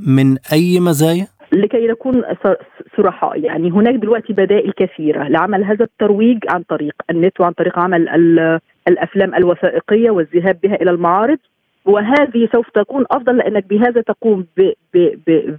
من 0.06 0.36
أي 0.52 0.80
مزايا؟ 0.80 1.26
لكي 1.52 1.86
نكون 1.86 2.22
صرحاء 2.96 3.40
يعني 3.40 3.70
هناك 3.70 3.94
دلوقتي 3.94 4.32
بدائل 4.32 4.72
كثيرة 4.76 5.28
لعمل 5.28 5.64
هذا 5.64 5.84
الترويج 5.84 6.38
عن 6.50 6.62
طريق 6.62 6.94
النت 7.10 7.40
وعن 7.40 7.52
طريق 7.52 7.78
عمل 7.78 8.08
الأفلام 8.88 9.34
الوثائقية 9.34 10.10
والذهاب 10.10 10.60
بها 10.62 10.74
إلى 10.74 10.90
المعارض 10.90 11.38
وهذه 11.86 12.48
سوف 12.52 12.70
تكون 12.70 13.04
أفضل 13.10 13.36
لأنك 13.36 13.64
بهذا 13.66 14.00
تقوم 14.00 14.46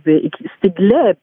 باستجلاب 0.05 1.17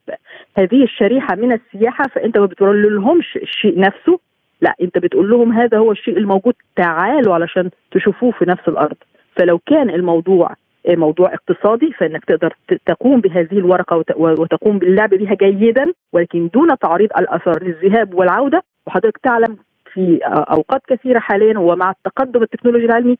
هذه 0.57 0.83
الشريحة 0.83 1.35
من 1.35 1.51
السياحة 1.51 2.07
فأنت 2.07 2.37
ما 2.37 2.45
بتقول 2.45 2.95
لهمش 2.95 3.37
الشيء 3.41 3.79
نفسه. 3.79 4.19
لا 4.61 4.75
أنت 4.81 4.97
بتقول 4.97 5.29
لهم 5.29 5.51
هذا 5.51 5.77
هو 5.77 5.91
الشيء 5.91 6.17
الموجود 6.17 6.53
تعالوا 6.75 7.33
علشان 7.33 7.69
تشوفوه 7.91 8.31
في 8.31 8.45
نفس 8.45 8.67
الأرض. 8.67 8.95
فلو 9.35 9.59
كان 9.59 9.89
الموضوع 9.89 10.55
موضوع 10.89 11.33
اقتصادي 11.33 11.91
فإنك 11.91 12.25
تقدر 12.25 12.53
تقوم 12.85 13.21
بهذه 13.21 13.57
الورقة 13.57 14.03
وتقوم 14.17 14.79
باللعب 14.79 15.09
بها 15.09 15.35
جيدا 15.35 15.93
ولكن 16.13 16.49
دون 16.53 16.77
تعريض 16.77 17.09
الآثار 17.19 17.63
للذهاب 17.63 18.13
والعودة. 18.13 18.63
وحضرتك 18.87 19.17
تعلم 19.17 19.57
في 19.93 20.19
أوقات 20.25 20.81
كثيرة 20.87 21.19
حاليا 21.19 21.59
ومع 21.59 21.91
التقدم 21.91 22.43
التكنولوجي 22.43 22.85
العلمي 22.85 23.17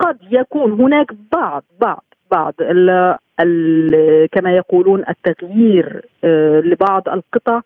قد 0.00 0.18
يكون 0.30 0.72
هناك 0.72 1.06
بعض 1.32 1.64
بعض 1.80 2.04
بعض 2.30 2.54
ال 2.60 3.16
ال 3.40 4.28
كما 4.32 4.56
يقولون 4.56 5.04
التغيير 5.08 6.06
لبعض 6.64 7.08
القطع 7.08 7.60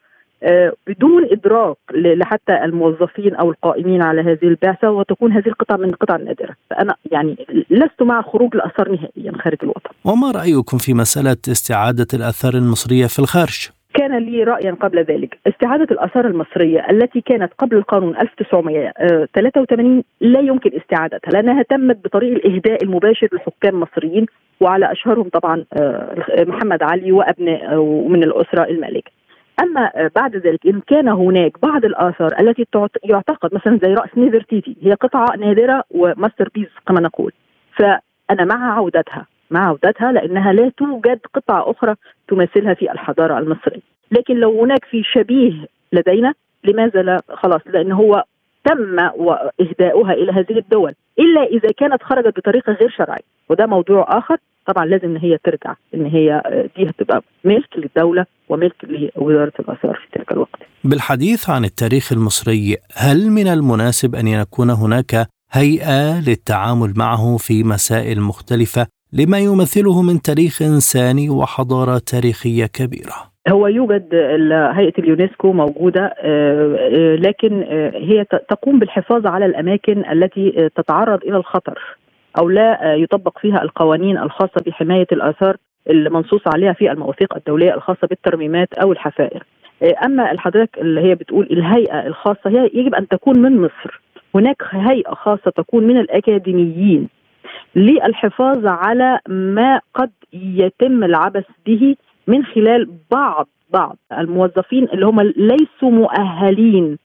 بدون 0.87 1.25
إدراك 1.33 1.77
لحتى 1.95 2.65
الموظفين 2.65 3.35
أو 3.35 3.51
القائمين 3.51 4.03
على 4.03 4.21
هذه 4.21 4.43
البعثة 4.43 4.91
وتكون 4.91 5.33
هذه 5.33 5.47
القطع 5.47 5.77
من 5.77 5.89
القطع 5.89 6.17
النادره، 6.17 6.55
فأنا 6.71 6.95
يعني 7.13 7.47
لست 7.71 8.03
مع 8.03 8.23
خروج 8.23 8.55
الأثار 8.55 8.89
نهائيا 8.89 9.33
خارج 9.43 9.59
الوطن. 9.63 9.91
وما 10.05 10.31
رأيكم 10.31 10.79
في 10.79 10.95
مسألة 10.95 11.37
استعادة 11.49 12.07
الأثار 12.15 12.55
المصرية 12.55 13.07
في 13.07 13.19
الخارج؟ 13.19 13.71
كان 13.95 14.19
لي 14.19 14.45
رأي 14.45 14.73
قبل 14.81 14.99
ذلك، 14.99 15.39
استعادة 15.47 15.87
الآثار 15.91 16.27
المصرية 16.27 16.87
التي 16.91 17.21
كانت 17.21 17.53
قبل 17.59 17.77
القانون 17.77 18.17
1983 18.17 20.05
لا 20.21 20.41
يمكن 20.41 20.71
استعادتها 20.77 21.31
لأنها 21.31 21.63
تمت 21.63 22.05
بطريق 22.05 22.33
الإهداء 22.33 22.85
المباشر 22.85 23.29
لحكام 23.33 23.81
مصريين 23.81 24.27
وعلى 24.61 24.93
أشهرهم 24.93 25.29
طبعا 25.29 25.65
محمد 26.39 26.83
علي 26.83 27.13
وأبناء 27.13 27.83
من 28.09 28.23
الأسرة 28.23 28.65
المالكة. 28.65 29.11
أما 29.63 30.11
بعد 30.17 30.37
ذلك 30.37 30.67
إن 30.67 30.81
كان 30.81 31.09
هناك 31.09 31.61
بعض 31.63 31.85
الآثار 31.85 32.31
التي 32.41 32.67
يعتقد 33.05 33.55
مثلا 33.55 33.79
زي 33.85 33.95
رأس 33.95 34.09
نيفرتيتي 34.17 34.77
هي 34.83 34.93
قطعة 34.93 35.37
نادرة 35.39 35.85
و 35.91 35.99
master 35.99 36.49
piece 36.55 36.69
كما 36.89 37.01
نقول. 37.01 37.33
فأنا 37.77 38.45
مع 38.45 38.77
عودتها. 38.77 39.27
مع 39.55 39.69
عودتها 39.69 40.13
لأنها 40.13 40.53
لا 40.53 40.73
توجد 40.77 41.21
قطعة 41.35 41.71
أخرى 41.71 41.95
تماثلها 42.29 42.75
في 42.75 42.93
الحضارة 42.93 43.39
المصرية. 43.39 43.81
لكن 44.11 44.35
لو 44.35 44.63
هناك 44.63 44.85
في 44.85 45.03
شبيه 45.15 45.53
لدينا 45.93 46.35
لماذا 46.65 47.03
لا؟ 47.03 47.23
خلاص 47.35 47.61
لأن 47.67 47.93
هو 47.93 48.25
تم 48.65 48.99
اهداؤها 49.61 50.13
إلى 50.13 50.33
هذه 50.33 50.59
الدول 50.59 50.93
إلا 51.19 51.43
إذا 51.43 51.69
كانت 51.79 52.03
خرجت 52.03 52.37
بطريقة 52.39 52.73
غير 52.73 52.91
شرعية. 52.99 53.23
وده 53.49 53.67
موضوع 53.67 54.19
آخر. 54.19 54.37
طبعا 54.67 54.87
لازم 54.87 55.05
إن 55.05 55.17
هي 55.17 55.39
ترجع 55.45 55.75
إن 55.95 56.07
هي 56.07 56.43
دي 56.77 56.91
هتبقى 56.91 57.23
ملك 57.45 57.69
للدولة 57.77 58.27
وملك 58.49 58.75
لوزارة 59.17 59.53
الآثار 59.61 59.95
في 59.95 60.19
تلك 60.19 60.33
الوقت. 60.33 60.59
بالحديث 60.85 61.51
عن 61.51 61.65
التاريخ 61.65 62.13
المصري، 62.13 62.77
هل 62.95 63.31
من 63.31 63.47
المناسب 63.47 64.15
أن 64.15 64.27
يكون 64.29 64.71
هناك 64.71 65.27
هيئة 65.53 66.21
للتعامل 66.29 66.93
معه 66.97 67.37
في 67.37 67.65
مسائل 67.65 68.21
مختلفة 68.21 68.87
لما 69.19 69.39
يمثله 69.39 70.03
من 70.03 70.23
تاريخ 70.23 70.63
إنساني 70.63 71.31
وحضارة 71.31 71.99
تاريخية 72.13 72.67
كبيرة؟ 72.67 73.15
هو 73.49 73.67
يوجد 73.67 74.15
هيئة 74.75 74.93
اليونسكو 74.99 75.53
موجودة 75.53 76.15
لكن 77.17 77.63
هي 77.95 78.25
تقوم 78.25 78.79
بالحفاظ 78.79 79.27
على 79.27 79.47
الأماكن 79.47 80.05
التي 80.13 80.71
تتعرض 80.77 81.23
إلى 81.25 81.37
الخطر 81.37 81.79
أو 82.39 82.49
لا 82.49 82.95
يطبق 82.95 83.39
فيها 83.39 83.63
القوانين 83.63 84.19
الخاصة 84.19 84.65
بحماية 84.67 85.07
الآثار 85.13 85.57
المنصوص 85.91 86.41
عليها 86.55 86.73
في 86.73 86.93
المواثيق 86.93 87.37
الدولية 87.37 87.75
الخاصة 87.75 88.07
بالترميمات 88.11 88.69
أو 88.75 88.93
الحفائر. 88.93 89.45
أما 90.05 90.41
حضرتك 90.41 90.79
اللي 90.79 91.01
هي 91.01 91.15
بتقول 91.15 91.49
الهيئة 91.51 92.07
الخاصة 92.07 92.41
هي 92.47 92.71
يجب 92.75 92.95
أن 92.95 93.09
تكون 93.09 93.39
من 93.39 93.61
مصر. 93.61 94.01
هناك 94.35 94.63
هيئة 94.71 95.15
خاصة 95.15 95.51
تكون 95.57 95.85
من 95.87 95.99
الأكاديميين 96.01 97.09
للحفاظ 97.77 98.67
على 98.67 99.19
ما 99.29 99.81
قد 99.95 100.11
يتم 100.33 101.05
العبث 101.05 101.45
به 101.67 101.97
من 102.27 102.45
خلال 102.45 102.91
بعض 103.11 103.49
بعض 103.71 103.97
الموظفين 104.13 104.85
اللي 104.85 105.07
هم 105.07 105.21
ليسوا 105.21 105.91
مؤهلين 105.91 106.99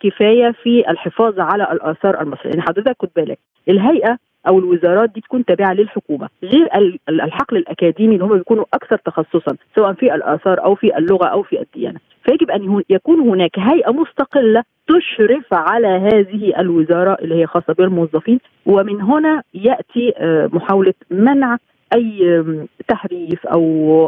كفاية 0.00 0.50
في 0.62 0.90
الحفاظ 0.90 1.40
على 1.40 1.72
الآثار 1.72 2.20
المصرية، 2.20 2.50
يعني 2.50 2.62
حضرتك 2.62 2.96
خد 3.02 3.08
بالك 3.16 3.38
الهيئة 3.68 4.18
أو 4.48 4.58
الوزارات 4.58 5.10
دي 5.14 5.20
تكون 5.20 5.44
تابعة 5.44 5.72
للحكومة. 5.72 6.28
غير 6.42 6.68
الحقل 7.08 7.56
الأكاديمي 7.56 8.14
اللي 8.14 8.24
هم 8.24 8.38
بيكونوا 8.38 8.64
أكثر 8.74 8.96
تخصصا 8.96 9.56
سواء 9.76 9.92
في 9.92 10.14
الآثار 10.14 10.64
أو 10.64 10.74
في 10.74 10.98
اللغة 10.98 11.26
أو 11.26 11.42
في 11.42 11.60
الديانة. 11.60 12.00
فيجب 12.24 12.50
أن 12.50 12.82
يكون 12.90 13.20
هناك 13.20 13.58
هيئة 13.58 13.90
مستقلة 13.90 14.62
تشرف 14.88 15.46
على 15.52 15.88
هذه 15.88 16.60
الوزارة 16.60 17.16
اللي 17.22 17.34
هي 17.34 17.46
خاصة 17.46 17.72
بالموظفين. 17.72 18.38
ومن 18.66 19.00
هنا 19.02 19.42
يأتي 19.54 20.12
محاولة 20.52 20.94
منع 21.10 21.56
أي 21.94 22.44
تحريف 22.88 23.46
أو 23.46 23.62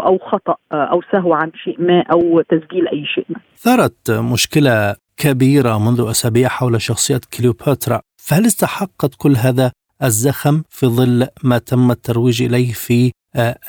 أو 0.06 0.18
خطأ 0.18 0.54
أو 0.72 1.02
سهو 1.12 1.34
عن 1.34 1.50
شيء 1.64 1.76
ما 1.78 2.04
أو 2.12 2.40
تسجيل 2.40 2.88
أي 2.88 3.04
شيء 3.06 3.24
ما. 3.28 3.40
ثارت 3.56 4.10
مشكلة 4.10 4.96
كبيرة 5.16 5.78
منذ 5.78 6.06
أسابيع 6.10 6.48
حول 6.48 6.80
شخصية 6.80 7.20
كليوباترا، 7.38 8.00
فهل 8.16 8.46
استحقت 8.46 9.14
كل 9.18 9.32
هذا 9.36 9.72
الزخم 10.02 10.62
في 10.70 10.86
ظل 10.86 11.28
ما 11.42 11.58
تم 11.58 11.90
الترويج 11.90 12.42
إليه 12.42 12.72
في 12.72 13.12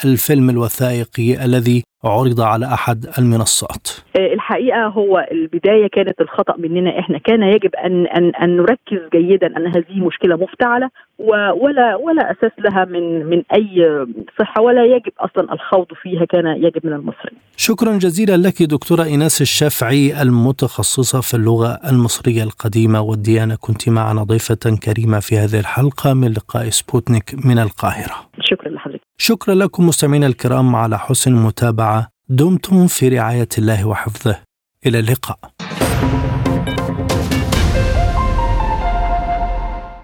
الفيلم 0.05 0.49
الوثائقي 0.49 1.45
الذي 1.45 1.83
عرض 2.03 2.41
على 2.41 2.65
أحد 2.65 3.05
المنصات؟ 3.19 3.87
آه، 4.19 4.33
الحقيقة 4.33 4.87
هو 4.87 5.27
البداية 5.31 5.87
كانت 5.87 6.21
الخطأ 6.21 6.57
مننا 6.57 6.99
إحنا 6.99 7.17
كان 7.17 7.43
يجب 7.43 7.75
ان 7.75 8.07
ان 8.07 8.31
أن 8.35 8.57
نركز 8.57 8.99
جيدا 9.13 9.47
أن 9.47 9.67
هذه 9.67 10.05
مشكلة 10.07 10.35
مفتعلة 10.35 10.89
ولا 11.19 11.95
ولا 11.95 12.31
أساس 12.31 12.51
لها 12.59 12.85
من 12.85 13.25
من 13.25 13.43
أي 13.53 14.05
صحة 14.39 14.61
ولا 14.61 14.85
يجب 14.85 15.11
أصلا 15.19 15.53
الخوض 15.53 15.87
فيها 16.01 16.25
كان 16.25 16.47
يجب 16.47 16.85
من 16.85 16.93
المصريين. 16.93 17.37
شكرا 17.57 17.97
جزيلا 17.97 18.37
لك 18.37 18.63
دكتورة 18.63 19.03
ايناس 19.03 19.41
الشافعي 19.41 20.21
المتخصصة 20.21 21.21
في 21.21 21.33
اللغة 21.33 21.79
المصرية 21.91 22.43
القديمة 22.43 23.01
والديانة 23.01 23.55
كنت 23.55 23.89
معنا 23.89 24.23
ضيفة 24.23 24.77
كريمة 24.83 25.19
في 25.19 25.37
هذه 25.37 25.59
الحلقة 25.59 26.13
من 26.13 26.27
لقاء 26.31 26.69
سبوتنيك 26.69 27.45
من 27.45 27.59
القاهرة. 27.59 28.15
شكرا 28.39 28.69
لحضرتك. 28.69 29.10
شكرا 29.23 29.55
لكم 29.55 29.87
مستمعينا 29.87 30.27
الكرام 30.27 30.75
على 30.75 30.99
حسن 30.99 31.31
المتابعة. 31.31 32.07
دمتم 32.29 32.87
في 32.87 33.09
رعاية 33.09 33.47
الله 33.57 33.85
وحفظه. 33.85 34.39
إلى 34.85 34.99
اللقاء. 34.99 35.39